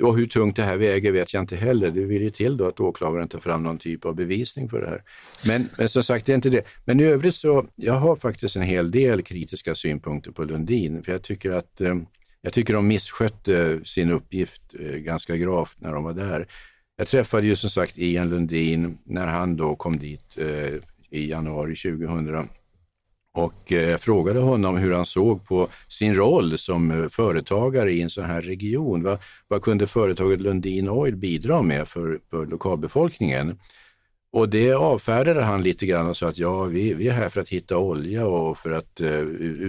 och 0.01 0.17
hur 0.17 0.27
tungt 0.27 0.55
det 0.55 0.63
här 0.63 0.77
väger 0.77 1.11
vet 1.11 1.33
jag 1.33 1.43
inte 1.43 1.55
heller. 1.55 1.91
Det 1.91 2.05
vill 2.05 2.21
ju 2.21 2.29
till 2.29 2.57
då 2.57 2.67
att 2.67 2.79
åklagaren 2.79 3.27
tar 3.27 3.39
fram 3.39 3.63
någon 3.63 3.77
typ 3.77 4.05
av 4.05 4.15
bevisning 4.15 4.69
för 4.69 4.81
det 4.81 4.87
här. 4.87 5.03
Men, 5.45 5.69
men 5.77 5.89
som 5.89 6.03
sagt, 6.03 6.25
det 6.25 6.33
är 6.33 6.35
inte 6.35 6.49
det. 6.49 6.63
Men 6.85 6.99
i 6.99 7.03
övrigt 7.03 7.35
så, 7.35 7.65
jag 7.75 7.93
har 7.93 8.15
faktiskt 8.15 8.55
en 8.55 8.61
hel 8.61 8.91
del 8.91 9.21
kritiska 9.21 9.75
synpunkter 9.75 10.31
på 10.31 10.43
Lundin, 10.43 11.03
för 11.03 11.11
jag 11.11 11.23
tycker 11.23 11.51
att 11.51 11.81
eh, 11.81 11.95
jag 12.41 12.53
tycker 12.53 12.73
de 12.73 12.87
misskötte 12.87 13.79
sin 13.85 14.11
uppgift 14.11 14.61
eh, 14.79 14.95
ganska 14.95 15.37
gravt 15.37 15.81
när 15.81 15.93
de 15.93 16.03
var 16.03 16.13
där. 16.13 16.47
Jag 16.97 17.07
träffade 17.07 17.47
ju 17.47 17.55
som 17.55 17.69
sagt 17.69 17.97
Ian 17.97 18.29
Lundin 18.29 18.97
när 19.03 19.27
han 19.27 19.57
då 19.57 19.75
kom 19.75 19.99
dit 19.99 20.37
eh, 20.37 20.73
i 21.09 21.29
januari 21.29 21.75
2000 21.75 22.49
och 23.43 23.71
jag 23.71 24.01
frågade 24.01 24.39
honom 24.39 24.77
hur 24.77 24.93
han 24.93 25.05
såg 25.05 25.45
på 25.45 25.67
sin 25.87 26.15
roll 26.15 26.57
som 26.57 26.91
eh, 26.91 27.09
företagare 27.09 27.91
i 27.91 28.01
en 28.01 28.09
sån 28.09 28.23
här 28.23 28.41
region. 28.41 29.03
Vad, 29.03 29.19
vad 29.47 29.61
kunde 29.61 29.87
företaget 29.87 30.41
Lundin 30.41 30.89
Oil 30.89 31.15
bidra 31.15 31.61
med 31.61 31.87
för, 31.87 32.19
för 32.29 32.45
lokalbefolkningen? 32.45 33.59
Och 34.31 34.49
det 34.49 34.73
avfärdade 34.73 35.43
han 35.43 35.63
lite 35.63 35.85
grann 35.85 36.07
och 36.07 36.17
sa 36.17 36.27
att 36.27 36.37
ja, 36.37 36.63
vi, 36.63 36.93
vi 36.93 37.07
är 37.07 37.13
här 37.13 37.29
för 37.29 37.41
att 37.41 37.49
hitta 37.49 37.77
olja 37.77 38.27
och 38.27 38.57
för 38.57 38.71
att 38.71 39.01
uh, 39.01 39.09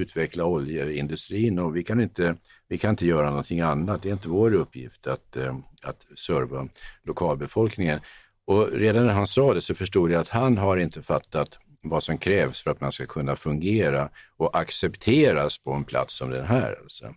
utveckla 0.00 0.44
oljeindustrin 0.44 1.58
och 1.58 1.76
vi 1.76 1.84
kan 1.84 2.00
inte 2.00 2.36
Vi 2.68 2.78
kan 2.78 2.90
inte 2.90 3.06
göra 3.06 3.30
någonting 3.30 3.60
annat. 3.60 4.02
Det 4.02 4.08
är 4.08 4.12
inte 4.12 4.28
vår 4.28 4.54
uppgift 4.54 5.06
att, 5.06 5.36
uh, 5.36 5.58
att 5.82 6.06
serva 6.18 6.68
lokalbefolkningen. 7.02 8.00
Och 8.44 8.72
redan 8.72 9.06
när 9.06 9.12
han 9.12 9.26
sa 9.26 9.54
det 9.54 9.60
så 9.60 9.74
förstod 9.74 10.10
jag 10.10 10.20
att 10.20 10.28
han 10.28 10.58
har 10.58 10.76
inte 10.76 11.02
fattat 11.02 11.58
vad 11.82 12.02
som 12.02 12.18
krävs 12.18 12.62
för 12.62 12.70
att 12.70 12.80
man 12.80 12.92
ska 12.92 13.06
kunna 13.06 13.36
fungera 13.36 14.08
och 14.36 14.58
accepteras 14.58 15.58
på 15.58 15.72
en 15.72 15.84
plats 15.84 16.14
som 16.14 16.30
den 16.30 16.46
här. 16.46 16.78
Alltså. 16.82 17.14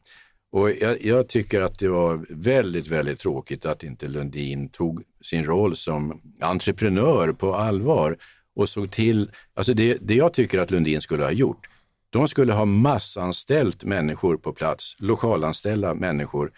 Och 0.52 0.72
jag, 0.72 1.06
jag, 1.06 1.28
tycker 1.28 1.62
att 1.62 1.80
det 1.80 1.88
var 1.88 2.26
väldigt, 2.30 2.88
väldigt 2.88 3.20
tråkigt 3.20 3.66
att 3.66 3.84
inte 3.84 4.08
Lundin 4.08 4.70
tog 4.70 5.04
sin 5.22 5.46
roll 5.46 5.76
som 5.76 6.22
entreprenör 6.42 7.34
på 7.34 7.56
allvar 7.56 8.18
och 8.56 8.70
såg 8.70 8.92
till, 8.92 9.32
alltså 9.54 9.74
det, 9.74 9.98
det 10.02 10.14
jag 10.14 10.34
tycker 10.34 10.60
att 10.60 10.72
Lundin 10.72 11.02
skulle 11.02 11.24
ha 11.24 11.32
gjort, 11.32 11.68
de 12.10 12.28
skulle 12.28 12.54
ha 12.54 12.66
massanställt 12.66 13.84
människor 13.84 14.38
på 14.38 14.54
plats, 14.54 14.96
lokalanställda 15.00 15.94
människor 15.94 16.52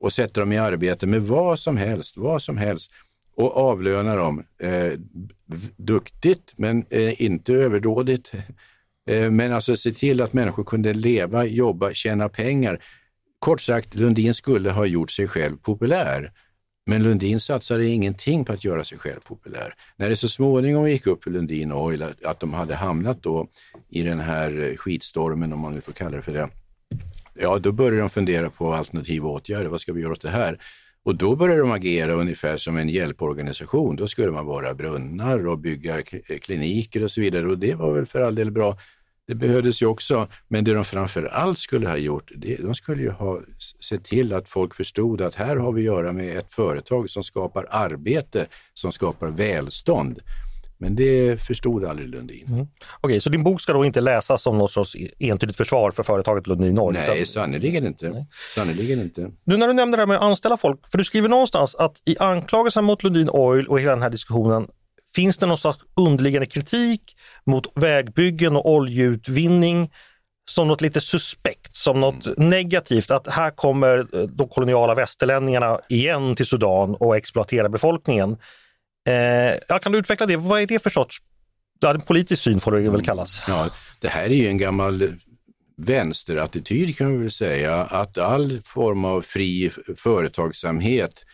och 0.00 0.12
sätta 0.12 0.40
dem 0.40 0.52
i 0.52 0.58
arbete 0.58 1.06
med 1.06 1.22
vad 1.22 1.58
som 1.58 1.76
helst, 1.76 2.16
vad 2.16 2.42
som 2.42 2.56
helst 2.56 2.92
och 3.34 3.56
avlöna 3.56 4.16
dem 4.16 4.44
eh, 4.58 4.92
duktigt 5.76 6.52
men 6.56 6.84
eh, 6.90 7.22
inte 7.22 7.52
överdådigt. 7.52 8.32
Eh, 9.06 9.30
men 9.30 9.52
alltså 9.52 9.76
se 9.76 9.92
till 9.92 10.20
att 10.20 10.32
människor 10.32 10.64
kunde 10.64 10.94
leva, 10.94 11.44
jobba, 11.44 11.92
tjäna 11.92 12.28
pengar. 12.28 12.78
Kort 13.38 13.60
sagt, 13.60 13.94
Lundin 13.94 14.34
skulle 14.34 14.70
ha 14.70 14.86
gjort 14.86 15.10
sig 15.10 15.28
själv 15.28 15.56
populär. 15.56 16.32
Men 16.86 17.02
Lundin 17.02 17.40
satsade 17.40 17.86
ingenting 17.86 18.44
på 18.44 18.52
att 18.52 18.64
göra 18.64 18.84
sig 18.84 18.98
själv 18.98 19.20
populär. 19.20 19.74
När 19.96 20.08
det 20.08 20.16
så 20.16 20.28
småningom 20.28 20.88
gick 20.88 21.06
upp 21.06 21.24
för 21.24 21.30
Lundin 21.30 21.72
Oil 21.72 22.02
att, 22.02 22.24
att 22.24 22.40
de 22.40 22.54
hade 22.54 22.74
hamnat 22.74 23.22
då 23.22 23.48
i 23.88 24.02
den 24.02 24.20
här 24.20 24.70
eh, 24.70 24.76
skitstormen, 24.76 25.52
om 25.52 25.60
man 25.60 25.74
nu 25.74 25.80
får 25.80 25.92
kalla 25.92 26.16
det 26.16 26.22
för 26.22 26.32
det, 26.32 26.48
ja 27.34 27.58
då 27.58 27.72
började 27.72 28.00
de 28.00 28.10
fundera 28.10 28.50
på 28.50 28.74
alternativa 28.74 29.28
åtgärder. 29.28 29.66
Vad 29.66 29.80
ska 29.80 29.92
vi 29.92 30.00
göra 30.00 30.12
åt 30.12 30.22
det 30.22 30.30
här? 30.30 30.58
Och 31.04 31.16
då 31.16 31.36
började 31.36 31.60
de 31.60 31.70
agera 31.70 32.12
ungefär 32.12 32.56
som 32.56 32.76
en 32.76 32.88
hjälporganisation. 32.88 33.96
Då 33.96 34.08
skulle 34.08 34.30
man 34.30 34.46
vara 34.46 34.74
brunnar 34.74 35.46
och 35.46 35.58
bygga 35.58 35.98
eh, 35.98 36.38
kliniker 36.42 37.04
och 37.04 37.10
så 37.10 37.20
vidare. 37.20 37.46
Och 37.46 37.58
det 37.58 37.74
var 37.74 37.92
väl 37.92 38.06
för 38.06 38.20
all 38.20 38.34
del 38.34 38.50
bra. 38.50 38.76
Det 39.26 39.34
behövdes 39.34 39.82
ju 39.82 39.86
också, 39.86 40.28
men 40.48 40.64
det 40.64 40.74
de 40.74 40.84
framför 40.84 41.24
allt 41.24 41.58
skulle 41.58 41.88
ha 41.88 41.96
gjort, 41.96 42.30
det, 42.36 42.56
de 42.56 42.74
skulle 42.74 43.02
ju 43.02 43.10
ha 43.10 43.40
sett 43.80 44.04
till 44.04 44.32
att 44.32 44.48
folk 44.48 44.74
förstod 44.74 45.20
att 45.20 45.34
här 45.34 45.56
har 45.56 45.72
vi 45.72 45.80
att 45.80 45.84
göra 45.84 46.12
med 46.12 46.38
ett 46.38 46.52
företag 46.52 47.10
som 47.10 47.24
skapar 47.24 47.66
arbete, 47.70 48.46
som 48.74 48.92
skapar 48.92 49.28
välstånd. 49.28 50.20
Men 50.82 50.94
det 50.94 51.42
förstod 51.42 51.84
aldrig 51.84 52.08
Lundin. 52.08 52.46
Mm. 52.48 52.66
Okej, 53.00 53.20
så 53.20 53.30
din 53.30 53.42
bok 53.44 53.60
ska 53.60 53.72
då 53.72 53.84
inte 53.84 54.00
läsas 54.00 54.42
som 54.42 54.58
något 54.58 54.72
sorts 54.72 54.96
entydigt 55.18 55.56
försvar 55.56 55.90
för 55.90 56.02
företaget 56.02 56.46
Lundin 56.46 56.78
Oil? 56.78 56.94
Nej, 56.94 57.14
utan... 57.14 57.26
sannerligen 57.26 57.86
inte. 57.86 58.26
Sannerligen 58.50 59.00
inte. 59.00 59.30
Nu 59.44 59.56
när 59.56 59.68
du 59.68 59.72
nämner 59.72 59.96
det 59.96 60.00
här 60.00 60.06
med 60.06 60.16
att 60.16 60.22
anställa 60.22 60.56
folk, 60.56 60.88
för 60.88 60.98
du 60.98 61.04
skriver 61.04 61.28
någonstans 61.28 61.74
att 61.74 62.02
i 62.04 62.18
anklagelsen 62.18 62.84
mot 62.84 63.02
Lundin 63.02 63.30
Oil 63.30 63.68
och 63.68 63.80
hela 63.80 63.90
den 63.90 64.02
här 64.02 64.10
diskussionen 64.10 64.68
finns 65.14 65.38
det 65.38 65.46
någon 65.46 65.58
slags 65.58 65.78
underliggande 65.96 66.46
kritik 66.46 67.16
mot 67.46 67.66
vägbyggen 67.74 68.56
och 68.56 68.70
oljeutvinning 68.70 69.90
som 70.50 70.68
något 70.68 70.80
lite 70.80 71.00
suspekt, 71.00 71.76
som 71.76 72.00
något 72.00 72.26
mm. 72.26 72.50
negativt, 72.50 73.10
att 73.10 73.28
här 73.28 73.50
kommer 73.50 73.98
eh, 73.98 74.22
de 74.22 74.48
koloniala 74.48 74.94
västerlänningarna 74.94 75.78
igen 75.88 76.36
till 76.36 76.46
Sudan 76.46 76.94
och 76.94 77.16
exploaterar 77.16 77.68
befolkningen. 77.68 78.36
Eh, 79.08 79.58
ja, 79.68 79.78
kan 79.78 79.92
du 79.92 79.98
utveckla 79.98 80.26
det? 80.26 80.36
Vad 80.36 80.62
är 80.62 80.66
det 80.66 80.82
för 80.82 80.90
sorts 80.90 81.18
ja, 81.80 81.94
en 81.94 82.00
politisk 82.00 82.42
syn 82.42 82.60
får 82.60 82.72
det 82.72 82.90
väl 82.90 83.04
kallas? 83.04 83.44
Ja, 83.48 83.70
det 84.00 84.08
här 84.08 84.24
är 84.24 84.34
ju 84.34 84.48
en 84.48 84.58
gammal 84.58 85.12
vänsterattityd 85.76 86.96
kan 86.96 87.12
vi 87.12 87.18
väl 87.22 87.30
säga, 87.30 87.74
att 87.76 88.18
all 88.18 88.60
form 88.64 89.04
av 89.04 89.22
fri 89.22 89.70
företagsamhet, 89.96 91.24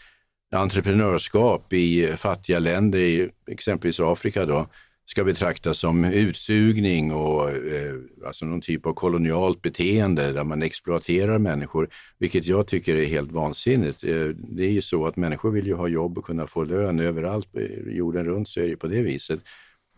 entreprenörskap 0.54 1.72
i 1.72 2.16
fattiga 2.16 2.58
länder, 2.58 2.98
i 2.98 3.30
exempelvis 3.50 4.00
Afrika 4.00 4.46
då, 4.46 4.66
ska 5.10 5.24
betraktas 5.24 5.78
som 5.78 6.04
utsugning 6.04 7.12
och 7.12 7.50
eh, 7.50 7.94
alltså 8.26 8.46
någon 8.46 8.60
typ 8.60 8.86
av 8.86 8.92
kolonialt 8.92 9.62
beteende 9.62 10.32
där 10.32 10.44
man 10.44 10.62
exploaterar 10.62 11.38
människor, 11.38 11.88
vilket 12.18 12.46
jag 12.46 12.66
tycker 12.66 12.96
är 12.96 13.06
helt 13.06 13.32
vansinnigt. 13.32 14.04
Eh, 14.04 14.26
det 14.34 14.64
är 14.64 14.70
ju 14.70 14.82
så 14.82 15.06
att 15.06 15.16
människor 15.16 15.50
vill 15.50 15.66
ju 15.66 15.74
ha 15.74 15.88
jobb 15.88 16.18
och 16.18 16.24
kunna 16.24 16.46
få 16.46 16.64
lön 16.64 17.00
överallt 17.00 17.48
jorden 17.86 18.24
runt 18.24 18.48
så 18.48 18.60
är 18.60 18.68
det 18.68 18.76
på 18.76 18.86
det 18.86 19.02
viset. 19.02 19.40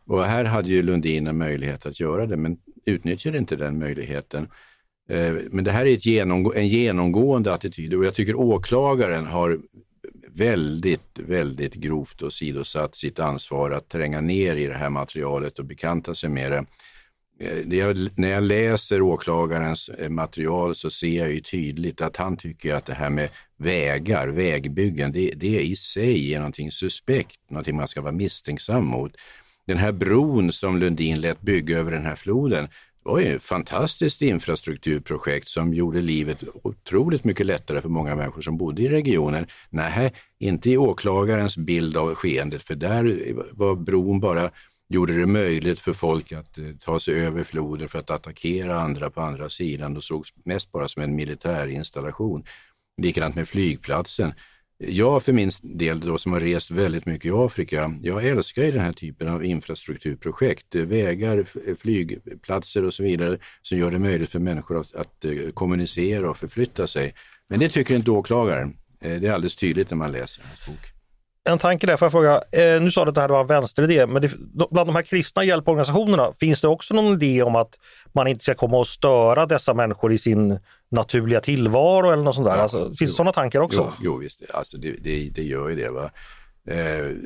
Och 0.07 0.25
här 0.25 0.45
hade 0.45 0.69
ju 0.69 0.83
Lundin 0.83 1.27
en 1.27 1.39
möjlighet 1.39 1.87
att 1.87 2.01
göra 2.01 2.27
det, 2.27 2.37
men 2.37 2.59
utnyttjade 2.85 3.39
inte 3.39 3.57
den 3.57 3.79
möjligheten. 3.79 4.49
Eh, 5.09 5.35
men 5.51 5.65
det 5.65 5.71
här 5.71 5.87
är 5.87 5.95
ett 5.95 6.07
genomgå 6.07 6.55
en 6.55 6.69
genomgående 6.69 7.55
attityd 7.55 7.95
och 7.95 8.05
jag 8.05 8.15
tycker 8.15 8.35
åklagaren 8.35 9.27
har 9.27 9.59
väldigt, 10.35 11.19
väldigt 11.19 11.75
grovt 11.75 12.23
och 12.23 12.33
sidosatt 12.33 12.97
sitt 12.97 13.19
ansvar 13.19 13.71
att 13.71 13.89
tränga 13.89 14.21
ner 14.21 14.57
i 14.57 14.67
det 14.67 14.75
här 14.75 14.91
materialet 14.91 15.59
och 15.59 15.65
bekanta 15.65 16.15
sig 16.15 16.31
med 16.31 16.53
det. 16.53 16.65
Eh, 17.41 17.79
jag, 17.79 18.09
när 18.15 18.29
jag 18.29 18.43
läser 18.43 19.03
åklagarens 19.03 19.89
eh, 19.89 20.09
material 20.09 20.75
så 20.75 20.91
ser 20.91 21.19
jag 21.19 21.33
ju 21.33 21.41
tydligt 21.41 22.01
att 22.01 22.17
han 22.17 22.37
tycker 22.37 22.75
att 22.75 22.87
det 22.87 22.95
här 22.95 23.11
med 23.11 23.29
vägar, 23.57 24.29
vägbyggen, 24.29 25.13
det, 25.13 25.33
det 25.37 25.61
i 25.61 25.77
sig 25.77 26.35
är 26.35 26.39
någonting 26.39 26.73
suspekt, 26.73 27.41
någonting 27.51 27.77
man 27.77 27.89
ska 27.89 28.01
vara 28.01 28.13
misstänksam 28.13 28.85
mot. 28.85 29.13
Den 29.67 29.79
här 29.79 29.93
bron 29.93 30.53
som 30.53 30.79
Lundin 30.79 31.21
lät 31.21 31.41
bygga 31.41 31.79
över 31.79 31.93
den 31.93 32.07
här 32.07 32.17
floden, 32.17 32.69
det 33.05 33.11
var 33.11 33.21
ju 33.21 33.37
ett 33.37 33.43
fantastiskt 33.43 34.23
infrastrukturprojekt 34.23 35.49
som 35.49 35.75
gjorde 35.75 36.01
livet 36.01 36.45
otroligt 36.63 37.25
mycket 37.25 37.47
lättare 37.47 37.81
för 37.81 37.89
många 37.89 38.17
människor 38.17 38.43
som 38.43 38.57
bodde 38.57 38.83
i 38.83 38.89
regionen. 38.89 39.47
Nej, 39.71 40.13
inte 40.39 40.71
i 40.71 40.77
åklagarens 40.77 41.57
bild 41.57 41.97
av 41.97 42.15
skeendet, 42.15 42.63
för 42.63 42.75
där 42.75 43.35
var 43.53 43.75
bron 43.75 44.21
bara 44.21 44.51
gjorde 44.89 45.19
det 45.19 45.27
möjligt 45.27 45.81
för 45.81 45.93
folk 45.93 46.33
att 46.33 46.59
eh, 46.59 46.65
ta 46.81 47.01
sig 47.01 47.27
över 47.27 47.45
floden 47.45 47.89
för 47.89 47.99
att 47.99 48.11
attackera 48.11 48.81
andra 48.81 49.11
på 49.11 49.21
andra 49.21 49.51
sidan 49.51 49.97
och 49.97 50.05
sågs 50.05 50.29
mest 50.45 50.73
bara 50.73 50.89
som 50.89 51.03
en 51.03 51.15
militär 51.15 51.67
installation. 51.67 52.45
Likadant 53.03 53.35
med 53.35 53.49
flygplatsen. 53.49 54.33
Jag 54.83 55.23
för 55.23 55.33
min 55.33 55.51
del 55.63 56.01
då 56.01 56.19
som 56.19 56.33
har 56.33 56.41
rest 56.41 56.71
väldigt 56.71 57.07
mycket 57.07 57.27
i 57.27 57.31
Afrika, 57.31 57.95
jag 58.03 58.27
älskar 58.27 58.63
ju 58.63 58.73
den 58.73 58.81
här 58.81 58.93
typen 58.93 59.29
av 59.29 59.45
infrastrukturprojekt, 59.45 60.75
vägar, 60.75 61.47
flygplatser 61.77 62.85
och 62.85 62.95
så 62.95 63.03
vidare 63.03 63.39
som 63.63 63.79
gör 63.79 63.91
det 63.91 63.99
möjligt 63.99 64.31
för 64.31 64.39
människor 64.39 64.81
att, 64.81 64.95
att 64.95 65.25
eh, 65.25 65.51
kommunicera 65.55 66.31
och 66.31 66.37
förflytta 66.37 66.87
sig. 66.87 67.15
Men 67.49 67.61
det 67.61 67.69
tycker 67.69 67.95
inte 67.95 68.11
åklagaren. 68.11 68.77
Eh, 69.01 69.21
det 69.21 69.27
är 69.27 69.33
alldeles 69.33 69.57
tydligt 69.57 69.91
när 69.91 69.97
man 69.97 70.13
läser 70.13 70.43
hans 70.43 70.67
bok. 70.67 70.93
En 71.49 71.59
tanke 71.59 71.87
där, 71.87 71.97
får 71.97 72.07
jag 72.07 72.13
fråga, 72.13 72.35
eh, 72.35 72.83
nu 72.83 72.91
sa 72.91 73.05
du 73.05 73.09
att 73.09 73.15
det 73.15 73.21
här 73.21 73.29
var 73.29 73.41
en 73.41 73.47
vänsteridé, 73.47 74.07
men 74.07 74.23
det, 74.23 74.31
bland 74.71 74.89
de 74.89 74.97
här 74.97 75.03
kristna 75.03 75.45
hjälporganisationerna, 75.45 76.33
finns 76.41 76.61
det 76.61 76.69
också 76.69 76.95
någon 76.95 77.23
idé 77.23 77.43
om 77.43 77.57
att 77.57 77.79
man 78.13 78.27
inte 78.27 78.45
ska 78.45 78.55
komma 78.55 78.77
och 78.77 78.89
störa 78.89 79.47
dessa 79.47 79.75
människor 79.75 80.13
i 80.13 80.19
sin 80.19 80.59
naturliga 80.91 81.41
tillvaro 81.41 82.11
eller 82.11 82.23
något 82.23 82.35
sånt 82.35 82.47
där? 82.47 82.57
Ja, 82.57 82.63
alltså, 82.63 82.85
finns 82.85 83.11
det 83.11 83.17
sådana 83.17 83.33
tankar 83.33 83.61
också? 83.61 83.81
Jo, 83.81 83.95
jo 84.01 84.17
visst, 84.17 84.51
alltså 84.51 84.79
det, 84.79 84.91
det, 84.91 85.29
det, 85.29 85.43
gör 85.43 85.69
ju 85.69 85.77
det. 85.77 85.91
Va? 85.91 86.11
Eh, 86.67 87.17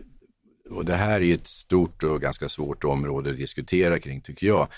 och 0.70 0.84
det 0.84 0.94
här 0.94 1.20
är 1.20 1.34
ett 1.34 1.46
stort 1.46 2.02
och 2.02 2.20
ganska 2.20 2.48
svårt 2.48 2.84
område 2.84 3.30
att 3.30 3.36
diskutera 3.36 3.98
kring 3.98 4.20
tycker 4.20 4.46
jag. 4.46 4.68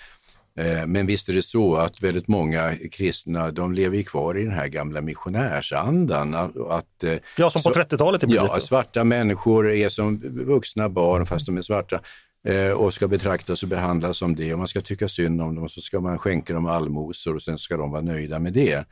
Eh, 0.58 0.86
men 0.86 1.06
visst 1.06 1.28
är 1.28 1.32
det 1.32 1.42
så 1.42 1.76
att 1.76 2.02
väldigt 2.02 2.28
många 2.28 2.74
kristna, 2.92 3.50
de 3.50 3.72
lever 3.72 4.02
kvar 4.02 4.38
i 4.38 4.44
den 4.44 4.52
här 4.52 4.68
gamla 4.68 5.00
missionärsandan. 5.00 6.34
Att, 6.70 7.04
eh, 7.04 7.16
ja, 7.36 7.50
som 7.50 7.62
på 7.62 7.78
30-talet 7.78 8.22
i 8.22 8.26
princip. 8.26 8.48
Ja, 8.48 8.60
svarta 8.60 9.04
människor 9.04 9.70
är 9.70 9.88
som 9.88 10.18
vuxna 10.46 10.88
barn 10.88 11.26
fast 11.26 11.46
de 11.46 11.56
är 11.56 11.62
svarta 11.62 12.00
Eh, 12.46 12.70
och 12.70 12.94
ska 12.94 13.08
betraktas 13.08 13.62
och 13.62 13.68
behandlas 13.68 14.18
som 14.18 14.36
det. 14.36 14.52
Och 14.52 14.58
man 14.58 14.68
ska 14.68 14.80
tycka 14.80 15.08
synd 15.08 15.42
om 15.42 15.54
dem 15.54 15.64
och 15.64 15.70
så 15.70 15.80
ska 15.80 16.00
man 16.00 16.18
skänka 16.18 16.54
dem 16.54 16.66
allmosor 16.66 17.34
och 17.34 17.42
sen 17.42 17.58
ska 17.58 17.76
de 17.76 17.90
vara 17.90 18.02
nöjda 18.02 18.38
med 18.38 18.52
det. 18.52 18.86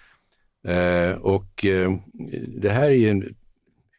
Eh, 0.69 1.17
och 1.17 1.65
eh, 1.65 1.93
det 2.49 2.71
här 2.71 2.85
är 2.85 2.95
ju 2.95 3.09
en 3.09 3.35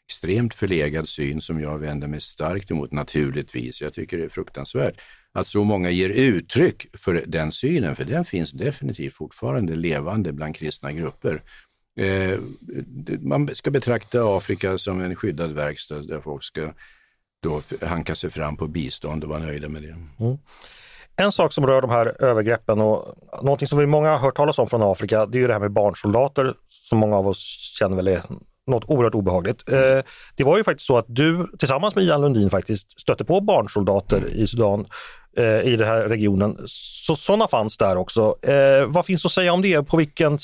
extremt 0.08 0.54
förlegad 0.54 1.10
syn 1.10 1.42
som 1.42 1.62
jag 1.62 1.80
vänder 1.80 2.08
mig 2.08 2.22
starkt 2.22 2.72
emot 2.72 2.92
naturligtvis. 2.92 3.82
Jag 3.82 3.94
tycker 3.94 4.18
det 4.18 4.24
är 4.24 4.30
fruktansvärt 4.30 5.02
att 5.32 5.48
så 5.48 5.64
många 5.64 5.90
ger 5.90 6.10
uttryck 6.10 6.88
för 6.98 7.24
den 7.28 7.52
synen, 7.52 7.96
för 7.96 8.06
den 8.06 8.26
finns 8.26 8.52
definitivt 8.52 9.14
fortfarande 9.14 9.76
levande 9.76 10.34
bland 10.34 10.56
kristna 10.56 10.92
grupper. 10.92 11.44
Eh, 12.00 12.40
man 13.20 13.56
ska 13.56 13.72
betrakta 13.72 14.38
Afrika 14.38 14.78
som 14.78 15.02
en 15.02 15.16
skyddad 15.16 15.52
verkstad 15.52 16.02
där 16.02 16.22
folk 16.22 16.44
ska 16.44 16.72
då 17.46 17.62
hanka 17.88 18.16
sig 18.16 18.30
fram 18.30 18.58
på 18.58 18.68
bistånd 18.68 19.24
och 19.24 19.30
vara 19.30 19.40
nöjda 19.40 19.70
med 19.70 19.82
det. 19.82 20.24
Mm. 20.26 20.38
En 21.16 21.32
sak 21.32 21.54
som 21.54 21.68
rör 21.68 21.82
de 21.82 21.90
här 21.90 22.24
övergreppen 22.24 22.82
och 22.82 23.16
någonting 23.42 23.68
som 23.68 23.80
vi 23.80 23.86
många 23.86 24.10
har 24.10 24.18
hört 24.18 24.36
talas 24.36 24.60
om 24.60 24.68
från 24.68 24.84
Afrika, 24.84 25.26
det 25.26 25.38
är 25.38 25.40
ju 25.40 25.48
det 25.48 25.54
här 25.54 25.60
med 25.60 25.72
barnsoldater 25.72 26.54
som 26.90 26.98
många 26.98 27.18
av 27.18 27.28
oss 27.28 27.74
känner 27.80 27.96
väl 27.96 28.08
är 28.08 28.22
något 28.68 28.86
oerhört 28.88 29.16
obehagligt. 29.16 29.70
Mm. 29.70 29.98
Eh, 29.98 30.04
det 30.36 30.44
var 30.44 30.58
ju 30.58 30.64
faktiskt 30.64 30.88
så 30.88 30.98
att 30.98 31.06
du 31.08 31.48
tillsammans 31.60 31.96
med 31.96 32.04
Ian 32.04 32.22
Lundin 32.22 32.50
faktiskt 32.50 33.02
stötte 33.02 33.26
på 33.26 33.42
barnsoldater 33.42 34.18
mm. 34.18 34.30
i 34.30 34.48
Sudan 34.48 34.86
eh, 35.38 35.62
i 35.62 35.76
den 35.76 35.88
här 35.88 36.02
regionen. 36.02 36.58
Så 36.68 37.16
sådana 37.16 37.48
fanns 37.48 37.78
där 37.78 37.98
också. 37.98 38.36
Eh, 38.42 38.86
vad 38.88 39.06
finns 39.06 39.26
att 39.26 39.32
säga 39.32 39.54
om 39.54 39.62
det? 39.62 39.84
På 39.84 39.98
vilken 39.98 40.38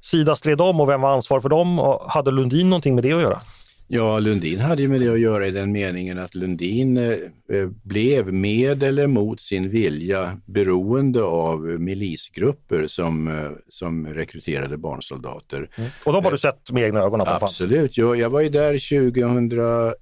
sida 0.00 0.36
stred 0.36 0.58
de 0.58 0.80
och 0.80 0.88
vem 0.88 1.00
var 1.00 1.12
ansvarig 1.14 1.42
för 1.42 1.48
dem? 1.48 1.78
Och 1.78 2.10
hade 2.10 2.30
Lundin 2.30 2.70
någonting 2.70 2.94
med 2.94 3.04
det 3.04 3.12
att 3.12 3.22
göra? 3.22 3.40
Ja, 3.88 4.18
Lundin 4.18 4.60
hade 4.60 4.82
ju 4.82 4.88
med 4.88 5.00
det 5.00 5.12
att 5.12 5.20
göra 5.20 5.46
i 5.46 5.50
den 5.50 5.72
meningen 5.72 6.18
att 6.18 6.34
Lundin 6.34 6.96
eh, 6.96 7.10
eh, 7.52 7.68
blev 7.82 8.32
med 8.32 8.82
eller 8.82 9.06
mot 9.06 9.40
sin 9.40 9.70
vilja 9.70 10.40
beroende 10.46 11.22
av 11.22 11.60
milisgrupper 11.60 12.86
som, 12.86 13.28
eh, 13.28 13.50
som 13.68 14.06
rekryterade 14.06 14.76
barnsoldater. 14.76 15.70
Mm. 15.76 15.90
Och 16.04 16.12
de 16.12 16.24
har 16.24 16.32
du 16.32 16.38
sett 16.38 16.70
med 16.70 16.82
egna 16.82 17.00
ögon 17.00 17.20
Absolut, 17.26 17.98
jag, 17.98 18.18
jag 18.18 18.30
var 18.30 18.40
ju 18.40 18.48
där 18.48 19.00
2001 19.10 19.96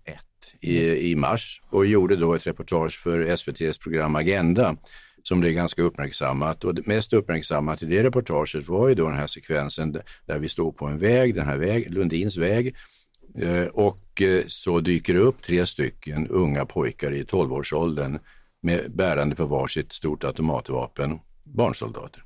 i, 0.61 1.11
i 1.11 1.17
mars 1.17 1.63
och 1.71 1.87
gjorde 1.87 2.17
då 2.17 2.35
ett 2.35 2.47
reportage 2.47 3.03
för 3.03 3.21
SVTs 3.21 3.79
program 3.79 4.17
Agenda 4.17 4.77
som 5.23 5.41
blev 5.41 5.53
ganska 5.53 5.83
uppmärksammat. 5.83 6.65
Och 6.65 6.75
det 6.75 6.87
mest 6.87 7.13
uppmärksammat 7.13 7.83
i 7.83 7.87
det 7.87 8.03
reportaget 8.03 8.69
var 8.69 8.89
ju 8.89 8.95
då 8.95 9.09
den 9.09 9.17
här 9.17 9.27
sekvensen 9.27 9.97
där 10.27 10.39
vi 10.39 10.49
står 10.49 10.73
på 10.73 10.87
en 10.87 10.99
väg, 10.99 11.35
den 11.35 11.47
här 11.47 11.57
väg, 11.57 11.95
Lundins 11.95 12.37
väg, 12.37 12.75
Eh, 13.39 13.67
och 13.67 14.23
eh, 14.23 14.43
så 14.47 14.81
dyker 14.81 15.15
det 15.15 15.21
upp 15.21 15.43
tre 15.43 15.67
stycken 15.67 16.27
unga 16.27 16.67
pojkar 16.67 17.13
i 17.13 17.23
12-årsåldern 17.23 18.19
med 18.61 18.93
bärande 18.93 19.37
på 19.37 19.47
varsitt 19.47 19.93
stort 19.93 20.25
automatvapen, 20.25 21.19
barnsoldater. 21.45 22.25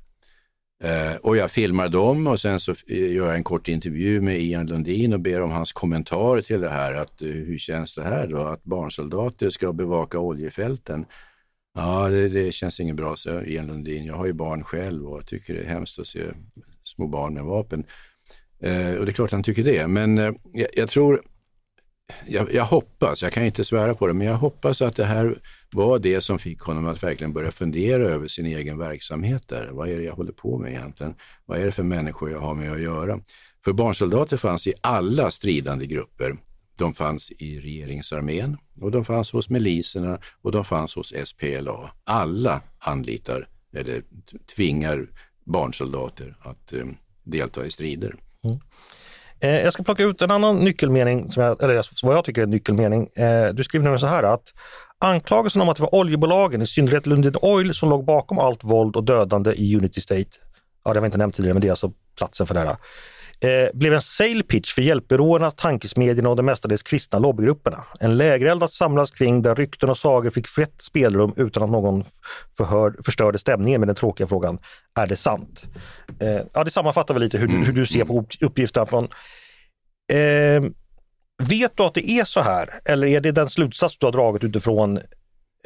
Eh, 0.83 1.15
och 1.15 1.37
jag 1.37 1.51
filmar 1.51 1.89
dem 1.89 2.27
och 2.27 2.39
sen 2.39 2.59
så 2.59 2.75
gör 2.87 3.27
jag 3.27 3.35
en 3.35 3.43
kort 3.43 3.67
intervju 3.67 4.21
med 4.21 4.41
Ian 4.41 4.67
Lundin 4.67 5.13
och 5.13 5.19
ber 5.19 5.41
om 5.41 5.51
hans 5.51 5.71
kommentar 5.71 6.41
till 6.41 6.61
det 6.61 6.69
här. 6.69 6.93
Att, 6.93 7.21
hur 7.21 7.57
känns 7.57 7.95
det 7.95 8.03
här 8.03 8.27
då, 8.27 8.37
att 8.37 8.63
barnsoldater 8.63 9.49
ska 9.49 9.73
bevaka 9.73 10.19
oljefälten? 10.19 11.05
Ja, 11.73 12.09
det, 12.09 12.29
det 12.29 12.51
känns 12.51 12.79
inget 12.79 12.95
bra, 12.95 13.15
så 13.15 13.41
Ian 13.41 13.67
Lundin. 13.67 14.05
Jag 14.05 14.15
har 14.15 14.25
ju 14.25 14.33
barn 14.33 14.63
själv 14.63 15.09
och 15.09 15.25
tycker 15.25 15.53
det 15.53 15.59
är 15.59 15.69
hemskt 15.69 15.99
att 15.99 16.07
se 16.07 16.23
små 16.83 17.07
barn 17.07 17.33
med 17.33 17.43
vapen. 17.43 17.83
Eh, 18.59 18.93
och 18.93 19.05
det 19.05 19.11
är 19.11 19.13
klart 19.13 19.31
han 19.31 19.43
tycker 19.43 19.63
det, 19.63 19.87
men 19.87 20.17
eh, 20.17 20.31
jag, 20.53 20.67
jag, 20.73 20.89
tror, 20.89 21.21
jag, 22.27 22.53
jag, 22.53 22.65
hoppas, 22.65 23.21
jag 23.21 23.33
kan 23.33 23.45
inte 23.45 23.65
svära 23.65 23.95
på 23.95 24.07
det, 24.07 24.13
men 24.13 24.27
jag 24.27 24.37
hoppas 24.37 24.81
att 24.81 24.95
det 24.95 25.05
här 25.05 25.39
var 25.71 25.99
det 25.99 26.21
som 26.21 26.39
fick 26.39 26.59
honom 26.59 26.85
att 26.85 27.03
verkligen 27.03 27.33
börja 27.33 27.51
fundera 27.51 28.03
över 28.03 28.27
sin 28.27 28.45
egen 28.45 28.77
verksamhet 28.77 29.47
där. 29.47 29.69
Vad 29.71 29.89
är 29.89 29.97
det 29.97 30.03
jag 30.03 30.13
håller 30.13 30.31
på 30.31 30.57
med 30.57 30.71
egentligen? 30.71 31.15
Vad 31.45 31.59
är 31.59 31.65
det 31.65 31.71
för 31.71 31.83
människor 31.83 32.31
jag 32.31 32.39
har 32.39 32.55
med 32.55 32.71
att 32.71 32.81
göra? 32.81 33.19
För 33.65 33.73
barnsoldater 33.73 34.37
fanns 34.37 34.67
i 34.67 34.73
alla 34.81 35.31
stridande 35.31 35.85
grupper. 35.85 36.37
De 36.75 36.93
fanns 36.93 37.31
i 37.31 37.59
regeringsarmén 37.59 38.57
och 38.81 38.91
de 38.91 39.05
fanns 39.05 39.31
hos 39.31 39.49
miliserna 39.49 40.19
och 40.41 40.51
de 40.51 40.65
fanns 40.65 40.95
hos 40.95 41.13
SPLA. 41.25 41.91
Alla 42.03 42.61
anlitar 42.79 43.47
eller 43.73 44.03
tvingar 44.55 45.07
barnsoldater 45.43 46.35
att 46.39 46.73
eh, 46.73 46.85
delta 47.23 47.65
i 47.65 47.71
strider. 47.71 48.15
Mm. 48.45 48.59
Eh, 49.39 49.63
jag 49.63 49.73
ska 49.73 49.83
plocka 49.83 50.03
ut 50.03 50.21
en 50.21 50.31
annan 50.31 50.59
nyckelmening, 50.59 51.31
som 51.31 51.43
jag, 51.43 51.63
eller 51.63 52.05
vad 52.05 52.15
jag 52.15 52.25
tycker 52.25 52.41
är 52.41 52.45
en 52.45 52.51
nyckelmening. 52.51 53.07
Eh, 53.15 53.53
du 53.53 53.63
skriver 53.63 53.83
nämligen 53.83 53.99
så 53.99 54.07
här 54.07 54.23
att 54.23 54.53
anklagelsen 54.99 55.61
om 55.61 55.69
att 55.69 55.77
det 55.77 55.83
var 55.83 55.95
oljebolagen, 55.95 56.61
i 56.61 56.67
synnerhet 56.67 57.05
Lundin 57.05 57.35
Oil, 57.41 57.73
som 57.73 57.89
låg 57.89 58.05
bakom 58.05 58.39
allt 58.39 58.63
våld 58.63 58.95
och 58.95 59.03
dödande 59.03 59.51
i 59.51 59.75
Unity 59.75 60.01
State. 60.01 60.29
Ja, 60.83 60.93
det 60.93 60.99
var 60.99 61.05
inte 61.05 61.17
nämnt 61.17 61.35
tidigare, 61.35 61.53
men 61.53 61.61
det 61.61 61.67
är 61.67 61.71
alltså 61.71 61.91
platsen 62.17 62.47
för 62.47 62.53
det 62.53 62.59
här 62.59 62.75
eh, 63.41 63.69
blev 63.73 63.93
en 63.93 64.01
sale 64.01 64.43
pitch 64.43 64.73
för 64.73 64.81
hjälpbyråerna, 64.81 65.51
tankesmedjorna 65.51 66.29
och 66.29 66.35
de 66.35 66.45
mestadels 66.45 66.83
kristna 66.83 67.19
lobbygrupperna. 67.19 67.85
En 67.99 68.17
lägereld 68.17 68.63
att 68.63 68.71
samlas 68.71 69.11
kring 69.11 69.41
där 69.41 69.55
rykten 69.55 69.89
och 69.89 69.97
sagor 69.97 70.29
fick 70.29 70.47
fritt 70.47 70.81
spelrum 70.81 71.33
utan 71.37 71.63
att 71.63 71.69
någon 71.69 72.03
förhör, 72.57 72.95
förstörde 73.05 73.37
stämningen 73.37 73.81
med 73.81 73.87
den 73.87 73.95
tråkiga 73.95 74.27
frågan, 74.27 74.59
är 74.95 75.07
det 75.07 75.15
sant? 75.15 75.63
Eh, 76.19 76.41
ja, 76.53 76.63
det 76.63 76.71
sammanfattar 76.71 77.13
väl 77.13 77.23
lite 77.23 77.37
hur, 77.37 77.47
hur 77.47 77.73
du 77.73 77.85
ser 77.85 78.05
på 78.05 78.25
uppgifterna 78.41 78.85
från 78.85 79.03
eh, 80.13 80.63
Vet 81.43 81.77
du 81.77 81.83
att 81.83 81.93
det 81.93 82.09
är 82.09 82.23
så 82.23 82.41
här 82.41 82.69
eller 82.85 83.07
är 83.07 83.21
det 83.21 83.31
den 83.31 83.49
slutsats 83.49 83.97
du 83.97 84.05
har 84.05 84.11
dragit 84.11 84.43
utifrån 84.43 84.99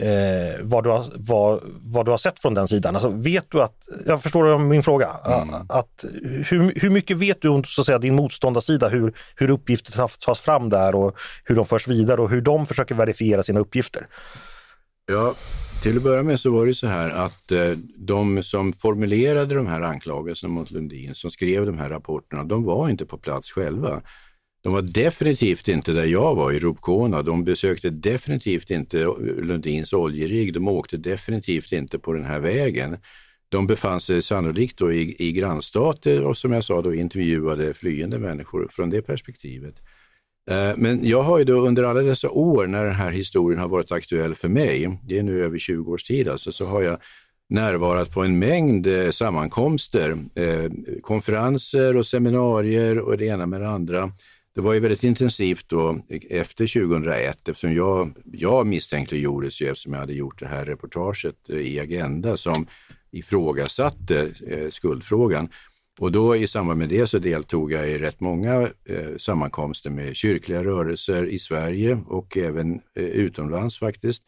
eh, 0.03 0.59
vad, 0.61 0.83
du 0.83 0.89
har, 0.89 1.05
vad, 1.15 1.61
vad 1.81 2.05
du 2.05 2.11
har 2.11 2.17
sett 2.17 2.39
från 2.39 2.53
den 2.53 2.67
sidan. 2.67 2.95
Alltså, 2.95 3.09
vet 3.09 3.51
du 3.51 3.61
att, 3.61 3.75
jag 4.05 4.23
förstår 4.23 4.57
min 4.57 4.83
fråga, 4.83 5.09
mm. 5.25 5.55
att, 5.69 6.05
hur, 6.21 6.79
hur 6.81 6.89
mycket 6.89 7.17
vet 7.17 7.41
du 7.41 7.47
om 7.47 7.63
så 7.63 7.81
att 7.81 7.85
säga, 7.85 7.99
din 7.99 8.15
motståndarsida, 8.15 8.89
hur, 8.89 9.13
hur 9.35 9.49
uppgifter 9.49 10.07
tas 10.25 10.39
fram 10.39 10.69
där 10.69 10.95
och 10.95 11.17
hur 11.43 11.55
de 11.55 11.65
förs 11.65 11.87
vidare 11.87 12.21
och 12.21 12.29
hur 12.29 12.41
de 12.41 12.65
försöker 12.65 12.95
verifiera 12.95 13.43
sina 13.43 13.59
uppgifter? 13.59 14.07
Ja, 15.05 15.35
till 15.83 15.97
att 15.97 16.03
börja 16.03 16.23
med 16.23 16.39
så 16.39 16.51
var 16.51 16.65
det 16.65 16.75
så 16.75 16.87
här 16.87 17.09
att 17.09 17.51
eh, 17.51 17.71
de 17.97 18.43
som 18.43 18.73
formulerade 18.73 19.55
de 19.55 19.67
här 19.67 19.81
anklagelserna 19.81 20.53
mot 20.53 20.71
Lundin, 20.71 21.15
som 21.15 21.31
skrev 21.31 21.65
de 21.65 21.77
här 21.77 21.89
rapporterna, 21.89 22.43
de 22.43 22.63
var 22.63 22.89
inte 22.89 23.05
på 23.05 23.17
plats 23.17 23.51
själva. 23.51 24.01
De 24.63 24.73
var 24.73 24.81
definitivt 24.81 25.67
inte 25.67 25.91
där 25.91 26.05
jag 26.05 26.35
var 26.35 26.51
i 26.51 26.59
Rupkona. 26.59 27.21
De 27.21 27.43
besökte 27.43 27.89
definitivt 27.89 28.71
inte 28.71 28.97
Lundins 29.41 29.93
oljerigg. 29.93 30.53
De 30.53 30.67
åkte 30.67 30.97
definitivt 30.97 31.71
inte 31.71 31.99
på 31.99 32.13
den 32.13 32.25
här 32.25 32.39
vägen. 32.39 32.97
De 33.49 33.67
befann 33.67 34.01
sig 34.01 34.21
sannolikt 34.21 34.77
då 34.77 34.93
i, 34.93 35.15
i 35.19 35.31
grannstater 35.31 36.23
och 36.23 36.37
som 36.37 36.51
jag 36.51 36.63
sa 36.63 36.81
då 36.81 36.93
intervjuade 36.93 37.73
flyende 37.73 38.19
människor 38.19 38.67
från 38.71 38.89
det 38.89 39.01
perspektivet. 39.01 39.75
Eh, 40.51 40.71
men 40.77 41.07
jag 41.07 41.23
har 41.23 41.37
ju 41.37 41.43
då 41.43 41.67
under 41.67 41.83
alla 41.83 42.01
dessa 42.01 42.29
år 42.29 42.67
när 42.67 42.85
den 42.85 42.95
här 42.95 43.11
historien 43.11 43.59
har 43.59 43.69
varit 43.69 43.91
aktuell 43.91 44.35
för 44.35 44.49
mig, 44.49 44.99
det 45.03 45.17
är 45.17 45.23
nu 45.23 45.43
över 45.43 45.57
20 45.57 45.91
års 45.91 46.03
tid 46.03 46.29
alltså, 46.29 46.51
så 46.51 46.65
har 46.65 46.81
jag 46.81 46.97
närvarat 47.49 48.11
på 48.11 48.23
en 48.23 48.39
mängd 48.39 48.87
eh, 48.87 49.09
sammankomster, 49.09 50.17
eh, 50.35 50.71
konferenser 51.01 51.97
och 51.97 52.05
seminarier 52.05 52.99
och 52.99 53.17
det 53.17 53.25
ena 53.25 53.45
med 53.45 53.61
det 53.61 53.69
andra 53.69 54.11
det 54.55 54.61
var 54.61 54.73
ju 54.73 54.79
väldigt 54.79 55.03
intensivt 55.03 55.69
då 55.69 55.89
eh, 56.09 56.21
efter 56.29 56.67
2001 56.67 57.49
eftersom 57.49 57.73
jag, 57.73 58.17
jag 58.31 58.67
misstänkliggjordes 58.67 59.61
ju 59.61 59.67
eftersom 59.67 59.93
jag 59.93 59.99
hade 59.99 60.13
gjort 60.13 60.39
det 60.39 60.47
här 60.47 60.65
reportaget 60.65 61.49
eh, 61.49 61.57
i 61.57 61.79
Agenda 61.79 62.37
som 62.37 62.67
ifrågasatte 63.11 64.29
eh, 64.47 64.69
skuldfrågan. 64.69 65.49
Och 65.99 66.11
då 66.11 66.35
i 66.35 66.47
samband 66.47 66.79
med 66.79 66.89
det 66.89 67.07
så 67.07 67.19
deltog 67.19 67.71
jag 67.71 67.89
i 67.89 67.97
rätt 67.97 68.19
många 68.19 68.61
eh, 68.61 69.17
sammankomster 69.17 69.89
med 69.89 70.15
kyrkliga 70.15 70.63
rörelser 70.63 71.25
i 71.25 71.39
Sverige 71.39 72.01
och 72.07 72.37
även 72.37 72.73
eh, 72.95 73.03
utomlands 73.03 73.79
faktiskt. 73.79 74.23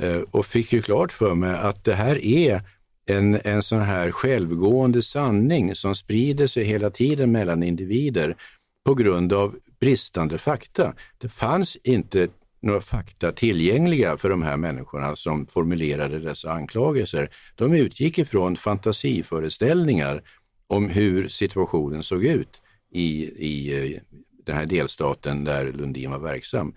Eh, 0.00 0.20
och 0.30 0.46
fick 0.46 0.72
ju 0.72 0.82
klart 0.82 1.12
för 1.12 1.34
mig 1.34 1.56
att 1.56 1.84
det 1.84 1.94
här 1.94 2.24
är 2.24 2.62
en, 3.06 3.40
en 3.44 3.62
sån 3.62 3.80
här 3.80 4.10
självgående 4.10 5.02
sanning 5.02 5.74
som 5.74 5.94
sprider 5.94 6.46
sig 6.46 6.64
hela 6.64 6.90
tiden 6.90 7.32
mellan 7.32 7.62
individer 7.62 8.36
på 8.84 8.94
grund 8.94 9.32
av 9.32 9.56
bristande 9.80 10.38
fakta. 10.38 10.94
Det 11.18 11.28
fanns 11.28 11.76
inte 11.76 12.28
några 12.62 12.80
fakta 12.80 13.32
tillgängliga 13.32 14.16
för 14.16 14.30
de 14.30 14.42
här 14.42 14.56
människorna 14.56 15.16
som 15.16 15.46
formulerade 15.46 16.18
dessa 16.18 16.52
anklagelser. 16.52 17.28
De 17.54 17.74
utgick 17.74 18.18
ifrån 18.18 18.56
fantasiföreställningar 18.56 20.22
om 20.66 20.88
hur 20.88 21.28
situationen 21.28 22.02
såg 22.02 22.24
ut 22.24 22.60
i, 22.90 23.24
i 23.24 23.92
eh, 23.94 24.00
den 24.46 24.56
här 24.56 24.66
delstaten 24.66 25.44
där 25.44 25.72
Lundin 25.72 26.10
var 26.10 26.18
verksam. 26.18 26.74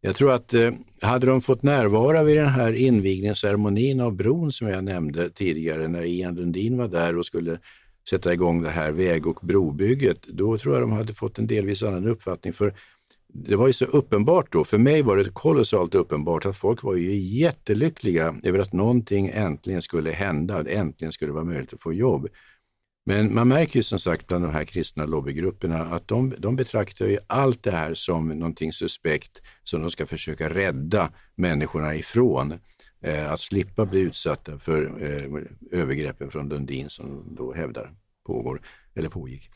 Jag 0.00 0.16
tror 0.16 0.32
att 0.32 0.54
eh, 0.54 0.70
hade 1.00 1.26
de 1.26 1.42
fått 1.42 1.62
närvara 1.62 2.22
vid 2.22 2.36
den 2.36 2.48
här 2.48 2.72
invigningsceremonin 2.72 4.00
av 4.00 4.16
bron 4.16 4.52
som 4.52 4.68
jag 4.68 4.84
nämnde 4.84 5.30
tidigare 5.30 5.88
när 5.88 6.04
Ian 6.04 6.34
Lundin 6.34 6.78
var 6.78 6.88
där 6.88 7.18
och 7.18 7.26
skulle 7.26 7.58
sätta 8.10 8.32
igång 8.32 8.62
det 8.62 8.70
här 8.70 8.92
väg 8.92 9.26
och 9.26 9.38
brobygget, 9.42 10.22
då 10.22 10.58
tror 10.58 10.74
jag 10.74 10.82
de 10.82 10.92
hade 10.92 11.14
fått 11.14 11.38
en 11.38 11.46
delvis 11.46 11.82
annan 11.82 12.08
uppfattning. 12.08 12.52
För 12.52 12.74
det 13.32 13.56
var 13.56 13.66
ju 13.66 13.72
så 13.72 13.84
uppenbart 13.84 14.52
då, 14.52 14.64
för 14.64 14.78
mig 14.78 15.02
var 15.02 15.16
det 15.16 15.30
kolossalt 15.30 15.94
uppenbart 15.94 16.46
att 16.46 16.56
folk 16.56 16.82
var 16.82 16.94
ju 16.94 17.18
jättelyckliga 17.18 18.34
över 18.42 18.58
att 18.58 18.72
någonting 18.72 19.30
äntligen 19.34 19.82
skulle 19.82 20.10
hända, 20.10 20.56
att 20.56 20.66
äntligen 20.66 21.12
skulle 21.12 21.28
det 21.28 21.34
vara 21.34 21.44
möjligt 21.44 21.74
att 21.74 21.80
få 21.80 21.92
jobb. 21.92 22.28
Men 23.06 23.34
man 23.34 23.48
märker 23.48 23.76
ju 23.76 23.82
som 23.82 23.98
sagt 23.98 24.26
bland 24.26 24.44
de 24.44 24.52
här 24.52 24.64
kristna 24.64 25.06
lobbygrupperna 25.06 25.78
att 25.78 26.08
de, 26.08 26.34
de 26.38 26.56
betraktar 26.56 27.06
ju 27.06 27.18
allt 27.26 27.62
det 27.62 27.70
här 27.70 27.94
som 27.94 28.28
någonting 28.28 28.72
suspekt 28.72 29.42
som 29.64 29.82
de 29.82 29.90
ska 29.90 30.06
försöka 30.06 30.50
rädda 30.50 31.12
människorna 31.34 31.94
ifrån 31.94 32.54
eh, 33.02 33.32
att 33.32 33.40
slippa 33.40 33.86
bli 33.86 34.00
utsatta 34.00 34.58
för 34.58 34.82
eh, 34.82 35.80
övergreppen 35.80 36.30
från 36.30 36.48
Lundin 36.48 36.90
som 36.90 37.06
de 37.08 37.34
då 37.34 37.52
hävdar 37.52 37.92
pågår, 38.30 38.60
eller 38.94 39.08
pågick. 39.08 39.50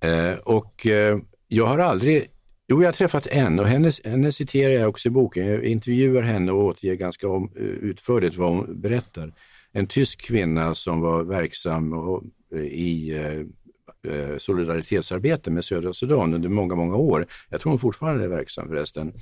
Eh, 0.00 0.38
och 0.38 0.86
eh, 0.86 1.18
jag 1.48 1.66
har 1.66 1.78
aldrig, 1.78 2.26
jo 2.68 2.82
jag 2.82 2.88
har 2.88 2.92
träffat 2.92 3.26
en 3.26 3.58
och 3.58 3.66
henne, 3.66 3.90
henne 4.04 4.32
citerar 4.32 4.72
jag 4.72 4.88
också 4.88 5.08
i 5.08 5.10
boken. 5.10 5.46
Jag 5.46 5.64
intervjuar 5.64 6.22
henne 6.22 6.52
och 6.52 6.64
återger 6.64 6.94
ganska 6.94 7.28
om, 7.28 7.52
eh, 7.56 7.62
utförligt 7.62 8.36
vad 8.36 8.50
hon 8.50 8.80
berättar. 8.80 9.34
En 9.72 9.86
tysk 9.86 10.20
kvinna 10.20 10.74
som 10.74 11.00
var 11.00 11.22
verksam 11.24 11.92
och, 11.92 12.22
eh, 12.54 12.60
i 12.60 13.10
eh, 13.10 14.12
eh, 14.12 14.38
solidaritetsarbete 14.38 15.50
med 15.50 15.64
södra 15.64 15.92
Sudan 15.92 16.34
under 16.34 16.48
många, 16.48 16.74
många 16.74 16.96
år. 16.96 17.26
Jag 17.48 17.60
tror 17.60 17.70
hon 17.70 17.78
fortfarande 17.78 18.24
är 18.24 18.28
verksam 18.28 18.68
förresten. 18.68 19.12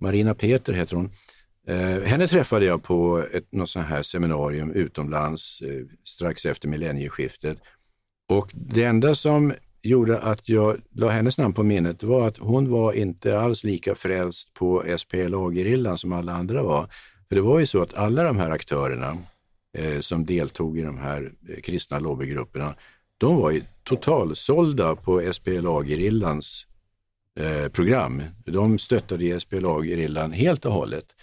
Marina 0.00 0.34
Peter 0.34 0.72
heter 0.72 0.96
hon. 0.96 1.10
Eh, 1.68 2.02
henne 2.02 2.28
träffade 2.28 2.64
jag 2.64 2.82
på 2.82 3.24
ett 3.32 3.52
något 3.52 3.70
sånt 3.70 3.86
här 3.86 4.02
seminarium 4.02 4.70
utomlands 4.72 5.60
eh, 5.60 5.84
strax 6.04 6.46
efter 6.46 6.68
millennieskiftet. 6.68 7.58
Och 8.28 8.50
det 8.54 8.84
enda 8.84 9.14
som 9.14 9.52
gjorde 9.82 10.18
att 10.18 10.48
jag 10.48 10.76
la 10.90 11.08
hennes 11.08 11.38
namn 11.38 11.54
på 11.54 11.62
minnet 11.62 12.02
var 12.02 12.28
att 12.28 12.38
hon 12.38 12.70
var 12.70 12.92
inte 12.92 13.40
alls 13.40 13.64
lika 13.64 13.94
frälst 13.94 14.54
på 14.54 14.84
SPLA-gerillan 14.98 15.98
som 15.98 16.12
alla 16.12 16.32
andra 16.32 16.62
var. 16.62 16.88
För 17.28 17.34
det 17.34 17.40
var 17.40 17.58
ju 17.58 17.66
så 17.66 17.82
att 17.82 17.94
alla 17.94 18.22
de 18.22 18.38
här 18.38 18.50
aktörerna 18.50 19.18
eh, 19.78 20.00
som 20.00 20.26
deltog 20.26 20.78
i 20.78 20.82
de 20.82 20.98
här 20.98 21.32
eh, 21.48 21.60
kristna 21.60 21.98
lobbygrupperna, 21.98 22.74
de 23.18 23.36
var 23.36 23.50
ju 23.50 23.62
totalsålda 23.84 24.96
på 24.96 25.32
SPLA-gerillans 25.32 26.66
eh, 27.40 27.68
program. 27.68 28.22
De 28.44 28.78
stöttade 28.78 29.40
SPLA-gerillan 29.40 30.32
helt 30.32 30.64
och 30.64 30.72
hållet. 30.72 31.14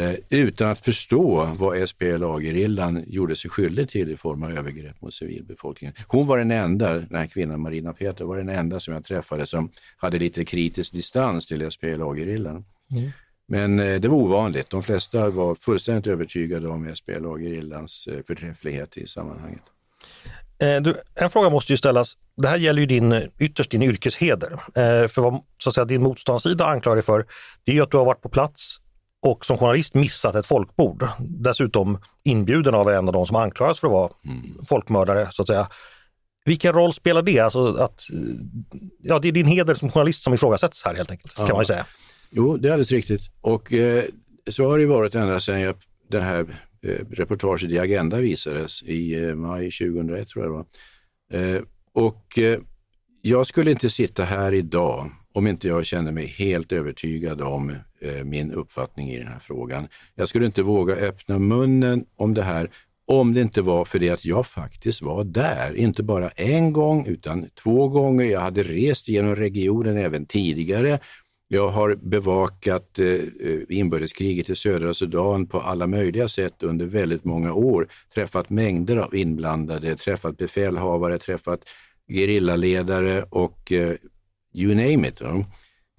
Eh, 0.00 0.14
utan 0.28 0.68
att 0.68 0.78
förstå 0.78 1.44
vad 1.58 1.88
SPLA-gerillan 1.88 3.04
gjorde 3.06 3.36
sig 3.36 3.50
skyldig 3.50 3.88
till 3.88 4.10
i 4.10 4.16
form 4.16 4.42
av 4.42 4.50
övergrepp 4.50 5.02
mot 5.02 5.14
civilbefolkningen. 5.14 5.94
Hon 6.06 6.26
var 6.26 6.38
den 6.38 6.50
enda, 6.50 6.92
den 6.92 7.14
här 7.14 7.26
kvinnan 7.26 7.60
Marina 7.60 7.92
Peter, 7.92 8.24
var 8.24 8.36
den 8.36 8.48
enda 8.48 8.80
som 8.80 8.94
jag 8.94 9.04
träffade 9.04 9.46
som 9.46 9.70
hade 9.96 10.18
lite 10.18 10.44
kritisk 10.44 10.92
distans 10.92 11.46
till 11.46 11.70
SPLA-gerillan. 11.70 12.64
Mm. 12.90 13.10
Men 13.46 13.80
eh, 13.80 14.00
det 14.00 14.08
var 14.08 14.16
ovanligt. 14.16 14.70
De 14.70 14.82
flesta 14.82 15.30
var 15.30 15.54
fullständigt 15.54 16.06
övertygade 16.06 16.68
om 16.68 16.94
SPLA-gerillans 16.96 18.06
eh, 18.06 18.22
förträfflighet 18.26 18.96
i 18.96 19.06
sammanhanget. 19.06 19.62
Du, 20.82 20.94
en 21.14 21.30
fråga 21.30 21.50
måste 21.50 21.72
ju 21.72 21.76
ställas. 21.76 22.16
Det 22.36 22.48
här 22.48 22.56
gäller 22.56 22.80
ju 22.80 22.86
din, 22.86 23.28
ytterst 23.38 23.70
din 23.70 23.82
yrkesheder. 23.82 24.60
För 25.08 25.20
vad 25.20 25.42
så 25.58 25.68
att 25.68 25.74
säga, 25.74 25.84
din 25.84 26.02
motståndarsida 26.02 26.66
anklagar 26.66 26.96
dig 26.96 27.04
för, 27.04 27.26
det 27.64 27.72
är 27.72 27.74
ju 27.74 27.82
att 27.82 27.90
du 27.90 27.96
har 27.96 28.04
varit 28.04 28.22
på 28.22 28.28
plats 28.28 28.80
och 29.22 29.44
som 29.44 29.58
journalist 29.58 29.94
missat 29.94 30.34
ett 30.34 30.46
folkmord. 30.46 31.08
Dessutom 31.18 31.98
inbjuden 32.24 32.74
av 32.74 32.88
en 32.88 33.08
av 33.08 33.12
de 33.12 33.26
som 33.26 33.36
anklagas 33.36 33.80
för 33.80 33.86
att 33.86 33.92
vara 33.92 34.10
mm. 34.24 34.64
folkmördare 34.64 35.28
så 35.32 35.42
att 35.42 35.48
säga. 35.48 35.68
Vilken 36.44 36.72
roll 36.72 36.92
spelar 36.94 37.22
det? 37.22 37.40
Alltså 37.40 37.66
att, 37.66 38.06
ja, 39.02 39.18
det 39.18 39.28
är 39.28 39.32
din 39.32 39.46
heder 39.46 39.74
som 39.74 39.90
journalist 39.90 40.22
som 40.22 40.34
ifrågasätts 40.34 40.84
här 40.84 40.94
helt 40.94 41.10
enkelt, 41.10 41.34
ja. 41.38 41.46
kan 41.46 41.56
man 41.56 41.66
säga. 41.66 41.86
Jo, 42.30 42.56
det 42.56 42.68
är 42.68 42.72
alldeles 42.72 42.92
riktigt. 42.92 43.22
Och 43.40 43.72
eh, 43.72 44.04
så 44.50 44.68
har 44.68 44.78
det 44.78 44.86
varit 44.86 45.14
ända 45.14 45.40
sedan 45.40 45.60
jag, 45.60 45.74
det 46.10 46.20
här 46.20 46.40
eh, 46.82 47.06
reportaget 47.10 47.70
i 47.70 47.78
Agenda 47.78 48.16
visades 48.16 48.82
i 48.82 49.24
eh, 49.24 49.34
maj 49.34 49.70
2001 49.70 50.28
tror 50.28 50.44
jag 50.44 50.52
det 50.52 50.56
var. 50.56 51.56
Eh, 51.56 51.62
och 51.92 52.38
eh, 52.38 52.58
jag 53.22 53.46
skulle 53.46 53.70
inte 53.70 53.90
sitta 53.90 54.24
här 54.24 54.54
idag 54.54 55.10
om 55.32 55.46
inte 55.46 55.68
jag 55.68 55.86
känner 55.86 56.12
mig 56.12 56.26
helt 56.26 56.72
övertygad 56.72 57.40
om 57.40 57.74
Eh, 58.02 58.24
min 58.24 58.52
uppfattning 58.52 59.10
i 59.10 59.18
den 59.18 59.26
här 59.26 59.38
frågan. 59.38 59.88
Jag 60.14 60.28
skulle 60.28 60.46
inte 60.46 60.62
våga 60.62 60.94
öppna 60.94 61.38
munnen 61.38 62.04
om 62.16 62.34
det 62.34 62.42
här 62.42 62.70
om 63.06 63.34
det 63.34 63.40
inte 63.40 63.62
var 63.62 63.84
för 63.84 63.98
det 63.98 64.10
att 64.10 64.24
jag 64.24 64.46
faktiskt 64.46 65.02
var 65.02 65.24
där. 65.24 65.74
Inte 65.74 66.02
bara 66.02 66.28
en 66.28 66.72
gång 66.72 67.06
utan 67.06 67.48
två 67.62 67.88
gånger. 67.88 68.24
Jag 68.24 68.40
hade 68.40 68.62
rest 68.62 69.08
genom 69.08 69.36
regionen 69.36 69.96
även 69.96 70.26
tidigare. 70.26 70.98
Jag 71.48 71.68
har 71.68 71.94
bevakat 71.94 72.98
eh, 72.98 73.18
inbördeskriget 73.68 74.50
i 74.50 74.56
södra 74.56 74.94
Sudan 74.94 75.46
på 75.46 75.60
alla 75.60 75.86
möjliga 75.86 76.28
sätt 76.28 76.62
under 76.62 76.86
väldigt 76.86 77.24
många 77.24 77.52
år. 77.52 77.88
Träffat 78.14 78.50
mängder 78.50 78.96
av 78.96 79.14
inblandade, 79.14 79.96
träffat 79.96 80.36
befälhavare, 80.36 81.18
träffat 81.18 81.60
gerillaledare 82.08 83.22
och 83.22 83.72
eh, 83.72 83.94
you 84.54 84.74
name 84.74 85.08
it. 85.08 85.22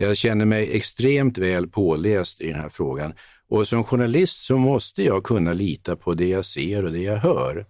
Jag 0.02 0.18
känner 0.18 0.45
mig 0.45 0.70
extremt 0.72 1.38
väl 1.38 1.68
påläst 1.68 2.41
i 2.41 2.47
den 2.47 2.60
här 2.60 2.70
frågan. 2.70 3.14
Och 3.49 3.68
som 3.68 3.84
journalist 3.84 4.41
så 4.41 4.58
måste 4.58 5.04
jag 5.04 5.24
kunna 5.24 5.54
lita 5.54 5.95
på 5.95 6.14
det 6.14 6.28
jag 6.28 6.45
ser 6.45 6.86
och 6.86 6.91
det 6.91 6.99
jag 7.02 7.18
hör. 7.18 7.66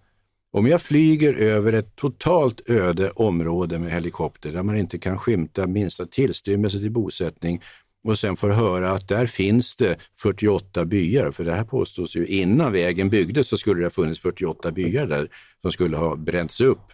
Om 0.52 0.66
jag 0.66 0.82
flyger 0.82 1.34
över 1.34 1.72
ett 1.72 1.96
totalt 1.96 2.70
öde 2.70 3.10
område 3.10 3.78
med 3.78 3.92
helikopter 3.92 4.52
där 4.52 4.62
man 4.62 4.76
inte 4.76 4.98
kan 4.98 5.18
skymta 5.18 5.66
minsta 5.66 6.06
tillstymmelse 6.06 6.78
till 6.78 6.90
bosättning 6.90 7.62
och 8.04 8.18
sen 8.18 8.36
får 8.36 8.50
höra 8.50 8.90
att 8.90 9.08
där 9.08 9.26
finns 9.26 9.76
det 9.76 9.96
48 10.18 10.84
byar, 10.84 11.30
för 11.30 11.44
det 11.44 11.54
här 11.54 11.64
påstås 11.64 12.16
ju 12.16 12.26
innan 12.26 12.72
vägen 12.72 13.10
byggdes 13.10 13.48
så 13.48 13.58
skulle 13.58 13.80
det 13.80 13.86
ha 13.86 13.90
funnits 13.90 14.20
48 14.20 14.70
byar 14.70 15.06
där 15.06 15.28
som 15.62 15.72
skulle 15.72 15.96
ha 15.96 16.16
bränts 16.16 16.60
upp. 16.60 16.92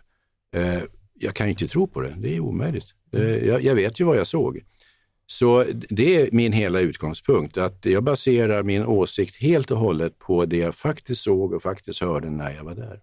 Eh, 0.54 0.80
jag 1.14 1.34
kan 1.34 1.48
inte 1.48 1.68
tro 1.68 1.86
på 1.86 2.00
det, 2.00 2.14
det 2.18 2.36
är 2.36 2.40
omöjligt. 2.40 2.86
Eh, 3.12 3.46
jag, 3.46 3.62
jag 3.62 3.74
vet 3.74 4.00
ju 4.00 4.04
vad 4.04 4.16
jag 4.16 4.26
såg. 4.26 4.62
Så 5.30 5.64
det 5.88 6.16
är 6.16 6.28
min 6.32 6.52
hela 6.52 6.80
utgångspunkt, 6.80 7.56
att 7.56 7.78
jag 7.82 8.02
baserar 8.02 8.62
min 8.62 8.86
åsikt 8.86 9.36
helt 9.36 9.70
och 9.70 9.78
hållet 9.78 10.18
på 10.18 10.44
det 10.44 10.56
jag 10.56 10.74
faktiskt 10.74 11.22
såg 11.22 11.52
och 11.52 11.62
faktiskt 11.62 12.00
hörde 12.00 12.30
när 12.30 12.50
jag 12.50 12.64
var 12.64 12.74
där. 12.74 13.00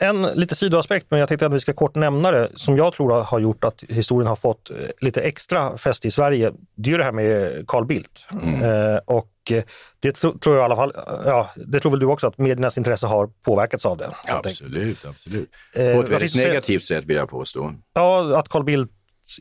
En 0.00 0.22
lite 0.22 0.54
sidoaspekt, 0.54 1.06
men 1.08 1.20
jag 1.20 1.28
tänkte 1.28 1.46
att 1.46 1.52
vi 1.52 1.60
ska 1.60 1.72
kort 1.72 1.94
nämna 1.94 2.30
det, 2.30 2.50
som 2.54 2.76
jag 2.76 2.92
tror 2.92 3.22
har 3.22 3.40
gjort 3.40 3.64
att 3.64 3.82
historien 3.88 4.28
har 4.28 4.36
fått 4.36 4.70
eh, 4.70 4.76
lite 5.00 5.20
extra 5.20 5.78
fäste 5.78 6.08
i 6.08 6.10
Sverige, 6.10 6.52
det 6.74 6.92
är 6.92 6.98
det 6.98 7.04
här 7.04 7.12
med 7.12 7.64
Carl 7.68 7.86
Bildt. 7.86 8.26
Mm. 8.42 8.62
Eh, 8.62 9.00
och 9.04 9.32
eh, 9.50 9.62
det 10.00 10.12
tror 10.12 10.38
jag 10.44 10.56
i 10.56 10.60
alla 10.60 10.76
fall, 10.76 10.92
ja, 11.24 11.50
det 11.56 11.80
tror 11.80 11.90
väl 11.90 12.00
du 12.00 12.06
också, 12.06 12.26
att 12.26 12.38
mediernas 12.38 12.78
intresse 12.78 13.06
har 13.06 13.30
påverkats 13.42 13.86
av 13.86 13.96
det? 13.96 14.10
Absolut, 14.26 15.04
absolut. 15.04 15.50
På 15.74 15.80
ett 15.80 16.08
väldigt 16.08 16.36
negativt 16.36 16.84
sätt 16.84 17.04
vill 17.04 17.16
jag 17.16 17.28
påstå. 17.28 17.74
Ja, 17.94 18.38
att 18.38 18.48
Carl 18.48 18.64
Bildt 18.64 18.92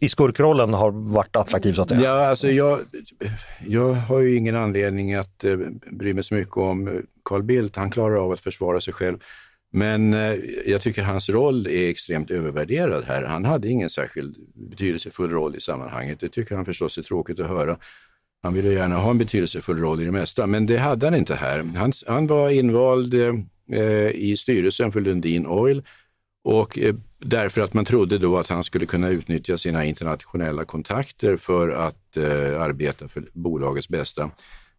i 0.02 0.10
skurkrollen 0.10 0.74
har 0.74 0.92
varit 0.92 1.36
attraktiv 1.36 1.74
så 1.74 1.82
att 1.82 1.90
säga? 1.90 2.02
Ja, 2.02 2.28
alltså 2.28 2.52
jag, 2.52 2.80
jag 3.68 3.94
har 3.94 4.20
ju 4.20 4.36
ingen 4.36 4.56
anledning 4.56 5.14
att 5.14 5.44
eh, 5.44 5.58
bry 5.92 6.14
mig 6.14 6.24
så 6.24 6.34
mycket 6.36 6.58
om 6.58 6.88
eh, 6.88 6.94
Carl 7.26 7.44
Bildt. 7.44 7.76
Han 7.76 7.92
klarar 7.92 8.16
av 8.16 8.32
att 8.32 8.40
försvara 8.40 8.82
sig 8.82 8.94
själv. 8.94 9.18
Men 9.72 10.14
eh, 10.14 10.36
jag 10.66 10.82
tycker 10.82 11.04
hans 11.04 11.30
roll 11.30 11.68
är 11.68 11.90
extremt 11.90 12.32
övervärderad 12.32 13.04
här. 13.04 13.24
Han 13.24 13.46
hade 13.46 13.68
ingen 13.68 13.90
särskild 13.90 14.36
betydelsefull 14.70 15.32
roll 15.32 15.56
i 15.56 15.62
sammanhanget. 15.62 16.20
Det 16.20 16.30
tycker 16.30 16.56
han 16.56 16.66
förstås 16.66 16.98
är 16.98 17.02
tråkigt 17.02 17.40
att 17.40 17.48
höra. 17.48 17.78
Han 18.44 18.54
ville 18.54 18.74
gärna 18.74 18.96
ha 18.96 19.12
en 19.12 19.18
betydelsefull 19.18 19.80
roll 19.80 20.02
i 20.02 20.06
det 20.06 20.12
mesta, 20.12 20.48
men 20.48 20.66
det 20.66 20.78
hade 20.78 21.06
han 21.06 21.16
inte 21.16 21.36
här. 21.36 21.64
Han, 21.76 21.92
han 22.08 22.28
var 22.28 22.50
invald 22.50 23.14
eh, 23.14 24.10
i 24.10 24.36
styrelsen 24.38 24.92
för 24.92 25.02
Lundin 25.02 25.48
Oil 25.48 25.84
och 26.44 26.80
eh, 26.80 26.96
därför 27.20 27.62
att 27.62 27.74
man 27.74 27.86
trodde 27.86 28.18
då 28.18 28.38
att 28.38 28.48
han 28.48 28.64
skulle 28.64 28.86
kunna 28.86 29.10
utnyttja 29.10 29.58
sina 29.58 29.86
internationella 29.86 30.66
kontakter 30.66 31.38
för 31.38 31.70
att 31.70 32.18
eh, 32.18 32.62
arbeta 32.62 33.08
för 33.08 33.24
bolagets 33.34 33.90
bästa. 33.90 34.30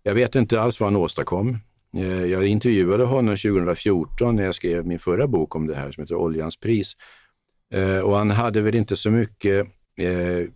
Jag 0.02 0.14
vet 0.14 0.34
inte 0.34 0.60
alls 0.60 0.80
vad 0.80 0.86
han 0.86 0.96
åstadkom. 0.96 1.58
Eh, 1.96 2.24
jag 2.24 2.46
intervjuade 2.46 3.04
honom 3.04 3.36
2014 3.36 4.36
när 4.36 4.44
jag 4.44 4.54
skrev 4.54 4.86
min 4.86 4.98
förra 4.98 5.26
bok 5.26 5.56
om 5.56 5.66
det 5.66 5.74
här 5.74 5.92
som 5.92 6.02
heter 6.02 6.14
Oljans 6.14 6.56
pris. 6.56 6.92
Eh, 7.72 7.98
och 7.98 8.16
han 8.16 8.30
hade 8.30 8.62
väl 8.62 8.74
inte 8.74 8.96
så 8.96 9.10
mycket 9.10 9.66
eh, 9.96 10.46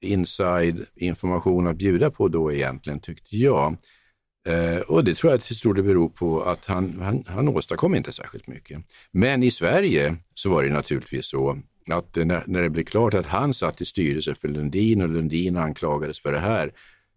inside 0.00 0.86
information 0.94 1.66
att 1.66 1.76
bjuda 1.76 2.10
på 2.10 2.28
då 2.28 2.52
egentligen, 2.52 3.00
tyckte 3.00 3.36
jag. 3.36 3.76
Eh, 4.44 4.80
och 4.80 5.04
det 5.04 5.14
tror 5.14 5.32
jag 5.32 5.42
till 5.42 5.56
stor 5.56 5.74
del 5.74 5.84
beror 5.84 6.08
på 6.08 6.42
att 6.42 6.66
han, 6.66 7.00
han, 7.00 7.24
han 7.26 7.48
åstadkom 7.48 7.94
inte 7.94 8.12
särskilt 8.12 8.46
mycket. 8.46 8.82
Men 9.10 9.42
i 9.42 9.50
Sverige 9.50 10.16
så 10.34 10.50
var 10.50 10.62
det 10.62 10.70
naturligtvis 10.70 11.26
så 11.26 11.58
att 11.90 12.16
eh, 12.16 12.24
när, 12.24 12.44
när 12.46 12.62
det 12.62 12.70
blev 12.70 12.84
klart 12.84 13.14
att 13.14 13.26
han 13.26 13.54
satt 13.54 13.80
i 13.80 13.84
styrelsen 13.84 14.34
för 14.34 14.48
Lundin 14.48 15.02
och 15.02 15.08
Lundin 15.08 15.56
anklagades 15.56 16.20
för 16.20 16.32
det 16.32 16.38
här, 16.38 16.72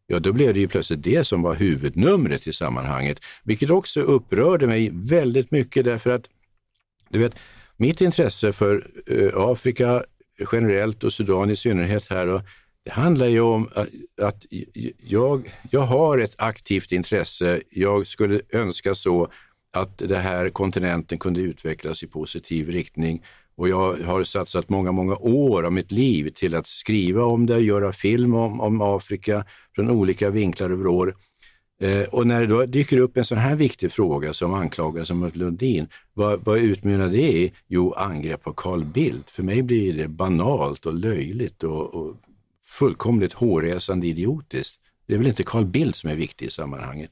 ja 0.08 0.20
då 0.20 0.34
blev 0.34 0.54
det 0.54 0.60
ju 0.60 0.68
plötsligt 0.68 1.04
det 1.04 1.28
som 1.28 1.42
var 1.42 1.56
huvudnumret 1.56 2.48
i 2.48 2.54
sammanhanget, 2.54 3.20
vilket 3.44 3.70
också 3.70 4.02
upprörde 4.02 4.68
mig 4.68 4.90
väldigt 4.94 5.52
mycket 5.52 5.86
därför 5.86 6.10
att, 6.10 6.26
du 7.10 7.20
vet, 7.20 7.36
mitt 7.78 8.02
intresse 8.02 8.54
för 8.54 8.88
eh, 9.08 9.32
Afrika 9.36 10.04
generellt 10.52 11.04
och 11.04 11.14
Sudan 11.14 11.50
i 11.50 11.56
synnerhet 11.56 12.08
här 12.10 12.28
och 12.28 12.42
det 12.86 12.92
handlar 12.92 13.28
ju 13.28 13.42
om 13.42 13.70
äh, 13.76 14.28
att 14.28 14.46
jag, 14.98 15.52
jag 15.72 15.82
har 15.82 16.18
ett 16.18 16.36
aktivt 16.38 16.92
intresse. 16.92 17.62
Jag 17.70 18.08
skulle 18.08 18.42
önska 18.50 18.96
så 18.96 19.28
att 19.74 19.98
den 19.98 20.22
här 20.22 20.50
kontinenten 20.50 21.18
kunde 21.18 21.42
utvecklas 21.42 22.04
i 22.04 22.08
positiv 22.08 22.70
riktning. 22.70 23.24
Och 23.58 23.70
jag 23.70 23.94
har 23.94 24.24
satsat 24.24 24.70
många, 24.70 24.92
många 24.92 25.16
år 25.16 25.64
av 25.64 25.74
mitt 25.74 25.92
liv 25.92 26.30
till 26.30 26.56
att 26.56 26.68
skriva 26.68 27.24
om 27.24 27.46
det, 27.46 27.60
göra 27.60 27.94
film 27.94 28.34
om, 28.34 28.62
om 28.62 28.82
Afrika 28.82 29.46
från 29.76 29.90
olika 29.90 30.30
vinklar 30.30 30.70
över 30.70 30.88
år. 30.88 31.16
Eh, 31.82 32.02
och 32.02 32.28
när 32.28 32.42
det 32.42 32.48
då 32.48 32.66
dyker 32.66 32.98
upp 32.98 33.18
en 33.18 33.26
sån 33.26 33.38
här 33.38 33.56
viktig 33.56 33.92
fråga 33.92 34.34
som 34.34 34.54
anklagas 34.54 35.12
mot 35.12 35.36
Lundin, 35.36 35.88
vad, 36.14 36.46
vad 36.46 36.58
utmynnar 36.58 37.10
det 37.10 37.22
i? 37.22 37.52
Jo, 37.68 37.94
angrepp 37.94 38.44
på 38.44 38.54
Carl 38.54 38.86
Bildt. 38.86 39.32
För 39.32 39.44
mig 39.44 39.64
blir 39.64 39.94
det 39.94 40.08
banalt 40.08 40.86
och 40.86 40.94
löjligt 40.94 41.64
och, 41.64 41.94
och 41.94 42.16
fullkomligt 42.80 43.34
hårresande 43.34 44.08
idiotiskt. 44.08 44.80
Det 45.08 45.14
är 45.14 45.18
väl 45.18 45.28
inte 45.28 45.44
Carl 45.44 45.66
Bildt 45.66 45.98
som 45.98 46.10
är 46.10 46.16
viktig 46.16 46.46
i 46.46 46.52
sammanhanget. 46.52 47.12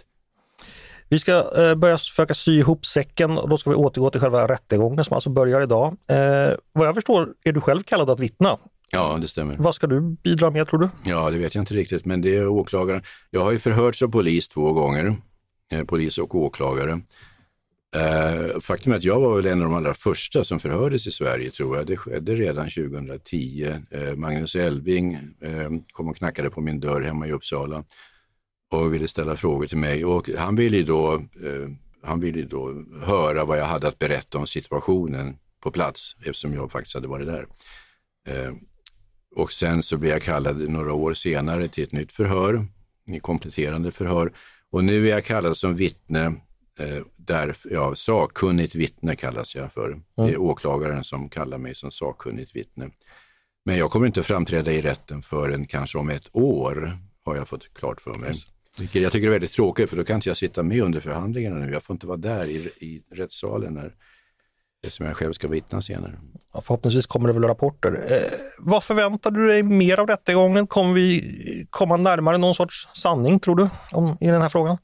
Vi 1.10 1.20
ska 1.20 1.32
eh, 1.32 1.76
börja 1.76 1.98
försöka 1.98 2.34
sy 2.34 2.60
ihop 2.60 2.86
säcken 2.86 3.38
och 3.38 3.50
då 3.50 3.58
ska 3.58 3.70
vi 3.70 3.76
återgå 3.76 4.10
till 4.10 4.22
själva 4.22 4.48
rättegången 4.48 5.04
som 5.04 5.16
alltså 5.16 5.30
börjar 5.30 5.62
idag. 5.62 5.98
Eh, 6.08 6.56
vad 6.72 6.88
jag 6.88 6.96
förstår 6.96 7.30
är 7.44 7.52
du 7.52 7.62
själv 7.62 7.84
kallad 7.84 8.10
att 8.10 8.20
vittna. 8.20 8.58
Ja, 8.90 9.18
det 9.22 9.28
stämmer. 9.28 9.56
Vad 9.60 9.76
ska 9.76 9.88
du 9.88 10.02
bidra 10.02 10.50
med 10.50 10.68
tror 10.68 10.80
du? 10.80 10.90
Ja, 11.04 11.30
det 11.30 11.38
vet 11.38 11.56
jag 11.56 11.62
inte 11.62 11.74
riktigt, 11.74 12.06
men 12.06 12.22
det 12.22 12.36
är 12.36 12.48
åklagaren. 12.48 13.02
Jag 13.30 13.44
har 13.44 13.52
ju 13.52 13.60
förhörts 13.60 14.02
av 14.02 14.08
polis 14.08 14.50
två 14.50 14.74
gånger 14.74 15.16
eh, 15.72 15.84
polis 15.84 16.18
och 16.18 16.36
åklagare. 16.36 17.02
Eh, 17.96 18.60
faktum 18.60 18.94
är 18.94 18.98
att 18.98 19.04
jag 19.04 19.20
var 19.20 19.36
väl 19.36 19.46
en 19.46 19.62
av 19.62 19.70
de 19.70 19.76
allra 19.76 19.94
första 19.94 20.44
som 20.44 20.60
förhördes 20.60 21.08
i 21.08 21.12
Sverige 21.12 21.50
tror 21.50 21.78
jag. 21.78 21.88
Det 21.88 21.98
skedde 21.98 22.36
redan 22.36 22.70
2010. 22.70 23.76
Eh, 23.92 24.16
Magnus 24.16 24.56
Elving 24.56 25.14
eh, 25.42 25.70
kom 25.92 26.10
och 26.10 26.18
knackade 26.18 26.50
på 26.50 26.62
min 26.62 26.80
dörr 26.80 27.02
hemma 27.02 27.28
i 27.28 27.32
Uppsala 27.32 27.84
och 28.72 28.94
ville 28.94 29.08
ställa 29.08 29.38
frågor 29.38 29.68
till 29.68 29.78
mig. 29.78 30.06
Och 30.06 30.30
han 30.38 30.56
ville 30.56 30.84
då, 30.84 31.14
eh, 31.14 31.70
han 32.04 32.20
ville 32.20 32.42
då 32.42 32.84
höra 33.02 33.46
vad 33.46 33.60
jag 33.60 33.66
hade 33.66 33.88
att 33.88 34.00
berätta 34.00 34.38
om 34.38 34.48
situationen 34.48 35.38
på 35.64 35.72
plats 35.72 36.16
eftersom 36.20 36.54
jag 36.54 36.72
faktiskt 36.72 36.96
hade 36.96 37.08
varit 37.08 37.28
där. 37.28 37.48
Eh, 38.28 38.54
och 39.36 39.52
sen 39.52 39.84
så 39.84 39.98
blev 39.98 40.12
jag 40.12 40.24
kallad 40.24 40.70
några 40.70 40.94
år 40.94 41.14
senare 41.14 41.68
till 41.68 41.84
ett 41.84 41.92
nytt 41.92 42.12
förhör, 42.12 42.68
ett 43.12 43.22
kompletterande 43.22 43.92
förhör. 43.92 44.34
Och 44.70 44.84
nu 44.84 45.08
är 45.08 45.12
jag 45.12 45.26
kallad 45.26 45.58
som 45.58 45.76
vittne, 45.76 46.34
där, 47.16 47.56
ja, 47.64 47.96
sakkunnigt 47.96 48.76
vittne 48.76 49.16
kallas 49.16 49.56
jag 49.56 49.74
för. 49.74 50.02
Det 50.16 50.34
är 50.34 50.38
åklagaren 50.38 51.04
som 51.04 51.30
kallar 51.30 51.58
mig 51.58 51.76
som 51.76 51.92
sakkunnigt 51.92 52.56
vittne. 52.56 52.90
Men 53.66 53.78
jag 53.78 53.92
kommer 53.92 54.06
inte 54.06 54.24
framträda 54.24 54.72
i 54.72 54.82
rätten 54.82 55.24
förrän 55.24 55.68
kanske 55.68 55.98
om 55.98 56.10
ett 56.10 56.30
år, 56.32 56.98
har 57.26 57.36
jag 57.36 57.48
fått 57.48 57.74
klart 57.74 58.02
för 58.02 58.14
mig. 58.14 58.34
Vilket 58.80 59.02
jag 59.02 59.12
tycker 59.12 59.28
är 59.28 59.32
väldigt 59.32 59.52
tråkigt, 59.52 59.90
för 59.90 59.98
då 59.98 60.04
kan 60.04 60.16
inte 60.16 60.30
jag 60.30 60.38
sitta 60.38 60.64
med 60.64 60.82
under 60.82 61.00
förhandlingarna 61.00 61.60
nu. 61.60 61.72
Jag 61.72 61.84
får 61.84 61.94
inte 61.94 62.08
vara 62.08 62.18
där 62.18 62.46
i, 62.46 62.56
i 62.58 63.04
rättssalen 63.12 63.74
när, 63.74 63.94
som 64.88 65.06
jag 65.06 65.18
själv 65.18 65.34
ska 65.34 65.48
vittna 65.48 65.82
senare. 65.82 66.20
Ja, 66.54 66.62
förhoppningsvis 66.62 67.06
kommer 67.06 67.28
det 67.28 67.34
väl 67.34 67.44
rapporter. 67.44 68.06
Eh, 68.10 68.40
vad 68.60 68.84
förväntar 68.84 69.32
du 69.32 69.48
dig 69.48 69.64
mer 69.64 70.00
av 70.00 70.08
rättegången? 70.08 70.68
Kommer 70.68 70.94
vi 70.94 71.68
komma 71.70 71.98
närmare 71.98 72.38
någon 72.38 72.56
sorts 72.56 72.88
sanning 72.96 73.40
tror 73.40 73.56
du 73.56 73.70
om, 73.92 74.18
i 74.22 74.28
den 74.28 74.42
här 74.42 74.50
frågan? 74.50 74.78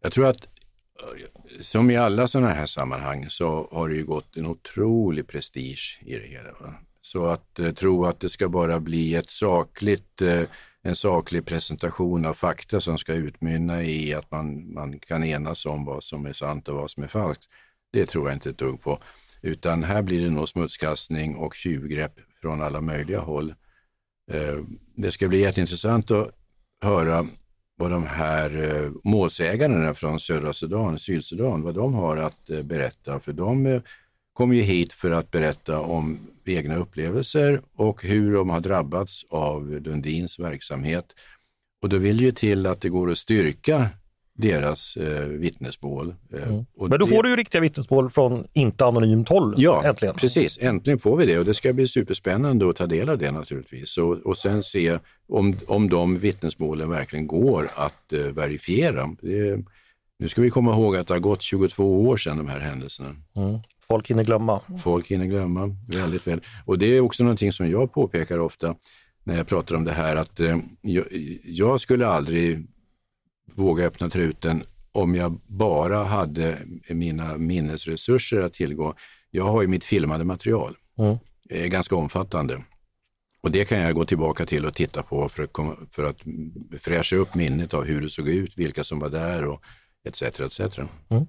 Jag 0.00 0.12
tror 0.12 0.26
att 0.26 0.48
som 1.60 1.90
i 1.90 1.96
alla 1.96 2.28
sådana 2.28 2.48
här 2.48 2.66
sammanhang 2.66 3.26
så 3.30 3.68
har 3.72 3.88
det 3.88 3.96
ju 3.96 4.04
gått 4.04 4.36
en 4.36 4.46
otrolig 4.46 5.28
prestige 5.28 6.00
i 6.04 6.14
det 6.14 6.26
hela. 6.26 6.52
Va? 6.60 6.74
Så 7.00 7.26
att 7.26 7.58
eh, 7.58 7.70
tro 7.70 8.04
att 8.06 8.20
det 8.20 8.30
ska 8.30 8.48
bara 8.48 8.80
bli 8.80 9.14
ett 9.14 9.30
sakligt, 9.30 10.22
eh, 10.22 10.42
en 10.82 10.96
saklig 10.96 11.46
presentation 11.46 12.26
av 12.26 12.34
fakta 12.34 12.80
som 12.80 12.98
ska 12.98 13.14
utmynna 13.14 13.82
i 13.82 14.14
att 14.14 14.30
man, 14.30 14.74
man 14.74 14.98
kan 14.98 15.24
enas 15.24 15.66
om 15.66 15.84
vad 15.84 16.04
som 16.04 16.26
är 16.26 16.32
sant 16.32 16.68
och 16.68 16.76
vad 16.76 16.90
som 16.90 17.02
är 17.02 17.08
falskt 17.08 17.48
det 17.92 18.06
tror 18.06 18.28
jag 18.28 18.36
inte 18.36 18.50
ett 18.50 18.58
dugg 18.58 18.82
på. 18.82 18.98
Utan 19.42 19.84
här 19.84 20.02
blir 20.02 20.20
det 20.20 20.30
nog 20.30 20.48
smutskastning 20.48 21.36
och 21.36 21.54
tjuvgrepp 21.54 22.12
från 22.40 22.62
alla 22.62 22.80
möjliga 22.80 23.20
håll. 23.20 23.54
Eh, 24.30 24.58
det 24.96 25.12
ska 25.12 25.28
bli 25.28 25.40
jätteintressant 25.40 26.10
att 26.10 26.30
höra 26.82 27.26
vad 27.78 27.90
de 27.90 28.06
här 28.06 28.62
eh, 28.62 28.90
målsägarna 29.04 29.94
från 29.94 30.20
södra 30.20 30.52
Sudan, 30.52 30.98
Sydsudan, 30.98 31.62
vad 31.62 31.74
de 31.74 31.94
har 31.94 32.16
att 32.16 32.50
eh, 32.50 32.62
berätta. 32.62 33.20
För 33.20 33.32
de 33.32 33.66
eh, 33.66 33.82
kom 34.32 34.52
ju 34.54 34.62
hit 34.62 34.92
för 34.92 35.10
att 35.10 35.30
berätta 35.30 35.80
om 35.80 36.18
egna 36.44 36.76
upplevelser 36.76 37.60
och 37.76 38.04
hur 38.04 38.32
de 38.32 38.50
har 38.50 38.60
drabbats 38.60 39.24
av 39.30 39.70
Lundins 39.70 40.38
verksamhet. 40.38 41.04
Och 41.82 41.88
då 41.88 41.96
vill 41.96 42.20
ju 42.20 42.32
till 42.32 42.66
att 42.66 42.80
det 42.80 42.88
går 42.88 43.10
att 43.10 43.18
styrka 43.18 43.88
deras 44.38 44.96
eh, 44.96 45.26
vittnesmål. 45.26 46.14
Eh, 46.32 46.48
mm. 46.48 46.66
Men 46.88 46.98
då 46.98 47.06
får 47.06 47.22
du 47.22 47.30
ju 47.30 47.36
riktiga 47.36 47.60
vittnesmål 47.60 48.10
från 48.10 48.46
inte 48.52 48.84
anonymt 48.84 49.28
håll. 49.28 49.54
Ja, 49.56 49.84
äntligen. 49.84 50.14
precis. 50.14 50.58
Äntligen 50.60 50.98
får 50.98 51.16
vi 51.16 51.26
det 51.26 51.38
och 51.38 51.44
det 51.44 51.54
ska 51.54 51.72
bli 51.72 51.88
superspännande 51.88 52.70
att 52.70 52.76
ta 52.76 52.86
del 52.86 53.08
av 53.08 53.18
det 53.18 53.30
naturligtvis. 53.30 53.98
Och, 53.98 54.16
och 54.16 54.38
sen 54.38 54.62
se 54.62 54.98
om, 55.28 55.56
om 55.66 55.88
de 55.88 56.18
vittnesmålen 56.18 56.90
verkligen 56.90 57.26
går 57.26 57.68
att 57.76 58.12
eh, 58.12 58.20
verifiera. 58.20 59.10
Det, 59.22 59.64
nu 60.18 60.28
ska 60.28 60.42
vi 60.42 60.50
komma 60.50 60.72
ihåg 60.72 60.96
att 60.96 61.06
det 61.06 61.14
har 61.14 61.18
gått 61.20 61.42
22 61.42 62.06
år 62.06 62.16
sedan 62.16 62.36
de 62.36 62.48
här 62.48 62.60
händelserna. 62.60 63.08
Mm. 63.36 63.58
Folk 63.88 64.10
hinner 64.10 64.24
glömma. 64.24 64.60
Folk 64.82 65.08
hinner 65.08 65.26
glömma, 65.26 65.76
väldigt 65.88 66.26
väl. 66.26 66.40
Och 66.64 66.78
det 66.78 66.86
är 66.86 67.00
också 67.00 67.22
någonting 67.24 67.52
som 67.52 67.70
jag 67.70 67.92
påpekar 67.92 68.38
ofta 68.38 68.74
när 69.24 69.36
jag 69.36 69.46
pratar 69.46 69.74
om 69.74 69.84
det 69.84 69.92
här 69.92 70.16
att 70.16 70.40
eh, 70.40 70.58
jag, 70.80 71.04
jag 71.44 71.80
skulle 71.80 72.06
aldrig 72.06 72.66
våga 73.54 73.86
öppna 73.86 74.10
truten 74.10 74.64
om 74.92 75.14
jag 75.14 75.40
bara 75.46 76.04
hade 76.04 76.58
mina 76.88 77.38
minnesresurser 77.38 78.40
att 78.40 78.52
tillgå. 78.52 78.94
Jag 79.30 79.44
har 79.44 79.62
ju 79.62 79.68
mitt 79.68 79.84
filmade 79.84 80.24
material, 80.24 80.76
mm. 80.98 81.16
är 81.48 81.66
ganska 81.66 81.96
omfattande. 81.96 82.62
Och 83.40 83.50
det 83.50 83.64
kan 83.64 83.80
jag 83.80 83.94
gå 83.94 84.04
tillbaka 84.04 84.46
till 84.46 84.66
och 84.66 84.74
titta 84.74 85.02
på 85.02 85.28
för 85.28 85.42
att, 85.42 85.52
komma, 85.52 85.76
för 85.90 86.04
att 86.04 86.16
fräscha 86.80 87.16
upp 87.16 87.34
minnet 87.34 87.74
av 87.74 87.84
hur 87.84 88.00
det 88.00 88.10
såg 88.10 88.28
ut, 88.28 88.58
vilka 88.58 88.84
som 88.84 88.98
var 88.98 89.08
där 89.08 89.44
och 89.44 89.62
etc. 90.04 90.22
etc. 90.22 90.60
Mm. 91.08 91.26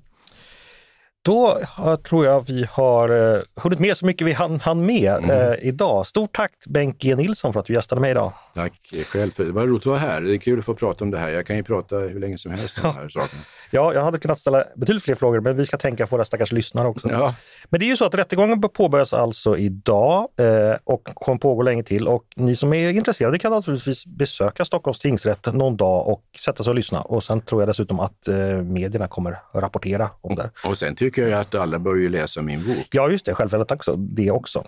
Då 1.22 1.62
tror 2.10 2.26
jag 2.26 2.48
vi 2.48 2.66
har 2.72 3.12
uh, 3.12 3.42
hunnit 3.56 3.80
med 3.80 3.98
så 3.98 4.06
mycket 4.06 4.28
vi 4.28 4.34
hann, 4.34 4.60
hann 4.60 4.86
med 4.86 5.24
mm. 5.24 5.52
uh, 5.52 5.56
idag. 5.62 6.08
Stort 6.08 6.36
tack 6.36 6.52
Bengt 6.68 7.02
G 7.02 7.16
Nilsson 7.16 7.54
för 7.54 7.60
att 7.60 7.66
du 7.66 7.74
gästade 7.74 8.02
mig 8.02 8.12
idag. 8.12 8.34
Tack 8.56 8.74
själv, 9.06 9.32
för 9.32 9.46
det 9.46 9.52
var 9.52 9.68
roligt 9.68 9.82
att 9.82 9.86
vara 9.86 9.98
här. 9.98 10.22
Det 10.22 10.34
är 10.34 10.38
kul 10.38 10.60
att 10.60 10.66
få 10.66 10.74
prata 10.74 11.04
om 11.04 11.12
det 11.12 11.18
här. 11.18 11.30
Jag 11.30 11.46
kan 11.46 11.56
ju 11.56 11.64
prata 11.64 11.96
hur 11.96 12.20
länge 12.20 12.38
som 12.38 12.52
helst 12.52 12.78
om 12.78 12.84
de 12.84 12.96
här 12.96 13.10
sakerna. 13.10 13.42
Ja, 13.72 13.94
jag 13.94 14.04
hade 14.04 14.20
kunnat 14.20 14.40
ställa 14.40 14.64
betydligt 14.76 15.04
fler 15.04 15.16
frågor, 15.16 15.40
men 15.40 15.58
vi 15.58 15.66
ska 15.66 15.78
tänka 15.78 16.08
på 16.08 16.16
våra 16.16 16.26
stackars 16.26 16.52
lyssnare 16.52 16.88
också. 16.88 17.10
Ja. 17.12 17.36
Men 17.70 17.80
det 17.80 17.86
är 17.86 17.88
ju 17.88 17.98
så 17.98 18.06
att 18.06 18.16
rättegången 18.16 18.62
påbörjas 18.62 19.14
alltså 19.14 19.58
idag 19.58 20.28
eh, 20.38 20.78
och 20.84 21.04
kommer 21.04 21.40
pågå 21.40 21.62
länge 21.62 21.84
till 21.84 22.08
och 22.08 22.24
ni 22.36 22.56
som 22.56 22.74
är 22.74 22.90
intresserade 22.90 23.40
kan 23.40 23.52
naturligtvis 23.52 24.06
besöka 24.06 24.66
Stockholms 24.66 25.00
tingsrätt 25.00 25.54
någon 25.54 25.78
dag 25.78 26.08
och 26.08 26.24
sätta 26.40 26.64
sig 26.64 26.72
och 26.72 26.76
lyssna. 26.76 27.02
Och 27.02 27.24
sen 27.24 27.42
tror 27.42 27.62
jag 27.62 27.70
dessutom 27.70 28.00
att 28.00 28.28
eh, 28.28 28.36
medierna 28.64 29.08
kommer 29.08 29.40
rapportera 29.54 30.10
om 30.22 30.36
det. 30.36 30.52
Och 30.66 30.78
sen 30.78 30.96
tycker 30.96 31.19
jag 31.28 31.42
att 31.42 31.56
alla 31.56 31.80
bör 31.80 32.10
läsa 32.10 32.42
min 32.42 32.68
bok. 32.68 32.88
Ja, 32.92 33.10
just 33.10 33.26
det, 33.26 33.34
självfallet 33.34 33.72
också. 33.72 33.96
Det 33.96 34.32
också. 34.32 34.64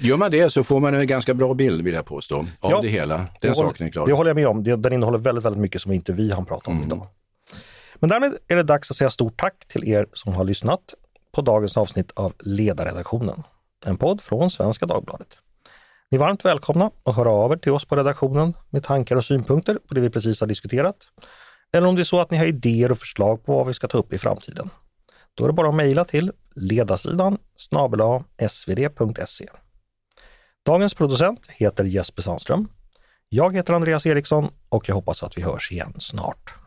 Gör 0.00 0.16
man 0.16 0.30
det 0.30 0.50
så 0.50 0.64
får 0.64 0.80
man 0.80 0.94
en 0.94 1.06
ganska 1.06 1.34
bra 1.34 1.54
bild 1.54 1.84
vill 1.84 1.94
jag 1.94 2.04
påstå, 2.04 2.36
av 2.38 2.70
ja, 2.70 2.80
det 2.82 2.88
hela. 2.88 3.16
Den 3.16 3.26
det 3.40 3.54
saken 3.54 3.86
är 3.86 3.90
klar. 3.90 4.06
Det 4.06 4.12
håller 4.12 4.30
jag 4.30 4.36
med 4.36 4.48
om. 4.48 4.62
Den 4.82 4.92
innehåller 4.92 5.18
väldigt, 5.18 5.44
väldigt 5.44 5.60
mycket 5.60 5.82
som 5.82 5.92
inte 5.92 6.12
vi 6.12 6.30
har 6.30 6.44
pratat 6.44 6.68
om 6.68 6.76
mm. 6.76 6.86
idag. 6.86 7.06
Men 7.94 8.10
därmed 8.10 8.38
är 8.48 8.56
det 8.56 8.62
dags 8.62 8.90
att 8.90 8.96
säga 8.96 9.10
stort 9.10 9.36
tack 9.36 9.68
till 9.68 9.88
er 9.88 10.06
som 10.12 10.34
har 10.34 10.44
lyssnat 10.44 10.94
på 11.32 11.42
dagens 11.42 11.76
avsnitt 11.76 12.12
av 12.14 12.32
Ledarredaktionen, 12.38 13.42
en 13.86 13.96
podd 13.96 14.20
från 14.20 14.50
Svenska 14.50 14.86
Dagbladet. 14.86 15.38
Ni 16.10 16.16
är 16.16 16.20
varmt 16.20 16.44
välkomna 16.44 16.90
att 17.04 17.16
höra 17.16 17.30
av 17.30 17.52
er 17.52 17.56
till 17.56 17.72
oss 17.72 17.84
på 17.84 17.96
redaktionen 17.96 18.54
med 18.70 18.84
tankar 18.84 19.16
och 19.16 19.24
synpunkter 19.24 19.78
på 19.88 19.94
det 19.94 20.00
vi 20.00 20.10
precis 20.10 20.40
har 20.40 20.46
diskuterat. 20.46 20.96
Eller 21.72 21.88
om 21.88 21.94
det 21.94 22.02
är 22.02 22.04
så 22.04 22.20
att 22.20 22.30
ni 22.30 22.36
har 22.38 22.46
idéer 22.46 22.90
och 22.90 22.98
förslag 22.98 23.44
på 23.44 23.56
vad 23.56 23.66
vi 23.66 23.74
ska 23.74 23.86
ta 23.86 23.98
upp 23.98 24.12
i 24.12 24.18
framtiden. 24.18 24.70
Då 25.38 25.44
är 25.44 25.48
det 25.48 25.54
bara 25.54 25.68
att 25.68 25.74
mejla 25.74 26.04
till 26.04 26.32
ledarsidan 26.54 27.38
snabel 27.56 28.00
svd.se. 28.48 29.48
Dagens 30.66 30.94
producent 30.94 31.46
heter 31.50 31.84
Jesper 31.84 32.22
Sandström. 32.22 32.68
Jag 33.28 33.56
heter 33.56 33.72
Andreas 33.72 34.06
Eriksson 34.06 34.48
och 34.68 34.88
jag 34.88 34.94
hoppas 34.94 35.22
att 35.22 35.38
vi 35.38 35.42
hörs 35.42 35.72
igen 35.72 35.94
snart. 35.98 36.57